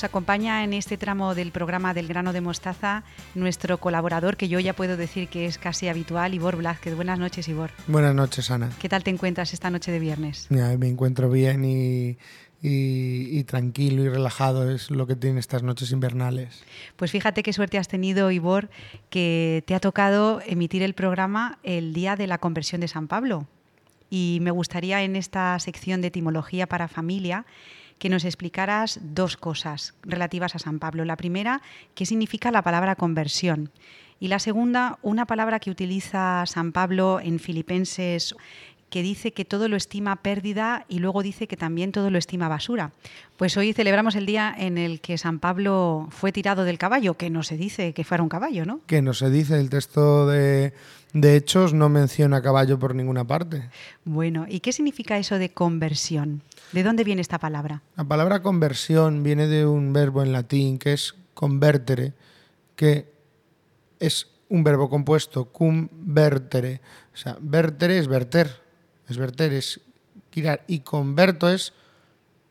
Nos 0.00 0.08
acompaña 0.08 0.64
en 0.64 0.72
este 0.72 0.96
tramo 0.96 1.34
del 1.34 1.52
programa 1.52 1.92
del 1.92 2.08
grano 2.08 2.32
de 2.32 2.40
mostaza 2.40 3.04
nuestro 3.34 3.76
colaborador, 3.76 4.38
que 4.38 4.48
yo 4.48 4.58
ya 4.58 4.72
puedo 4.72 4.96
decir 4.96 5.28
que 5.28 5.44
es 5.44 5.58
casi 5.58 5.88
habitual, 5.88 6.32
Ivor 6.32 6.56
Blázquez. 6.56 6.94
Buenas 6.94 7.18
noches, 7.18 7.46
Ivor. 7.48 7.70
Buenas 7.86 8.14
noches, 8.14 8.50
Ana. 8.50 8.70
¿Qué 8.80 8.88
tal 8.88 9.04
te 9.04 9.10
encuentras 9.10 9.52
esta 9.52 9.68
noche 9.68 9.92
de 9.92 9.98
viernes? 9.98 10.46
Ya, 10.48 10.74
me 10.78 10.88
encuentro 10.88 11.28
bien 11.28 11.66
y, 11.66 12.16
y, 12.62 13.38
y, 13.38 13.44
tranquilo 13.44 14.02
y 14.02 14.08
relajado, 14.08 14.70
es 14.70 14.90
lo 14.90 15.06
que 15.06 15.16
tienen 15.16 15.36
estas 15.36 15.62
noches 15.62 15.92
invernales. 15.92 16.64
Pues 16.96 17.10
fíjate 17.10 17.42
qué 17.42 17.52
suerte 17.52 17.76
has 17.76 17.88
tenido, 17.88 18.30
Ivor, 18.30 18.70
que 19.10 19.62
te 19.66 19.74
ha 19.74 19.80
tocado 19.80 20.40
emitir 20.46 20.82
el 20.82 20.94
programa 20.94 21.58
el 21.62 21.92
día 21.92 22.16
de 22.16 22.26
la 22.26 22.38
conversión 22.38 22.80
de 22.80 22.88
San 22.88 23.06
Pablo. 23.06 23.46
Y 24.08 24.38
me 24.40 24.50
gustaría 24.50 25.02
en 25.02 25.14
esta 25.14 25.58
sección 25.58 26.00
de 26.00 26.08
etimología 26.08 26.66
para 26.66 26.88
familia 26.88 27.44
que 28.00 28.08
nos 28.08 28.24
explicaras 28.24 28.98
dos 29.02 29.36
cosas 29.36 29.94
relativas 30.02 30.56
a 30.56 30.58
San 30.58 30.80
Pablo. 30.80 31.04
La 31.04 31.16
primera, 31.16 31.60
qué 31.94 32.06
significa 32.06 32.50
la 32.50 32.62
palabra 32.62 32.96
conversión. 32.96 33.70
Y 34.18 34.28
la 34.28 34.38
segunda, 34.38 34.98
una 35.02 35.26
palabra 35.26 35.60
que 35.60 35.70
utiliza 35.70 36.44
San 36.46 36.72
Pablo 36.72 37.20
en 37.22 37.38
Filipenses 37.38 38.34
que 38.90 39.02
dice 39.02 39.32
que 39.32 39.44
todo 39.44 39.68
lo 39.68 39.76
estima 39.76 40.16
pérdida 40.16 40.84
y 40.88 40.98
luego 40.98 41.22
dice 41.22 41.46
que 41.46 41.56
también 41.56 41.92
todo 41.92 42.10
lo 42.10 42.18
estima 42.18 42.48
basura. 42.48 42.92
Pues 43.36 43.56
hoy 43.56 43.72
celebramos 43.72 44.16
el 44.16 44.26
día 44.26 44.54
en 44.56 44.76
el 44.76 45.00
que 45.00 45.16
San 45.16 45.38
Pablo 45.38 46.08
fue 46.10 46.32
tirado 46.32 46.64
del 46.64 46.76
caballo, 46.76 47.14
que 47.14 47.30
no 47.30 47.42
se 47.42 47.56
dice 47.56 47.94
que 47.94 48.04
fuera 48.04 48.22
un 48.22 48.28
caballo, 48.28 48.66
¿no? 48.66 48.80
Que 48.86 49.00
no 49.00 49.14
se 49.14 49.30
dice, 49.30 49.58
el 49.58 49.70
texto 49.70 50.26
de, 50.26 50.74
de 51.14 51.36
Hechos 51.36 51.72
no 51.72 51.88
menciona 51.88 52.42
caballo 52.42 52.78
por 52.78 52.94
ninguna 52.94 53.24
parte. 53.24 53.70
Bueno, 54.04 54.46
¿y 54.48 54.60
qué 54.60 54.72
significa 54.72 55.18
eso 55.18 55.38
de 55.38 55.50
conversión? 55.50 56.42
¿De 56.72 56.82
dónde 56.82 57.04
viene 57.04 57.22
esta 57.22 57.38
palabra? 57.38 57.82
La 57.96 58.04
palabra 58.04 58.42
conversión 58.42 59.22
viene 59.22 59.46
de 59.46 59.64
un 59.66 59.92
verbo 59.92 60.22
en 60.22 60.32
latín 60.32 60.78
que 60.78 60.92
es 60.92 61.14
convertere, 61.34 62.12
que 62.76 63.10
es 63.98 64.26
un 64.50 64.64
verbo 64.64 64.90
compuesto, 64.90 65.46
cum 65.46 65.88
vertere. 65.92 66.80
O 67.14 67.16
sea, 67.16 67.38
vertere 67.40 67.98
es 67.98 68.08
verter, 68.08 68.62
es 69.10 69.18
verter, 69.18 69.52
es 69.52 69.80
girar. 70.32 70.64
Y 70.66 70.80
converto 70.80 71.48
es 71.48 71.72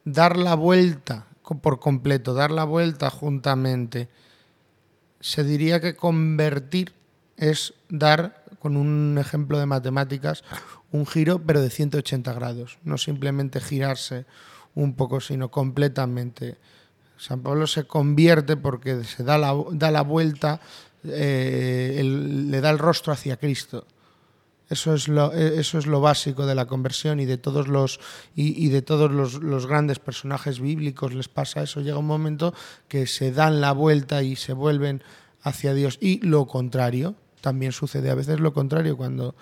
dar 0.06 0.38
la 0.38 0.56
vuelta 0.56 1.26
por 1.58 1.80
completo, 1.80 2.34
dar 2.34 2.52
la 2.52 2.64
vuelta 2.64 3.10
juntamente, 3.10 4.10
se 5.20 5.44
diría 5.44 5.80
que 5.82 5.96
convertir 5.96 6.94
es 7.38 7.74
dar, 7.90 8.44
con 8.60 8.78
un 8.78 9.18
ejemplo 9.18 9.60
de 9.60 9.66
matemáticas, 9.66 10.44
un 10.92 11.06
giro 11.06 11.40
pero 11.40 11.62
de 11.62 11.70
180 11.70 12.34
grados, 12.34 12.78
no 12.84 12.98
simplemente 12.98 13.60
girarse 13.60 14.26
un 14.76 14.94
poco, 14.94 15.20
sino 15.20 15.50
completamente. 15.50 16.58
San 17.18 17.42
Pablo 17.42 17.68
se 17.68 17.86
convierte 17.86 18.56
porque 18.56 19.04
se 19.04 19.24
da 19.24 19.38
la, 19.38 19.56
da 19.72 19.92
la 19.92 20.02
vuelta, 20.04 20.62
eh, 21.04 22.02
le 22.04 22.62
da 22.62 22.70
el 22.70 22.80
rostro 22.80 23.12
hacia 23.12 23.38
Cristo. 23.38 23.86
Eso 24.70 24.94
es 24.94 25.08
lo, 25.08 25.34
eh, 25.34 25.60
eso 25.60 25.80
es 25.80 25.88
lo 25.88 26.00
básico 26.00 26.46
de 26.46 26.56
la 26.56 26.68
conversión 26.68 27.20
y 27.20 27.26
de 27.26 27.38
todos 27.38 27.68
los 27.68 28.00
y 28.36 28.70
de 28.70 28.82
todos 28.82 29.12
los, 29.12 29.36
los 29.42 29.66
grandes 29.66 30.00
personajes 30.00 30.60
bíblicos 30.60 31.14
les 31.14 31.28
pasa 31.28 31.64
eso. 31.64 31.82
Llega 31.82 31.98
un 31.98 32.06
momento 32.08 32.54
que 32.88 33.08
se 33.08 33.32
dan 33.32 33.62
la 33.62 33.72
vuelta 33.72 34.22
y 34.22 34.36
se 34.36 34.54
vuelven 34.54 35.04
hacia 35.42 35.74
Dios. 35.74 35.98
Y 36.02 36.26
lo 36.26 36.46
contrario, 36.46 37.16
también 37.42 37.72
sucede 37.72 38.10
a 38.10 38.16
veces 38.16 38.40
lo 38.40 38.54
contrario 38.54 38.98
cuando 38.98 39.36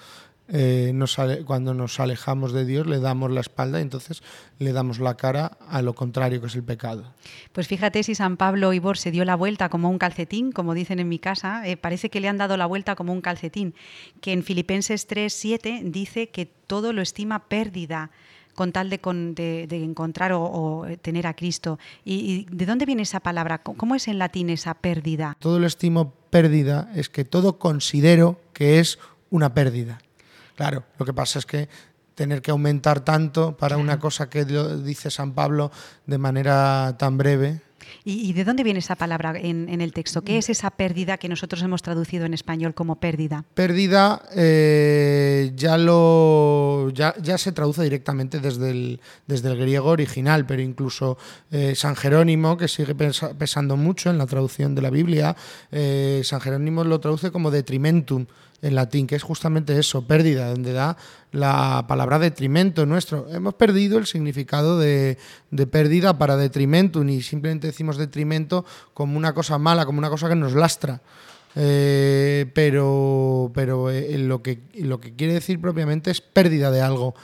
eh, 0.49 0.91
nos, 0.93 1.17
cuando 1.45 1.73
nos 1.73 1.99
alejamos 1.99 2.53
de 2.53 2.65
Dios, 2.65 2.87
le 2.87 2.99
damos 2.99 3.31
la 3.31 3.41
espalda 3.41 3.79
y 3.79 3.81
entonces 3.81 4.23
le 4.59 4.71
damos 4.71 4.99
la 4.99 5.15
cara 5.17 5.57
a 5.69 5.81
lo 5.81 5.93
contrario 5.93 6.39
que 6.41 6.47
es 6.47 6.55
el 6.55 6.63
pecado. 6.63 7.13
Pues 7.51 7.67
fíjate 7.67 8.03
si 8.03 8.15
San 8.15 8.37
Pablo 8.37 8.71
Ibor 8.73 8.97
se 8.97 9.11
dio 9.11 9.25
la 9.25 9.35
vuelta 9.35 9.69
como 9.69 9.89
un 9.89 9.97
calcetín, 9.97 10.51
como 10.51 10.73
dicen 10.73 10.99
en 10.99 11.09
mi 11.09 11.19
casa, 11.19 11.67
eh, 11.67 11.77
parece 11.77 12.09
que 12.09 12.19
le 12.21 12.27
han 12.29 12.37
dado 12.37 12.55
la 12.57 12.65
vuelta 12.65 12.95
como 12.95 13.11
un 13.13 13.21
calcetín, 13.21 13.73
que 14.21 14.31
en 14.31 14.43
Filipenses 14.43 15.05
3, 15.07 15.33
7 15.33 15.81
dice 15.85 16.29
que 16.29 16.45
todo 16.45 16.93
lo 16.93 17.01
estima 17.01 17.47
pérdida 17.47 18.11
con 18.55 18.71
tal 18.71 18.89
de, 18.89 18.99
con- 18.99 19.35
de- 19.35 19.67
de 19.67 19.83
encontrar 19.83 20.31
o, 20.31 20.41
o, 20.41 20.87
tener 21.01 21.27
a 21.27 21.35
Cristo. 21.35 21.77
¿Y, 22.03 22.47
y 22.49 22.55
de 22.55 22.65
dónde 22.65 22.85
viene 22.87 23.03
esa 23.03 23.19
palabra? 23.19 23.59
¿Cómo- 23.59 23.77
¿Cómo 23.77 23.93
es 23.95 24.07
en 24.07 24.17
latín 24.17 24.49
esa 24.49 24.73
pérdida? 24.73 25.35
todo 25.39 25.59
lo 25.59 25.67
estimo 25.67 26.11
pérdida 26.31 26.89
es 26.95 27.09
que 27.09 27.23
todo 27.23 27.59
considero 27.59 28.39
que 28.53 28.79
es 28.79 28.97
una 29.29 29.53
pérdida. 29.53 29.99
Claro, 30.57 30.83
lo 30.99 31.05
que 31.05 31.13
pasa 31.13 31.39
es 31.39 31.45
que 31.45 31.69
tener 32.15 32.41
que 32.41 32.51
aumentar 32.51 32.99
tanto 33.01 33.55
para 33.55 33.77
una 33.77 33.99
cosa 33.99 34.27
que 34.29 34.43
dice 34.43 35.09
San 35.11 35.33
Pablo 35.33 35.71
de 36.07 36.17
manera 36.17 36.95
tan 36.97 37.15
breve. 37.17 37.61
¿Y, 38.03 38.27
y 38.29 38.33
de 38.33 38.43
dónde 38.43 38.63
viene 38.63 38.79
esa 38.79 38.95
palabra 38.95 39.33
en, 39.37 39.69
en 39.69 39.79
el 39.81 39.93
texto? 39.93 40.21
¿Qué 40.23 40.37
es 40.39 40.49
esa 40.49 40.71
pérdida 40.71 41.17
que 41.17 41.29
nosotros 41.29 41.61
hemos 41.61 41.83
traducido 41.83 42.25
en 42.25 42.33
español 42.33 42.73
como 42.73 42.99
pérdida? 42.99 43.45
Pérdida 43.53 44.23
eh, 44.35 45.51
ya 45.55 45.77
lo 45.77 46.89
ya, 46.89 47.13
ya 47.21 47.37
se 47.37 47.51
traduce 47.53 47.83
directamente 47.83 48.39
desde 48.39 48.71
el, 48.71 48.99
desde 49.27 49.51
el 49.51 49.57
griego 49.59 49.89
original, 49.89 50.45
pero 50.45 50.61
incluso 50.61 51.17
eh, 51.51 51.75
San 51.75 51.95
Jerónimo, 51.95 52.57
que 52.57 52.67
sigue 52.67 52.95
pesa- 52.95 53.37
pesando 53.37 53.77
mucho 53.77 54.09
en 54.09 54.17
la 54.17 54.25
traducción 54.25 54.73
de 54.75 54.81
la 54.81 54.89
Biblia, 54.89 55.35
eh, 55.71 56.21
San 56.25 56.41
Jerónimo 56.41 56.83
lo 56.83 56.99
traduce 56.99 57.31
como 57.31 57.51
detrimentum 57.51 58.25
en 58.61 58.75
latín, 58.75 59.07
que 59.07 59.15
es 59.15 59.23
justamente 59.23 59.77
eso, 59.77 60.07
pérdida, 60.07 60.49
donde 60.49 60.73
da 60.73 60.97
la 61.31 61.85
palabra 61.87 62.19
detrimento 62.19 62.85
nuestro. 62.85 63.27
Hemos 63.29 63.53
perdido 63.53 63.97
el 63.97 64.07
significado 64.07 64.79
de, 64.79 65.17
de 65.51 65.67
pérdida 65.67 66.17
para 66.17 66.37
detrimentum 66.37 67.07
y 67.09 67.21
simplemente 67.21 67.67
decimos 67.67 67.97
detrimento 67.97 68.65
como 68.93 69.17
una 69.17 69.33
cosa 69.33 69.57
mala, 69.57 69.85
como 69.85 69.99
una 69.99 70.09
cosa 70.09 70.29
que 70.29 70.35
nos 70.35 70.53
lastra. 70.53 71.01
Eh, 71.59 72.45
pero 72.53 73.51
pero 73.55 73.89
eh, 73.89 74.15
lo, 74.19 74.43
que, 74.43 74.59
lo 74.75 74.99
que 74.99 75.15
quiere 75.15 75.33
decir 75.33 75.59
propiamente 75.59 76.11
es 76.11 76.21
pérdida 76.21 76.71
de 76.71 76.81
algo. 76.81 77.15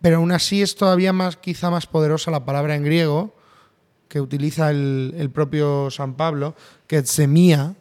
Pero 0.00 0.16
aún 0.16 0.32
así 0.32 0.62
es 0.62 0.76
todavía 0.76 1.12
más, 1.12 1.36
quizá 1.36 1.70
más 1.70 1.86
poderosa 1.86 2.30
la 2.30 2.44
palabra 2.44 2.74
en 2.74 2.84
griego 2.84 3.36
que 4.08 4.20
utiliza 4.20 4.70
el, 4.70 5.14
el 5.16 5.30
propio 5.30 5.90
San 5.90 6.14
Pablo, 6.14 6.56
que 6.86 7.04
semía. 7.04 7.76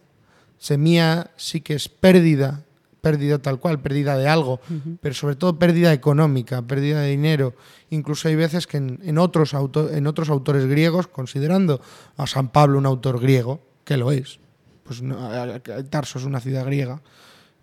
Semía 0.60 1.32
sí 1.38 1.62
que 1.62 1.74
es 1.74 1.88
pérdida, 1.88 2.66
pérdida 3.02 3.40
tal 3.40 3.60
cual, 3.60 3.80
pérdida 3.82 4.18
de 4.18 4.28
algo, 4.28 4.60
pero 5.02 5.16
sobre 5.16 5.36
todo 5.36 5.58
pérdida 5.60 5.94
económica, 5.94 6.62
pérdida 6.62 7.02
de 7.02 7.10
dinero. 7.10 7.54
Incluso 7.90 8.28
hay 8.28 8.36
veces 8.36 8.68
que 8.68 8.78
en, 8.78 9.00
en 9.04 9.18
otros, 9.18 9.54
auto- 9.54 9.90
en 9.90 10.06
otros 10.08 10.30
autores 10.30 10.66
griegos, 10.66 11.08
considerando 11.08 11.82
a 12.18 12.28
San 12.28 12.50
Pablo 12.50 12.78
un 12.78 12.86
autor 12.86 13.20
griego, 13.20 13.62
que 13.86 13.98
lo 13.98 14.12
es, 14.12 14.40
pues 14.84 15.02
no, 15.02 15.18
Tarso 15.90 16.20
es 16.20 16.26
una 16.26 16.40
ciudad 16.40 16.66
griega, 16.66 17.02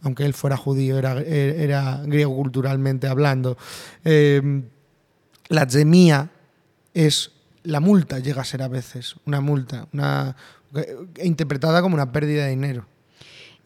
aunque 0.03 0.25
él 0.25 0.35
fuera 0.35 0.57
judío, 0.57 0.99
era, 0.99 1.21
era 1.21 2.01
griego 2.05 2.35
culturalmente 2.37 3.07
hablando. 3.09 3.57
Eh, 4.05 4.63
la 5.49 5.69
zemía 5.69 6.31
es 6.95 7.33
la 7.63 7.81
multa, 7.81 8.19
llega 8.21 8.43
a 8.43 8.45
ser 8.45 8.63
a 8.63 8.69
veces 8.69 9.17
una 9.27 9.41
multa, 9.41 9.89
una, 9.93 10.37
eh, 10.75 10.97
interpretada 11.25 11.83
como 11.83 11.95
una 11.95 12.13
pérdida 12.13 12.45
de 12.45 12.51
dinero. 12.51 12.87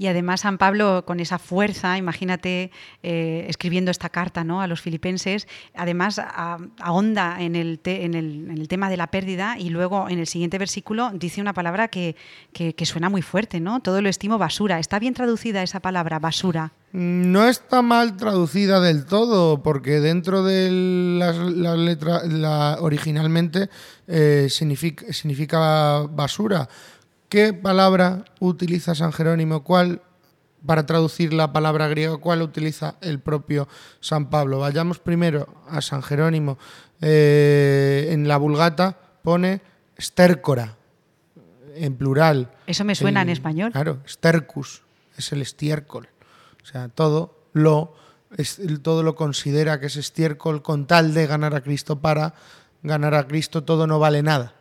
Y 0.01 0.07
además 0.07 0.41
San 0.41 0.57
Pablo, 0.57 1.05
con 1.07 1.21
esa 1.21 1.39
fuerza, 1.39 1.99
imagínate 1.99 2.71
eh, 3.03 3.45
escribiendo 3.51 3.91
esta 3.91 4.09
carta 4.09 4.45
¿no? 4.45 4.63
a 4.63 4.67
los 4.67 4.81
filipenses, 4.81 5.47
además 5.75 6.19
ahonda 6.79 7.37
en 7.39 7.55
el, 7.55 7.79
tema 8.67 8.89
de 8.89 8.97
la 8.97 9.09
pérdida 9.09 9.59
y 9.59 9.69
luego 9.69 10.09
en 10.09 10.19
el 10.19 10.27
siguiente 10.27 10.57
versículo 10.57 11.11
dice 11.13 11.43
una 11.43 11.53
palabra 11.53 11.89
que, 11.89 12.17
suena 12.85 13.11
muy 13.11 13.21
fuerte, 13.21 13.61
¿no? 13.61 13.81
Todo 13.81 14.01
lo 14.01 14.09
estimo 14.09 14.39
basura. 14.39 14.79
¿Está 14.79 14.99
bien 14.99 15.13
traducida 15.13 15.63
esa 15.63 15.81
palabra, 15.81 16.19
basura? 16.19 16.73
No 16.93 17.47
está 17.47 17.83
mal 17.83 18.17
traducida 18.17 18.81
del 18.81 19.05
todo, 19.05 19.63
porque 19.63 20.01
dentro 20.01 20.43
de 20.43 20.71
las, 21.19 21.37
letras, 21.77 22.23
originalmente 22.81 23.69
eh, 24.07 24.49
significa 24.49 26.07
basura. 26.11 26.71
¿Qué 27.31 27.53
palabra 27.55 28.25
utiliza 28.41 28.95
San 28.95 29.13
Jerónimo? 29.13 29.63
¿Cuál, 29.65 30.03
para 30.67 30.85
traducir 30.85 31.33
la 31.33 31.53
palabra 31.53 31.87
griega, 31.89 32.17
cuál 32.19 32.43
utiliza 32.43 32.97
el 33.01 33.21
propio 33.21 33.69
San 34.01 34.29
Pablo? 34.31 34.59
Vayamos 34.59 34.99
primero 34.99 35.47
a 35.69 35.81
San 35.81 36.03
Jerónimo. 36.03 36.59
Eh, 37.01 38.09
en 38.11 38.27
la 38.29 38.37
Vulgata 38.37 38.99
pone 39.23 39.63
stércora, 39.99 40.77
en 41.77 41.95
plural. 41.97 42.51
Eso 42.67 42.85
me 42.85 42.95
suena 42.97 43.23
en 43.23 43.29
español. 43.31 43.71
Claro, 43.73 43.99
stercus 44.09 44.83
es 45.17 45.31
el 45.33 45.41
estiércol. 45.43 46.09
O 46.63 46.67
sea, 46.67 46.89
todo 46.89 47.45
lo, 47.53 47.95
es- 48.37 48.61
todo 48.83 49.03
lo 49.05 49.15
considera 49.15 49.79
que 49.79 49.87
es 49.87 49.97
estiércol 49.97 50.63
con 50.63 50.87
tal 50.87 51.15
de 51.15 51.27
ganar 51.27 51.55
a 51.55 51.61
Cristo 51.63 52.01
para 52.01 52.35
ganar 52.83 53.15
a 53.15 53.27
Cristo 53.29 53.63
todo 53.63 53.87
no 53.87 53.99
vale 54.01 54.23
nada. 54.23 54.55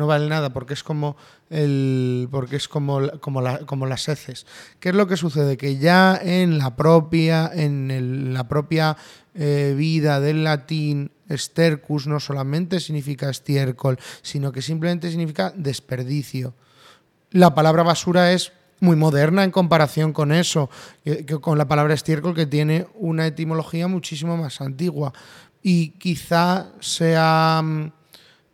No 0.00 0.06
vale 0.06 0.28
nada 0.28 0.50
porque 0.50 0.74
es 0.74 0.82
como 0.82 1.16
el 1.50 2.26
porque 2.30 2.56
es 2.56 2.66
como, 2.66 3.00
como, 3.20 3.42
como 3.66 3.86
las 3.86 4.08
heces. 4.08 4.46
¿Qué 4.80 4.88
es 4.88 4.94
lo 4.94 5.06
que 5.06 5.16
sucede? 5.16 5.56
Que 5.56 5.76
ya 5.76 6.18
en 6.20 6.58
la 6.58 6.74
propia 6.74 7.50
en 7.52 8.32
la 8.34 8.48
propia 8.48 8.96
eh, 9.34 9.74
vida 9.76 10.20
del 10.20 10.42
latín 10.42 11.12
stercus 11.30 12.06
no 12.06 12.18
solamente 12.18 12.80
significa 12.80 13.30
estiércol, 13.30 13.98
sino 14.22 14.50
que 14.50 14.62
simplemente 14.62 15.10
significa 15.10 15.52
desperdicio 15.54 16.54
la 17.32 17.54
palabra 17.54 17.82
basura 17.82 18.32
es 18.32 18.52
muy 18.80 18.96
moderna 18.96 19.44
en 19.44 19.50
comparación 19.50 20.12
con 20.12 20.32
eso, 20.32 20.70
con 21.40 21.58
la 21.58 21.68
palabra 21.68 21.94
estiércol 21.94 22.34
que 22.34 22.46
tiene 22.46 22.86
una 22.94 23.26
etimología 23.26 23.86
muchísimo 23.88 24.36
más 24.36 24.60
antigua. 24.60 25.12
Y 25.62 25.90
quizá 25.90 26.72
sea, 26.80 27.60
mm, 27.62 27.92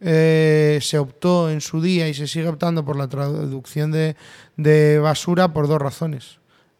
eh, 0.00 0.78
se 0.82 0.98
optó 0.98 1.50
en 1.50 1.60
su 1.60 1.80
día 1.80 2.08
y 2.08 2.14
se 2.14 2.26
sigue 2.26 2.48
optando 2.48 2.84
por 2.84 2.96
la 2.96 3.08
traducción 3.08 3.92
de, 3.92 4.16
de 4.56 4.98
basura 4.98 5.52
por 5.52 5.68
dos 5.68 5.80
razones. 5.80 6.38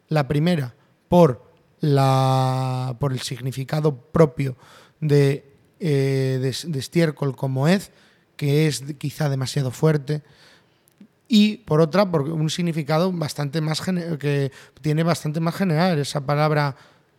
La 0.08 0.28
primera, 0.28 0.74
por, 1.08 1.50
la, 1.80 2.96
por 3.00 3.12
el 3.12 3.20
significado 3.20 3.96
propio 3.96 4.56
de, 5.00 5.44
eh, 5.80 6.38
de, 6.40 6.78
estiércol 6.78 7.34
como 7.36 7.68
hez, 7.68 7.90
que 8.36 8.66
es 8.66 8.84
quizá 8.98 9.28
demasiado 9.28 9.70
fuerte 9.70 10.22
y 11.28 11.56
por 11.58 11.80
otra 11.80 12.08
por 12.10 12.22
un 12.22 12.50
significado 12.50 13.10
bastante 13.12 13.60
más 13.60 13.80
que 14.20 14.52
tiene 14.80 15.02
bastante 15.02 15.40
más 15.40 15.56
general 15.56 15.98
esa 15.98 16.24
palabra 16.24 16.76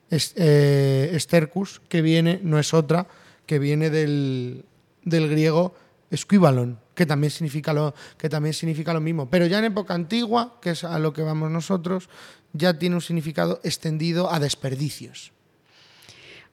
es- 0.10 0.34
eh, 0.38 1.10
estercus 1.14 1.82
que 1.90 2.02
viene 2.02 2.40
no 2.42 2.58
es 2.60 2.74
otra 2.74 3.08
que 3.46 3.60
viene 3.60 3.90
del, 3.90 4.64
del 5.04 5.28
griego 5.28 5.74
esquivalon 6.10 6.80
que 6.96 7.06
también 7.06 7.32
significa 7.32 7.74
lo 7.74 7.94
que 8.18 8.30
también 8.30 8.54
significa 8.54 8.94
lo 8.94 9.02
mismo. 9.02 9.30
Pero 9.30 9.46
ya 9.46 9.60
en 9.60 9.66
época 9.66 9.94
antigua 9.94 10.58
que 10.62 10.72
es 10.72 10.84
a 10.84 10.98
lo 11.00 11.14
que 11.14 11.22
vamos 11.22 11.52
nosotros 11.52 12.10
ya 12.54 12.78
tiene 12.80 12.96
un 12.96 13.02
significado 13.02 13.60
extendido 13.64 14.32
a 14.32 14.40
desperdicios. 14.40 15.32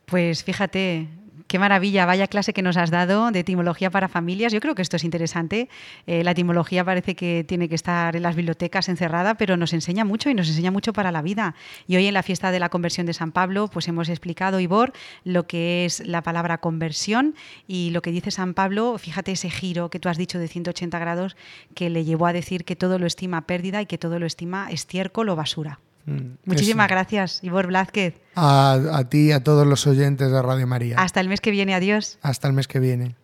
Pues 0.06 0.44
fíjate, 0.44 1.08
qué 1.46 1.58
maravilla, 1.58 2.06
vaya 2.06 2.26
clase 2.26 2.52
que 2.52 2.62
nos 2.62 2.76
has 2.76 2.90
dado 2.90 3.30
de 3.30 3.40
etimología 3.40 3.90
para 3.90 4.08
familias. 4.08 4.52
Yo 4.52 4.60
creo 4.60 4.74
que 4.74 4.82
esto 4.82 4.96
es 4.96 5.04
interesante. 5.04 5.68
Eh, 6.06 6.24
la 6.24 6.32
etimología 6.32 6.84
parece 6.84 7.14
que 7.14 7.44
tiene 7.46 7.68
que 7.68 7.74
estar 7.74 8.16
en 8.16 8.22
las 8.22 8.36
bibliotecas 8.36 8.88
encerrada, 8.88 9.34
pero 9.34 9.56
nos 9.56 9.72
enseña 9.72 10.04
mucho 10.04 10.30
y 10.30 10.34
nos 10.34 10.48
enseña 10.48 10.70
mucho 10.70 10.92
para 10.92 11.12
la 11.12 11.22
vida. 11.22 11.54
Y 11.86 11.96
hoy 11.96 12.06
en 12.06 12.14
la 12.14 12.22
fiesta 12.22 12.50
de 12.50 12.60
la 12.60 12.68
conversión 12.68 13.06
de 13.06 13.12
San 13.12 13.32
Pablo, 13.32 13.68
pues 13.68 13.88
hemos 13.88 14.08
explicado, 14.08 14.60
Ivor, 14.60 14.92
lo 15.24 15.46
que 15.46 15.84
es 15.84 16.06
la 16.06 16.22
palabra 16.22 16.58
conversión 16.58 17.34
y 17.66 17.90
lo 17.90 18.02
que 18.02 18.10
dice 18.10 18.30
San 18.30 18.54
Pablo, 18.54 18.96
fíjate 18.98 19.32
ese 19.32 19.50
giro 19.50 19.90
que 19.90 20.00
tú 20.00 20.08
has 20.08 20.18
dicho 20.18 20.38
de 20.38 20.48
180 20.48 20.98
grados 20.98 21.36
que 21.74 21.90
le 21.90 22.04
llevó 22.04 22.26
a 22.26 22.32
decir 22.32 22.64
que 22.64 22.76
todo 22.76 22.98
lo 22.98 23.06
estima 23.06 23.46
pérdida 23.46 23.82
y 23.82 23.86
que 23.86 23.98
todo 23.98 24.18
lo 24.18 24.26
estima 24.26 24.68
estiércol 24.70 25.28
o 25.28 25.36
basura. 25.36 25.80
Mm, 26.06 26.36
Muchísimas 26.44 26.86
eso. 26.86 26.94
gracias, 26.94 27.38
Ivor 27.42 27.66
Blázquez. 27.68 28.14
A, 28.34 28.78
a 28.92 29.08
ti 29.08 29.28
y 29.28 29.32
a 29.32 29.42
todos 29.42 29.66
los 29.66 29.86
oyentes 29.86 30.30
de 30.30 30.42
Radio 30.42 30.66
María. 30.66 30.96
Hasta 30.98 31.20
el 31.20 31.28
mes 31.28 31.40
que 31.40 31.50
viene, 31.50 31.74
adiós. 31.74 32.18
Hasta 32.22 32.48
el 32.48 32.54
mes 32.54 32.68
que 32.68 32.78
viene. 32.80 33.16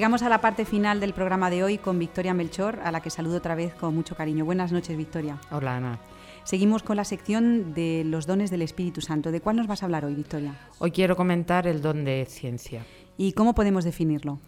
Llegamos 0.00 0.22
a 0.22 0.30
la 0.30 0.40
parte 0.40 0.64
final 0.64 0.98
del 0.98 1.12
programa 1.12 1.50
de 1.50 1.62
hoy 1.62 1.76
con 1.76 1.98
Victoria 1.98 2.32
Melchor, 2.32 2.80
a 2.82 2.90
la 2.90 3.02
que 3.02 3.10
saludo 3.10 3.36
otra 3.36 3.54
vez 3.54 3.74
con 3.74 3.94
mucho 3.94 4.16
cariño. 4.16 4.46
Buenas 4.46 4.72
noches, 4.72 4.96
Victoria. 4.96 5.36
Hola, 5.50 5.76
Ana. 5.76 5.98
Seguimos 6.42 6.82
con 6.82 6.96
la 6.96 7.04
sección 7.04 7.74
de 7.74 8.04
los 8.06 8.26
dones 8.26 8.50
del 8.50 8.62
Espíritu 8.62 9.02
Santo. 9.02 9.30
¿De 9.30 9.42
cuál 9.42 9.56
nos 9.56 9.66
vas 9.66 9.82
a 9.82 9.84
hablar 9.84 10.06
hoy, 10.06 10.14
Victoria? 10.14 10.54
Hoy 10.78 10.90
quiero 10.90 11.16
comentar 11.16 11.66
el 11.66 11.82
don 11.82 12.06
de 12.06 12.24
ciencia. 12.24 12.86
¿Y 13.18 13.34
cómo 13.34 13.54
podemos 13.54 13.84
definirlo? 13.84 14.38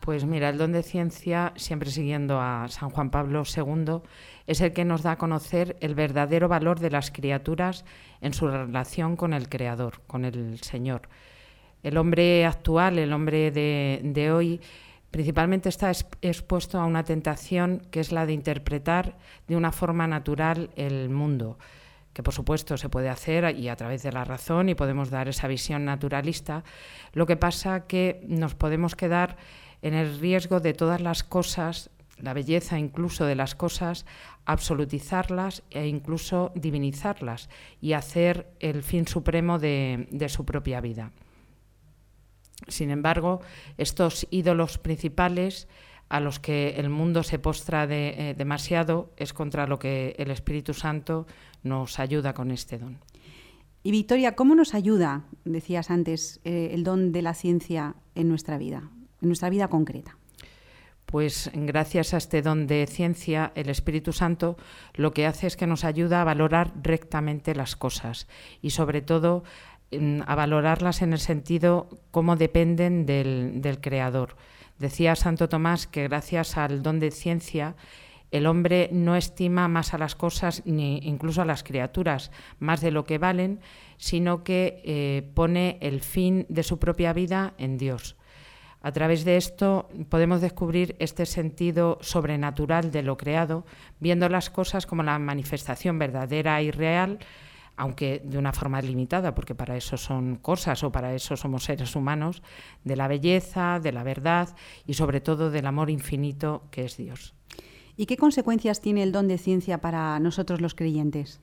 Pues 0.00 0.24
mira, 0.24 0.48
el 0.48 0.56
don 0.56 0.72
de 0.72 0.82
ciencia, 0.82 1.52
siempre 1.56 1.90
siguiendo 1.90 2.40
a 2.40 2.66
San 2.68 2.88
Juan 2.88 3.10
Pablo 3.10 3.42
II, 3.44 4.00
es 4.46 4.62
el 4.62 4.72
que 4.72 4.86
nos 4.86 5.02
da 5.02 5.12
a 5.12 5.18
conocer 5.18 5.76
el 5.80 5.94
verdadero 5.94 6.48
valor 6.48 6.80
de 6.80 6.88
las 6.88 7.10
criaturas 7.10 7.84
en 8.22 8.32
su 8.32 8.48
relación 8.48 9.16
con 9.16 9.34
el 9.34 9.50
Creador, 9.50 10.00
con 10.06 10.24
el 10.24 10.60
Señor. 10.62 11.10
El 11.82 11.96
hombre 11.96 12.44
actual, 12.44 12.98
el 12.98 13.12
hombre 13.12 13.50
de, 13.50 14.30
hoy, 14.32 14.60
principalmente 15.10 15.68
está 15.68 15.90
es- 15.90 16.06
expuesto 16.22 16.78
a 16.78 16.84
una 16.84 17.04
tentación 17.04 17.82
que 17.90 18.00
es 18.00 18.12
la 18.12 18.26
de 18.26 18.32
interpretar 18.32 19.16
de 19.46 19.56
una 19.56 19.72
forma 19.72 20.06
natural 20.06 20.70
el 20.76 21.08
mundo, 21.08 21.58
que 22.12 22.22
por 22.22 22.34
supuesto 22.34 22.76
se 22.76 22.88
puede 22.88 23.08
hacer 23.08 23.56
y 23.56 23.68
a 23.68 23.76
través 23.76 24.02
de 24.02 24.12
la 24.12 24.24
razón 24.24 24.68
y 24.68 24.74
podemos 24.74 25.10
dar 25.10 25.28
esa 25.28 25.46
visión 25.48 25.84
naturalista. 25.84 26.64
Lo 27.12 27.26
que 27.26 27.36
pasa 27.36 27.86
que 27.86 28.24
nos 28.26 28.54
podemos 28.54 28.96
quedar 28.96 29.36
en 29.82 29.94
el 29.94 30.18
riesgo 30.18 30.58
de 30.58 30.74
todas 30.74 31.00
las 31.00 31.22
cosas, 31.22 31.90
la 32.20 32.32
belleza 32.34 32.80
incluso 32.80 33.24
de 33.24 33.36
las 33.36 33.54
cosas, 33.54 34.04
absolutizarlas 34.44 35.62
e 35.70 35.86
incluso 35.86 36.50
divinizarlas 36.56 37.48
y 37.80 37.92
hacer 37.92 38.48
el 38.58 38.82
fin 38.82 39.06
supremo 39.06 39.60
de 39.60 40.26
su 40.28 40.44
propia 40.44 40.80
vida. 40.80 41.12
Sin 42.66 42.90
embargo, 42.90 43.40
estos 43.76 44.26
ídolos 44.30 44.78
principales 44.78 45.68
a 46.08 46.20
los 46.20 46.40
que 46.40 46.70
el 46.78 46.88
mundo 46.88 47.22
se 47.22 47.38
postra 47.38 47.86
de- 47.86 48.30
eh, 48.30 48.34
demasiado 48.34 49.12
es 49.16 49.32
contra 49.32 49.66
lo 49.66 49.78
que 49.78 50.14
el 50.18 50.30
Espíritu 50.30 50.74
Santo 50.74 51.26
nos 51.62 51.98
ayuda 51.98 52.34
con 52.34 52.50
este 52.50 52.78
don. 52.78 52.98
Y 53.82 53.90
Victoria, 53.90 54.34
¿cómo 54.34 54.54
nos 54.54 54.74
ayuda, 54.74 55.24
decías 55.44 55.90
antes, 55.90 56.40
eh, 56.44 56.70
el 56.72 56.82
don 56.82 57.12
de 57.12 57.22
la 57.22 57.34
ciencia 57.34 57.94
en 58.14 58.28
nuestra 58.28 58.58
vida, 58.58 58.90
en 59.22 59.28
nuestra 59.28 59.50
vida 59.50 59.68
concreta? 59.68 60.16
Pues 61.06 61.50
gracias 61.54 62.12
a 62.12 62.18
este 62.18 62.42
don 62.42 62.66
de 62.66 62.86
ciencia, 62.86 63.52
el 63.54 63.70
Espíritu 63.70 64.12
Santo 64.12 64.58
lo 64.94 65.12
que 65.12 65.26
hace 65.26 65.46
es 65.46 65.56
que 65.56 65.66
nos 65.66 65.84
ayuda 65.84 66.20
a 66.20 66.24
valorar 66.24 66.72
rectamente 66.82 67.54
las 67.54 67.76
cosas 67.76 68.28
y 68.60 68.70
sobre 68.70 69.00
todo 69.00 69.42
a 70.26 70.34
valorarlas 70.34 71.02
en 71.02 71.12
el 71.12 71.18
sentido 71.18 71.88
cómo 72.10 72.36
dependen 72.36 73.06
del, 73.06 73.60
del 73.62 73.80
Creador. 73.80 74.36
Decía 74.78 75.16
Santo 75.16 75.48
Tomás 75.48 75.86
que 75.86 76.04
gracias 76.04 76.56
al 76.56 76.82
don 76.82 77.00
de 77.00 77.10
ciencia 77.10 77.74
el 78.30 78.46
hombre 78.46 78.90
no 78.92 79.16
estima 79.16 79.68
más 79.68 79.94
a 79.94 79.98
las 79.98 80.14
cosas 80.14 80.62
ni 80.66 80.98
incluso 80.98 81.42
a 81.42 81.46
las 81.46 81.62
criaturas 81.62 82.30
más 82.58 82.80
de 82.80 82.90
lo 82.90 83.04
que 83.04 83.18
valen, 83.18 83.60
sino 83.96 84.44
que 84.44 84.82
eh, 84.84 85.30
pone 85.34 85.78
el 85.80 86.00
fin 86.00 86.44
de 86.48 86.62
su 86.62 86.78
propia 86.78 87.12
vida 87.12 87.54
en 87.58 87.78
Dios. 87.78 88.16
A 88.80 88.92
través 88.92 89.24
de 89.24 89.36
esto 89.36 89.88
podemos 90.08 90.40
descubrir 90.40 90.94
este 91.00 91.26
sentido 91.26 91.98
sobrenatural 92.00 92.92
de 92.92 93.02
lo 93.02 93.16
creado, 93.16 93.66
viendo 93.98 94.28
las 94.28 94.50
cosas 94.50 94.86
como 94.86 95.02
la 95.02 95.18
manifestación 95.18 95.98
verdadera 95.98 96.62
y 96.62 96.70
real, 96.70 97.18
aunque 97.78 98.20
de 98.24 98.36
una 98.36 98.52
forma 98.52 98.82
limitada, 98.82 99.34
porque 99.34 99.54
para 99.54 99.76
eso 99.76 99.96
son 99.96 100.36
cosas 100.36 100.82
o 100.82 100.92
para 100.92 101.14
eso 101.14 101.36
somos 101.36 101.64
seres 101.64 101.94
humanos, 101.96 102.42
de 102.84 102.96
la 102.96 103.08
belleza, 103.08 103.78
de 103.80 103.92
la 103.92 104.02
verdad 104.02 104.54
y 104.84 104.94
sobre 104.94 105.20
todo 105.20 105.50
del 105.50 105.66
amor 105.66 105.88
infinito 105.88 106.64
que 106.70 106.84
es 106.84 106.96
Dios. 106.96 107.34
¿Y 107.96 108.06
qué 108.06 108.16
consecuencias 108.16 108.80
tiene 108.80 109.02
el 109.02 109.12
don 109.12 109.28
de 109.28 109.38
ciencia 109.38 109.80
para 109.80 110.18
nosotros 110.18 110.60
los 110.60 110.74
creyentes? 110.74 111.40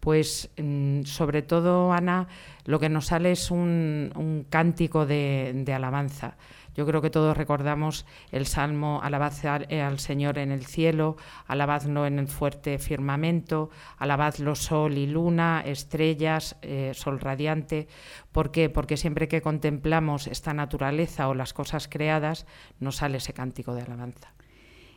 Pues 0.00 0.50
mm, 0.58 1.02
sobre 1.04 1.42
todo, 1.42 1.92
Ana, 1.92 2.26
lo 2.64 2.80
que 2.80 2.88
nos 2.88 3.06
sale 3.06 3.30
es 3.30 3.52
un, 3.52 4.12
un 4.16 4.44
cántico 4.50 5.06
de, 5.06 5.52
de 5.54 5.72
alabanza. 5.72 6.36
Yo 6.74 6.86
creo 6.86 7.02
que 7.02 7.10
todos 7.10 7.36
recordamos 7.36 8.06
el 8.30 8.46
salmo 8.46 9.00
Alabad 9.02 9.32
al, 9.44 9.66
eh, 9.68 9.82
al 9.82 9.98
Señor 9.98 10.38
en 10.38 10.50
el 10.50 10.64
cielo, 10.64 11.16
alabadlo 11.46 12.06
en 12.06 12.18
el 12.18 12.28
fuerte 12.28 12.78
firmamento, 12.78 13.70
alabadlo 13.98 14.54
sol 14.54 14.96
y 14.96 15.06
luna, 15.06 15.62
estrellas, 15.64 16.56
eh, 16.62 16.92
sol 16.94 17.20
radiante. 17.20 17.88
¿Por 18.32 18.50
qué? 18.50 18.70
Porque 18.70 18.96
siempre 18.96 19.28
que 19.28 19.42
contemplamos 19.42 20.26
esta 20.26 20.54
naturaleza 20.54 21.28
o 21.28 21.34
las 21.34 21.52
cosas 21.52 21.88
creadas, 21.88 22.46
nos 22.80 22.96
sale 22.96 23.18
ese 23.18 23.32
cántico 23.32 23.74
de 23.74 23.82
alabanza. 23.82 24.32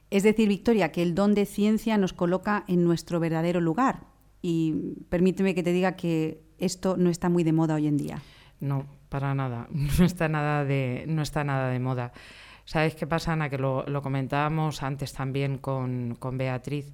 Es 0.09 0.23
decir, 0.23 0.47
Victoria, 0.47 0.91
que 0.91 1.01
el 1.01 1.15
don 1.15 1.33
de 1.33 1.45
ciencia 1.45 1.97
nos 1.97 2.13
coloca 2.13 2.63
en 2.67 2.83
nuestro 2.83 3.19
verdadero 3.19 3.59
lugar. 3.59 4.05
Y 4.41 4.95
permíteme 5.09 5.55
que 5.55 5.63
te 5.63 5.73
diga 5.73 5.95
que 5.95 6.43
esto 6.59 6.95
no 6.97 7.09
está 7.09 7.29
muy 7.29 7.43
de 7.43 7.53
moda 7.53 7.75
hoy 7.75 7.87
en 7.87 7.97
día. 7.97 8.21
No, 8.59 8.85
para 9.15 9.33
nada. 9.33 9.67
No 9.97 10.05
está 10.05 10.27
nada 10.27 10.65
de, 10.65 11.05
no 11.07 11.21
está 11.21 11.43
nada 11.43 11.69
de 11.69 11.79
moda. 11.79 12.11
¿Sabes 12.65 12.95
qué 12.95 13.07
pasa, 13.07 13.31
Ana? 13.31 13.49
Que 13.49 13.57
lo, 13.57 13.85
lo 13.87 14.01
comentábamos 14.01 14.83
antes 14.83 15.13
también 15.13 15.57
con, 15.57 16.17
con 16.19 16.37
Beatriz. 16.37 16.91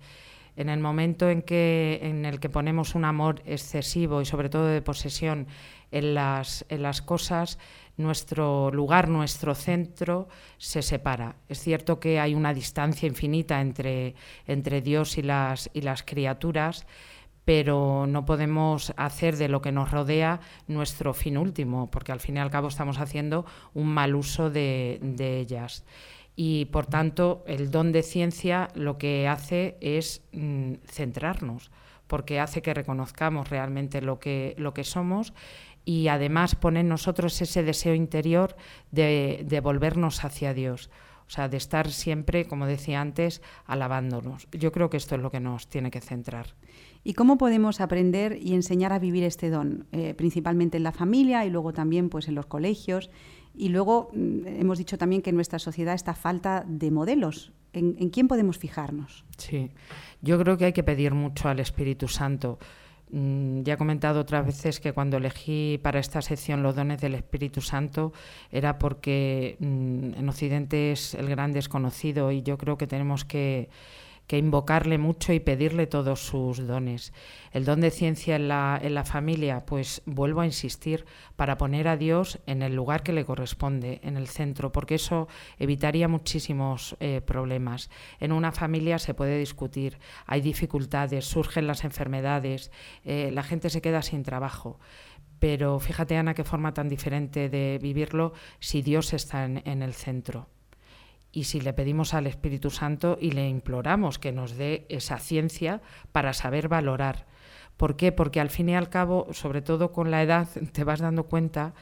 En 0.55 0.69
el 0.69 0.80
momento 0.80 1.30
en, 1.30 1.41
que, 1.41 1.99
en 2.03 2.26
el 2.26 2.39
que 2.39 2.49
ponemos 2.49 2.93
un 2.93 3.05
amor 3.05 3.41
excesivo 3.45 4.22
y 4.22 4.26
sobre 4.26 4.49
todo 4.49 4.67
de 4.67 4.82
posesión 4.82 5.47
en 5.91 6.13
las, 6.13 6.63
en 6.69 6.84
las 6.84 7.01
cosas, 7.01 7.57
nuestro 7.97 8.69
lugar, 8.69 9.07
nuestro 9.07 9.55
centro 9.55 10.28
se 10.57 10.82
separa. 10.84 11.38
Es 11.49 11.59
cierto 11.59 11.99
que 11.99 12.19
hay 12.19 12.36
una 12.36 12.53
distancia 12.53 13.07
infinita 13.07 13.61
entre, 13.61 14.13
entre 14.45 14.82
Dios 14.82 15.17
y 15.17 15.24
las, 15.24 15.72
y 15.74 15.82
las 15.82 16.03
criaturas, 16.03 16.86
pero 17.46 18.06
no 18.08 18.26
podemos 18.26 18.94
hacer 18.98 19.38
de 19.38 19.50
lo 19.50 19.62
que 19.62 19.72
nos 19.72 19.92
rodea 19.92 20.39
nuestro 20.68 21.14
fin 21.14 21.38
último, 21.38 21.89
porque 21.89 22.12
al 22.12 22.20
fin 22.20 22.38
y 22.38 22.39
al 22.39 22.52
cabo 22.52 22.68
estamos 22.68 23.00
haciendo 23.00 23.46
un 23.74 23.88
mal 23.88 24.16
uso 24.16 24.50
de, 24.50 25.00
de 25.02 25.39
ellas. 25.39 25.84
Y 26.36 26.66
por 26.66 26.86
tanto, 26.86 27.44
el 27.46 27.72
don 27.72 27.92
de 27.92 28.04
ciencia 28.04 28.70
lo 28.74 28.98
que 28.98 29.28
hace 29.28 29.78
es 29.82 30.24
mm, 30.32 30.74
centrarnos, 30.86 31.72
porque 32.08 32.39
hace 32.39 32.62
que 32.62 32.74
reconozcamos 32.74 33.50
realmente 33.50 34.02
lo 34.02 34.20
que, 34.20 34.56
lo 34.58 34.74
que 34.74 34.84
somos 34.84 35.34
y 35.84 36.08
además 36.08 36.56
pone 36.56 36.82
en 36.82 36.89
nosotros 36.89 37.42
ese 37.42 37.64
deseo 37.64 37.96
interior 37.96 38.56
de, 38.92 39.44
de 39.46 39.60
volvernos 39.60 40.24
hacia 40.24 40.54
Dios. 40.54 40.89
O 41.28 41.34
sea, 41.34 41.48
de 41.48 41.58
estar 41.58 41.89
siempre, 41.89 42.46
como 42.46 42.66
decía 42.66 43.00
antes, 43.00 43.42
alabándonos. 43.66 44.48
Yo 44.52 44.74
creo 44.74 44.89
que 44.89 44.98
esto 44.98 45.16
es 45.16 45.22
lo 45.22 45.32
que 45.32 45.39
nos 45.39 45.68
tiene 45.68 45.89
que 45.89 46.02
centrar. 46.02 46.48
¿Y 47.04 47.14
cómo 47.14 47.38
podemos 47.38 47.82
aprender 47.82 48.38
y 48.41 48.54
enseñar 48.54 48.93
a 48.93 48.99
vivir 48.99 49.24
este 49.24 49.49
don? 49.49 49.88
Eh, 49.91 50.14
principalmente 50.14 50.78
en 50.78 50.84
la 50.84 50.91
familia 50.91 51.45
y 51.45 51.49
luego 51.49 51.74
también 51.74 52.10
pues, 52.10 52.28
en 52.28 52.36
los 52.36 52.45
colegios. 52.45 53.10
Y 53.56 53.70
luego 53.70 54.10
mm, 54.14 54.47
hemos 54.47 54.78
dicho 54.78 54.97
también 54.97 55.22
que 55.22 55.32
en 55.32 55.36
nuestra 55.36 55.60
sociedad 55.60 55.95
está 55.95 56.14
falta 56.14 56.64
de 56.68 56.91
modelos. 56.91 57.52
¿En, 57.74 58.10
quién 58.10 58.28
podemos 58.28 58.58
fijarnos? 58.58 59.24
Sí, 59.38 59.72
yo 60.22 60.38
creo 60.38 60.58
que 60.58 60.66
hay 60.66 60.74
que 60.74 60.84
pedir 60.84 61.14
mucho 61.14 61.47
al 61.47 61.60
Espíritu 61.60 62.08
Santo. 62.08 62.60
Mm, 63.10 63.64
Ya 63.64 63.74
he 63.74 63.78
comentado 63.78 64.20
otras 64.20 64.45
veces 64.45 64.80
que 64.80 64.93
cuando 64.93 65.18
elegí 65.18 65.80
para 65.82 65.99
esta 65.99 66.22
sección 66.22 66.64
los 66.64 66.76
dones 66.76 67.02
del 67.02 67.16
Espíritu 67.16 67.62
Santo 67.62 68.12
era 68.52 68.78
porque 68.78 69.56
mm, 69.60 70.20
en 70.20 70.30
Occidente 70.30 70.91
es 70.91 71.16
el 71.16 71.28
gran 71.30 71.52
desconocido 71.54 72.32
y 72.32 72.43
yo 72.43 72.58
creo 72.58 72.78
que 72.78 72.88
tenemos 72.88 73.24
que, 73.26 73.70
que 74.32 74.38
invocarle 74.38 74.98
mucho 74.98 75.34
y 75.34 75.42
pedirle 75.42 75.88
todos 75.88 76.26
sus 76.26 76.66
dones. 76.66 77.12
El 77.52 77.66
don 77.66 77.82
de 77.82 77.92
ciencia 77.92 78.38
en 78.38 78.48
la, 78.48 78.80
en 78.82 78.94
la 78.94 79.04
familia, 79.04 79.66
pues 79.66 80.02
vuelvo 80.06 80.40
a 80.40 80.46
insistir, 80.46 81.04
para 81.36 81.58
poner 81.58 81.90
a 81.90 81.98
Dios 81.98 82.40
en 82.46 82.62
el 82.62 82.74
lugar 82.74 83.04
que 83.04 83.12
le 83.12 83.26
corresponde, 83.26 84.00
en 84.04 84.16
el 84.16 84.30
centro, 84.30 84.72
porque 84.72 84.96
eso 84.96 85.28
evitaría 85.60 86.08
muchísimos 86.08 86.96
eh, 87.02 87.20
problemas. 87.20 87.90
En 88.22 88.32
una 88.32 88.54
familia 88.54 89.00
se 89.00 89.14
puede 89.14 89.38
discutir, 89.38 90.00
hay 90.26 90.40
dificultades, 90.40 91.26
surgen 91.26 91.68
las 91.68 91.84
enfermedades, 91.84 92.72
eh, 93.04 93.32
la 93.34 93.44
gente 93.44 93.70
se 93.70 93.82
queda 93.82 94.02
sin 94.02 94.24
trabajo 94.24 94.80
pero 95.40 95.80
fíjate 95.80 96.16
Ana 96.18 96.36
qué 96.36 96.44
forma 96.44 96.72
tan 96.72 96.88
diferente 96.88 97.50
de 97.50 97.80
vivirlo 97.82 98.32
si 98.60 98.84
Dios 98.84 99.12
está 99.12 99.44
en, 99.44 99.82
el 99.82 99.94
centro. 99.96 100.48
Y 101.32 101.46
si 101.46 101.62
le 101.62 101.74
pedimos 101.74 102.14
al 102.14 102.28
Espíritu 102.28 102.70
Santo 102.70 103.18
y 103.20 103.32
le 103.32 103.48
imploramos 103.48 104.20
que 104.20 104.32
nos 104.32 104.58
dé 104.58 104.86
esa 104.90 105.18
ciencia 105.18 105.82
para 106.12 106.34
saber 106.34 106.68
valorar. 106.68 107.26
¿Por 107.78 107.96
qué? 107.96 108.12
Porque 108.12 108.40
al 108.40 108.50
fin 108.50 108.70
y 108.70 108.76
al 108.76 108.90
cabo, 108.90 109.28
sobre 109.32 109.62
todo 109.62 109.92
con 109.92 110.12
la 110.12 110.22
edad, 110.22 110.48
te 110.74 110.84
vas 110.84 111.00
dando 111.00 111.24
cuenta 111.24 111.74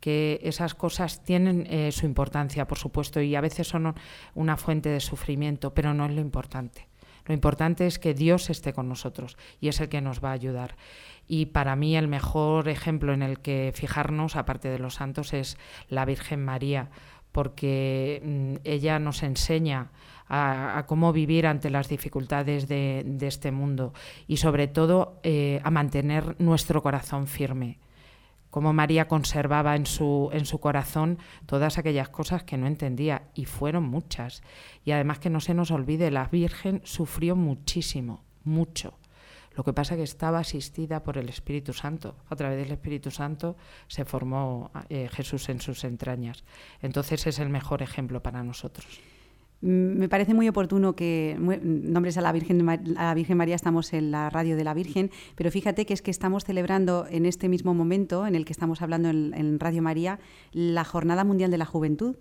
que 0.00 0.40
esas 0.42 0.74
cosas 0.74 1.24
tienen 1.24 1.66
eh, 1.70 1.90
su 1.92 2.04
importancia, 2.06 2.66
por 2.66 2.78
supuesto, 2.78 3.20
y 3.20 3.34
a 3.36 3.40
veces 3.40 3.68
son 3.68 3.94
una 4.34 4.56
fuente 4.56 4.90
de 4.90 5.00
sufrimiento, 5.00 5.72
pero 5.72 5.94
no 5.94 6.06
es 6.06 6.12
lo 6.12 6.20
importante. 6.20 6.88
Lo 7.26 7.32
importante 7.32 7.86
es 7.86 7.98
que 7.98 8.12
Dios 8.12 8.50
esté 8.50 8.74
con 8.74 8.88
nosotros 8.88 9.38
y 9.60 9.68
es 9.68 9.80
el 9.80 9.88
que 9.88 10.02
nos 10.02 10.22
va 10.22 10.30
a 10.30 10.34
ayudar. 10.34 10.76
Y 11.26 11.46
para 11.46 11.74
mí 11.74 11.96
el 11.96 12.06
mejor 12.06 12.68
ejemplo 12.68 13.14
en 13.14 13.22
el 13.22 13.40
que 13.40 13.72
fijarnos, 13.74 14.36
aparte 14.36 14.68
de 14.68 14.78
los 14.78 14.94
santos, 14.94 15.32
es 15.32 15.56
la 15.88 16.04
Virgen 16.04 16.44
María, 16.44 16.90
porque 17.34 18.22
mm, 18.24 18.54
ella 18.62 19.00
nos 19.00 19.24
enseña 19.24 19.90
a, 20.28 20.84
cómo 20.86 21.12
vivir 21.12 21.48
ante 21.48 21.68
las 21.68 21.88
dificultades 21.88 22.68
de, 22.68 23.04
este 23.22 23.50
mundo 23.50 23.92
y 24.28 24.36
sobre 24.36 24.68
todo 24.68 25.18
eh, 25.24 25.60
a 25.64 25.70
mantener 25.70 26.36
nuestro 26.38 26.80
corazón 26.80 27.26
firme 27.26 27.80
cómo 28.50 28.72
María 28.72 29.08
conservaba 29.08 29.74
en 29.74 29.84
su, 29.84 30.30
en 30.32 30.46
su 30.46 30.60
corazón 30.60 31.18
todas 31.46 31.76
aquellas 31.76 32.08
cosas 32.08 32.44
que 32.44 32.56
no 32.56 32.68
entendía, 32.68 33.22
y 33.34 33.46
fueron 33.46 33.82
muchas. 33.82 34.44
Y 34.84 34.92
además 34.92 35.18
que 35.18 35.28
no 35.28 35.40
se 35.40 35.54
nos 35.54 35.72
olvide, 35.72 36.12
la 36.12 36.28
Virgen 36.28 36.80
sufrió 36.84 37.34
muchísimo, 37.34 38.22
mucho. 38.44 38.94
Lo 39.54 39.64
que 39.64 39.72
pasa 39.72 39.94
es 39.94 39.98
que 39.98 40.04
estaba 40.04 40.40
asistida 40.40 41.02
por 41.02 41.18
el 41.18 41.28
Espíritu 41.28 41.72
Santo. 41.72 42.16
A 42.28 42.36
través 42.36 42.58
del 42.58 42.72
Espíritu 42.72 43.10
Santo 43.10 43.56
se 43.86 44.04
formó 44.04 44.70
eh, 44.88 45.08
Jesús 45.10 45.48
en 45.48 45.60
sus 45.60 45.84
entrañas. 45.84 46.44
Entonces 46.82 47.26
es 47.26 47.38
el 47.38 47.48
mejor 47.48 47.82
ejemplo 47.82 48.22
para 48.22 48.42
nosotros. 48.42 49.00
Mm, 49.60 49.98
me 49.98 50.08
parece 50.08 50.34
muy 50.34 50.48
oportuno 50.48 50.96
que 50.96 51.36
nombres 51.38 52.18
a 52.18 52.20
la, 52.20 52.32
Virgen, 52.32 52.68
a 52.68 53.04
la 53.04 53.14
Virgen 53.14 53.36
María, 53.36 53.54
estamos 53.54 53.92
en 53.92 54.10
la 54.10 54.28
radio 54.28 54.56
de 54.56 54.64
la 54.64 54.74
Virgen, 54.74 55.10
pero 55.36 55.50
fíjate 55.50 55.86
que 55.86 55.94
es 55.94 56.02
que 56.02 56.10
estamos 56.10 56.44
celebrando 56.44 57.06
en 57.08 57.24
este 57.24 57.48
mismo 57.48 57.74
momento 57.74 58.26
en 58.26 58.34
el 58.34 58.44
que 58.44 58.52
estamos 58.52 58.82
hablando 58.82 59.08
en 59.08 59.60
Radio 59.60 59.82
María 59.82 60.18
la 60.52 60.84
Jornada 60.84 61.24
Mundial 61.24 61.50
de 61.50 61.58
la 61.58 61.64
Juventud 61.64 62.16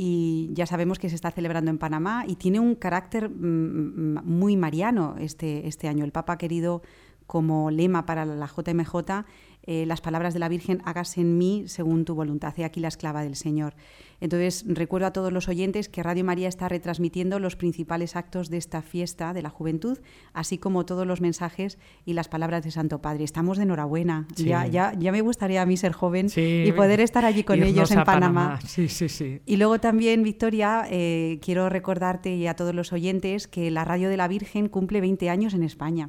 y 0.00 0.50
ya 0.52 0.64
sabemos 0.64 1.00
que 1.00 1.08
se 1.08 1.16
está 1.16 1.32
celebrando 1.32 1.72
en 1.72 1.78
Panamá 1.78 2.22
y 2.24 2.36
tiene 2.36 2.60
un 2.60 2.76
carácter 2.76 3.28
mm, 3.28 4.14
mm, 4.14 4.20
muy 4.24 4.56
mariano 4.56 5.16
este, 5.18 5.66
este 5.66 5.88
año. 5.88 6.04
El 6.04 6.12
Papa 6.12 6.34
ha 6.34 6.38
querido 6.38 6.82
como 7.28 7.70
lema 7.70 8.06
para 8.06 8.24
la 8.24 8.46
JMJ 8.48 9.24
eh, 9.70 9.84
las 9.84 10.00
palabras 10.00 10.32
de 10.32 10.40
la 10.40 10.48
Virgen, 10.48 10.80
hágase 10.86 11.20
en 11.20 11.36
mí 11.36 11.64
según 11.66 12.06
tu 12.06 12.14
voluntad. 12.14 12.54
He 12.56 12.64
aquí 12.64 12.80
la 12.80 12.88
esclava 12.88 13.22
del 13.22 13.36
Señor. 13.36 13.74
Entonces, 14.18 14.64
recuerdo 14.66 15.06
a 15.08 15.12
todos 15.12 15.30
los 15.30 15.46
oyentes 15.46 15.90
que 15.90 16.02
Radio 16.02 16.24
María 16.24 16.48
está 16.48 16.70
retransmitiendo 16.70 17.38
los 17.38 17.54
principales 17.54 18.16
actos 18.16 18.48
de 18.48 18.56
esta 18.56 18.80
fiesta 18.80 19.34
de 19.34 19.42
la 19.42 19.50
juventud, 19.50 19.98
así 20.32 20.56
como 20.56 20.86
todos 20.86 21.06
los 21.06 21.20
mensajes 21.20 21.78
y 22.06 22.14
las 22.14 22.28
palabras 22.28 22.64
de 22.64 22.70
Santo 22.70 23.02
Padre. 23.02 23.24
Estamos 23.24 23.58
de 23.58 23.64
enhorabuena. 23.64 24.26
Ya, 24.36 24.66
ya, 24.66 24.94
ya 24.98 25.12
me 25.12 25.20
gustaría 25.20 25.60
a 25.60 25.66
mí 25.66 25.76
ser 25.76 25.92
joven 25.92 26.28
y 26.34 26.72
poder 26.72 27.00
estar 27.00 27.26
allí 27.26 27.44
con 27.44 27.62
ellos 27.62 27.90
en 27.90 28.04
Panamá. 28.04 28.58
Sí, 28.64 28.88
sí, 28.88 29.10
sí. 29.10 29.42
Y 29.44 29.58
luego 29.58 29.78
también, 29.78 30.22
Victoria, 30.22 30.86
eh, 30.90 31.40
quiero 31.42 31.68
recordarte 31.68 32.34
y 32.34 32.46
a 32.46 32.56
todos 32.56 32.74
los 32.74 32.94
oyentes 32.94 33.48
que 33.48 33.70
la 33.70 33.84
Radio 33.84 34.08
de 34.08 34.16
la 34.16 34.28
Virgen 34.28 34.70
cumple 34.70 35.02
20 35.02 35.28
años 35.28 35.52
en 35.52 35.62
España 35.62 36.08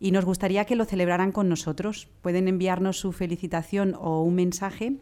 y 0.00 0.12
nos 0.12 0.24
gustaría 0.24 0.64
que 0.64 0.76
lo 0.76 0.84
celebraran 0.84 1.32
con 1.32 1.48
nosotros. 1.48 2.08
Pueden 2.22 2.48
enviarnos 2.48 2.98
su 2.98 3.12
felicitación 3.12 3.94
o 3.98 4.22
un 4.22 4.34
mensaje 4.34 4.96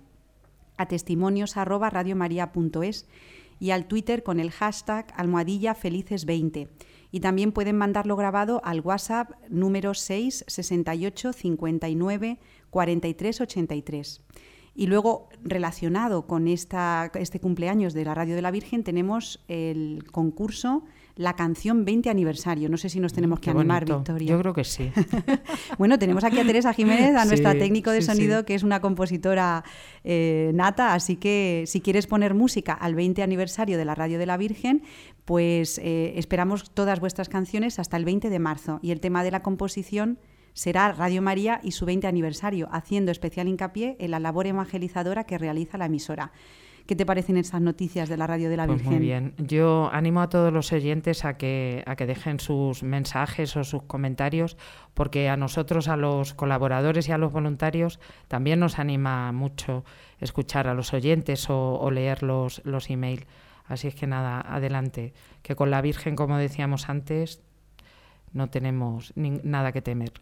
a 0.76 0.86
testimonios 0.86 1.55
y 3.59 3.70
al 3.70 3.86
Twitter 3.86 4.22
con 4.22 4.40
el 4.40 4.51
hashtag 4.51 5.12
almohadilla 5.16 5.74
felices20. 5.74 6.68
Y 7.11 7.20
también 7.20 7.53
pueden 7.53 7.76
mandarlo 7.76 8.16
grabado 8.16 8.61
al 8.64 8.80
WhatsApp 8.80 9.30
número 9.49 9.94
6 9.94 10.44
68 10.47 11.32
59 11.32 12.38
43 12.70 13.40
83. 13.40 14.22
Y 14.78 14.88
luego, 14.88 15.30
relacionado 15.42 16.26
con 16.26 16.49
esta, 16.49 17.11
este 17.14 17.40
cumpleaños 17.40 17.94
de 17.94 18.05
la 18.05 18.14
Radio 18.14 18.34
de 18.34 18.42
la 18.42 18.51
Virgen, 18.51 18.84
tenemos 18.84 19.42
el 19.49 20.05
concurso 20.12 20.84
la 21.17 21.35
canción 21.35 21.85
20 21.85 22.11
aniversario. 22.11 22.69
No 22.69 22.77
sé 22.77 22.91
si 22.91 23.01
nos 23.01 23.12
tenemos 23.14 23.41
que 23.41 23.51
animar, 23.51 23.87
Victoria. 23.87 24.29
Yo 24.29 24.39
creo 24.39 24.53
que 24.53 24.64
sí. 24.64 24.93
bueno, 25.79 25.99
tenemos 25.99 26.23
aquí 26.25 26.39
a 26.39 26.45
Teresa 26.45 26.75
Jiménez, 26.75 27.17
a 27.17 27.25
nuestra 27.25 27.55
técnico 27.55 27.91
de 27.91 28.03
sonido, 28.03 28.45
que 28.45 28.55
es 28.55 28.62
una 28.62 28.81
compositora 28.81 29.64
eh, 30.05 30.51
nata, 30.55 30.93
así 30.93 31.17
que 31.17 31.64
si 31.67 31.81
quieres 31.81 32.07
poner 32.07 32.35
música 32.35 32.75
al 32.75 32.95
20 32.95 33.23
aniversario 33.23 33.79
de 33.79 33.87
la 33.87 33.95
Radio 33.95 34.19
de 34.19 34.27
la 34.27 34.37
Virgen, 34.37 34.83
pues 35.25 35.79
eh, 35.79 36.12
esperamos 36.17 36.71
todas 36.71 37.01
vuestras 37.01 37.31
canciones 37.31 37.79
hasta 37.79 37.97
el 37.97 38.05
20 38.05 38.29
de 38.29 38.39
marzo. 38.39 38.79
Y 38.83 38.91
el 38.91 39.01
tema 39.01 39.25
de 39.25 39.31
la 39.31 39.43
composición 39.43 40.19
será 40.53 40.93
Radio 40.93 41.23
María 41.23 41.61
y 41.62 41.73
su 41.73 41.87
20 41.87 42.07
aniversario, 42.07 42.69
haciendo 42.73 43.11
especial 43.11 43.49
hincapié 43.49 43.97
en 44.01 44.11
la 44.11 44.21
labor 44.21 44.47
evangelizadora 44.47 45.25
que 45.25 45.39
realiza 45.39 45.79
la 45.79 45.87
emisora. 45.87 46.33
¿Qué 46.87 46.95
te 46.95 47.05
parecen 47.05 47.37
esas 47.37 47.61
noticias 47.61 48.09
de 48.09 48.16
la 48.16 48.28
radio 48.28 48.49
de 48.49 48.57
la 48.57 48.66
pues 48.66 48.78
Virgen? 48.78 48.99
Muy 48.99 49.05
bien. 49.05 49.34
Yo 49.39 49.91
animo 49.93 50.20
a 50.20 50.28
todos 50.28 50.53
los 50.53 50.72
oyentes 50.72 51.24
a 51.24 51.37
que, 51.37 51.82
a 51.84 51.97
que 51.97 52.07
dejen 52.07 52.39
sus 52.39 52.84
mensajes 52.84 53.57
o 53.57 53.64
sus 53.64 53.82
comentarios, 53.82 54.57
porque 54.95 55.28
a 55.28 55.37
nosotros, 55.37 55.89
a 55.89 55.97
los 55.97 56.32
colaboradores 56.34 57.09
y 57.09 57.12
a 57.12 57.18
los 57.18 57.32
voluntarios, 57.32 57.99
también 58.28 58.61
nos 58.61 58.78
anima 58.78 59.32
mucho 59.32 59.84
escuchar 60.20 60.68
a 60.68 60.74
los 60.74 60.95
oyentes 60.95 61.51
o, 61.51 61.91
leer 61.91 62.22
los, 62.22 62.62
los 62.64 62.89
emails. 62.89 63.26
Así 63.66 63.89
es 63.89 63.97
que 63.97 64.07
nada, 64.07 64.41
adelante. 64.41 65.12
Que 65.43 65.57
con 65.57 65.72
la 65.72 65.82
Virgen, 65.82 66.14
como 66.14 66.39
decíamos 66.39 66.89
antes, 66.89 67.43
no 68.32 68.49
tenemos 68.49 69.12
nada 69.16 69.72
que 69.72 69.82
temer 69.82 70.12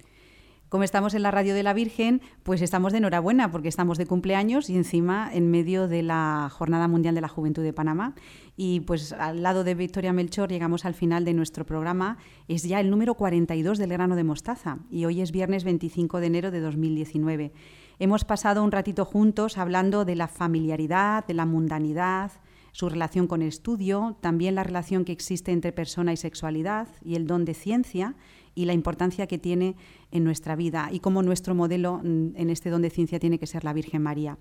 como 0.74 0.82
estamos 0.82 1.14
en 1.14 1.22
la 1.22 1.30
radio 1.30 1.54
de 1.54 1.62
la 1.62 1.72
Virgen, 1.72 2.20
pues 2.42 2.60
estamos 2.60 2.90
de 2.90 2.98
enhorabuena 2.98 3.52
porque 3.52 3.68
estamos 3.68 3.96
de 3.96 4.06
cumpleaños 4.06 4.68
y 4.68 4.74
encima 4.74 5.30
en 5.32 5.48
medio 5.48 5.86
de 5.86 6.02
la 6.02 6.50
Jornada 6.50 6.88
Mundial 6.88 7.14
de 7.14 7.20
la 7.20 7.28
Juventud 7.28 7.62
de 7.62 7.72
Panamá. 7.72 8.16
Y 8.56 8.80
pues 8.80 9.12
al 9.12 9.44
lado 9.44 9.62
de 9.62 9.76
Victoria 9.76 10.12
Melchor 10.12 10.48
llegamos 10.48 10.84
al 10.84 10.94
final 10.94 11.24
de 11.24 11.32
nuestro 11.32 11.64
programa. 11.64 12.18
Es 12.48 12.64
ya 12.64 12.80
el 12.80 12.90
número 12.90 13.14
42 13.14 13.78
del 13.78 13.90
grano 13.90 14.16
de 14.16 14.24
mostaza 14.24 14.78
y 14.90 15.04
hoy 15.04 15.20
es 15.20 15.30
viernes 15.30 15.62
25 15.62 16.18
de 16.18 16.26
enero 16.26 16.50
de 16.50 16.58
2019. 16.58 17.52
Hemos 18.00 18.24
pasado 18.24 18.64
un 18.64 18.72
ratito 18.72 19.04
juntos 19.04 19.58
hablando 19.58 20.04
de 20.04 20.16
la 20.16 20.26
familiaridad, 20.26 21.24
de 21.24 21.34
la 21.34 21.46
mundanidad, 21.46 22.32
su 22.72 22.88
relación 22.88 23.28
con 23.28 23.42
el 23.42 23.48
estudio, 23.48 24.16
también 24.20 24.56
la 24.56 24.64
relación 24.64 25.04
que 25.04 25.12
existe 25.12 25.52
entre 25.52 25.70
persona 25.70 26.12
y 26.12 26.16
sexualidad 26.16 26.88
y 27.04 27.14
el 27.14 27.28
don 27.28 27.44
de 27.44 27.54
ciencia 27.54 28.16
y 28.54 28.64
la 28.64 28.72
importancia 28.72 29.26
que 29.26 29.38
tiene 29.38 29.76
en 30.10 30.24
nuestra 30.24 30.56
vida 30.56 30.88
y 30.92 31.00
cómo 31.00 31.22
nuestro 31.22 31.54
modelo 31.54 32.00
mm, 32.02 32.36
en 32.36 32.50
este 32.50 32.70
don 32.70 32.82
de 32.82 32.90
ciencia 32.90 33.18
tiene 33.18 33.38
que 33.38 33.46
ser 33.46 33.64
la 33.64 33.72
Virgen 33.72 34.02
María. 34.02 34.38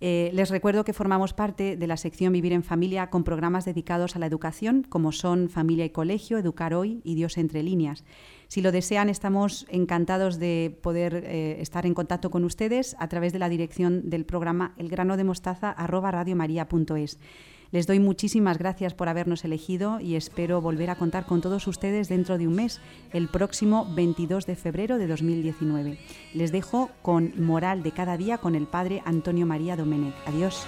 Eh, 0.00 0.30
les 0.34 0.50
recuerdo 0.50 0.84
que 0.84 0.92
formamos 0.92 1.32
parte 1.32 1.76
de 1.76 1.86
la 1.86 1.96
sección 1.96 2.34
Vivir 2.34 2.52
en 2.52 2.62
Familia 2.62 3.08
con 3.08 3.24
programas 3.24 3.64
dedicados 3.64 4.14
a 4.14 4.18
la 4.18 4.26
educación, 4.26 4.84
como 4.86 5.10
son 5.10 5.48
Familia 5.48 5.86
y 5.86 5.90
Colegio, 5.90 6.36
Educar 6.36 6.74
Hoy 6.74 7.00
y 7.02 7.14
Dios 7.14 7.38
entre 7.38 7.62
líneas. 7.62 8.04
Si 8.48 8.60
lo 8.60 8.72
desean, 8.72 9.08
estamos 9.08 9.64
encantados 9.70 10.38
de 10.38 10.78
poder 10.82 11.24
eh, 11.24 11.56
estar 11.60 11.86
en 11.86 11.94
contacto 11.94 12.30
con 12.30 12.44
ustedes 12.44 12.94
a 12.98 13.08
través 13.08 13.32
de 13.32 13.38
la 13.38 13.48
dirección 13.48 14.10
del 14.10 14.26
programa 14.26 14.74
elgranodemostaza.radiomaria.es. 14.76 17.18
Les 17.72 17.86
doy 17.86 18.00
muchísimas 18.00 18.58
gracias 18.58 18.94
por 18.94 19.08
habernos 19.08 19.44
elegido 19.44 20.00
y 20.00 20.16
espero 20.16 20.60
volver 20.60 20.90
a 20.90 20.96
contar 20.96 21.26
con 21.26 21.40
todos 21.40 21.66
ustedes 21.66 22.08
dentro 22.08 22.38
de 22.38 22.46
un 22.46 22.54
mes, 22.54 22.80
el 23.12 23.28
próximo 23.28 23.86
22 23.94 24.46
de 24.46 24.56
febrero 24.56 24.98
de 24.98 25.06
2019. 25.06 25.98
Les 26.34 26.52
dejo 26.52 26.90
con 27.02 27.32
Moral 27.36 27.82
de 27.82 27.92
cada 27.92 28.16
día 28.16 28.38
con 28.38 28.54
el 28.54 28.66
padre 28.66 29.02
Antonio 29.04 29.46
María 29.46 29.76
Domenech. 29.76 30.14
Adiós. 30.26 30.66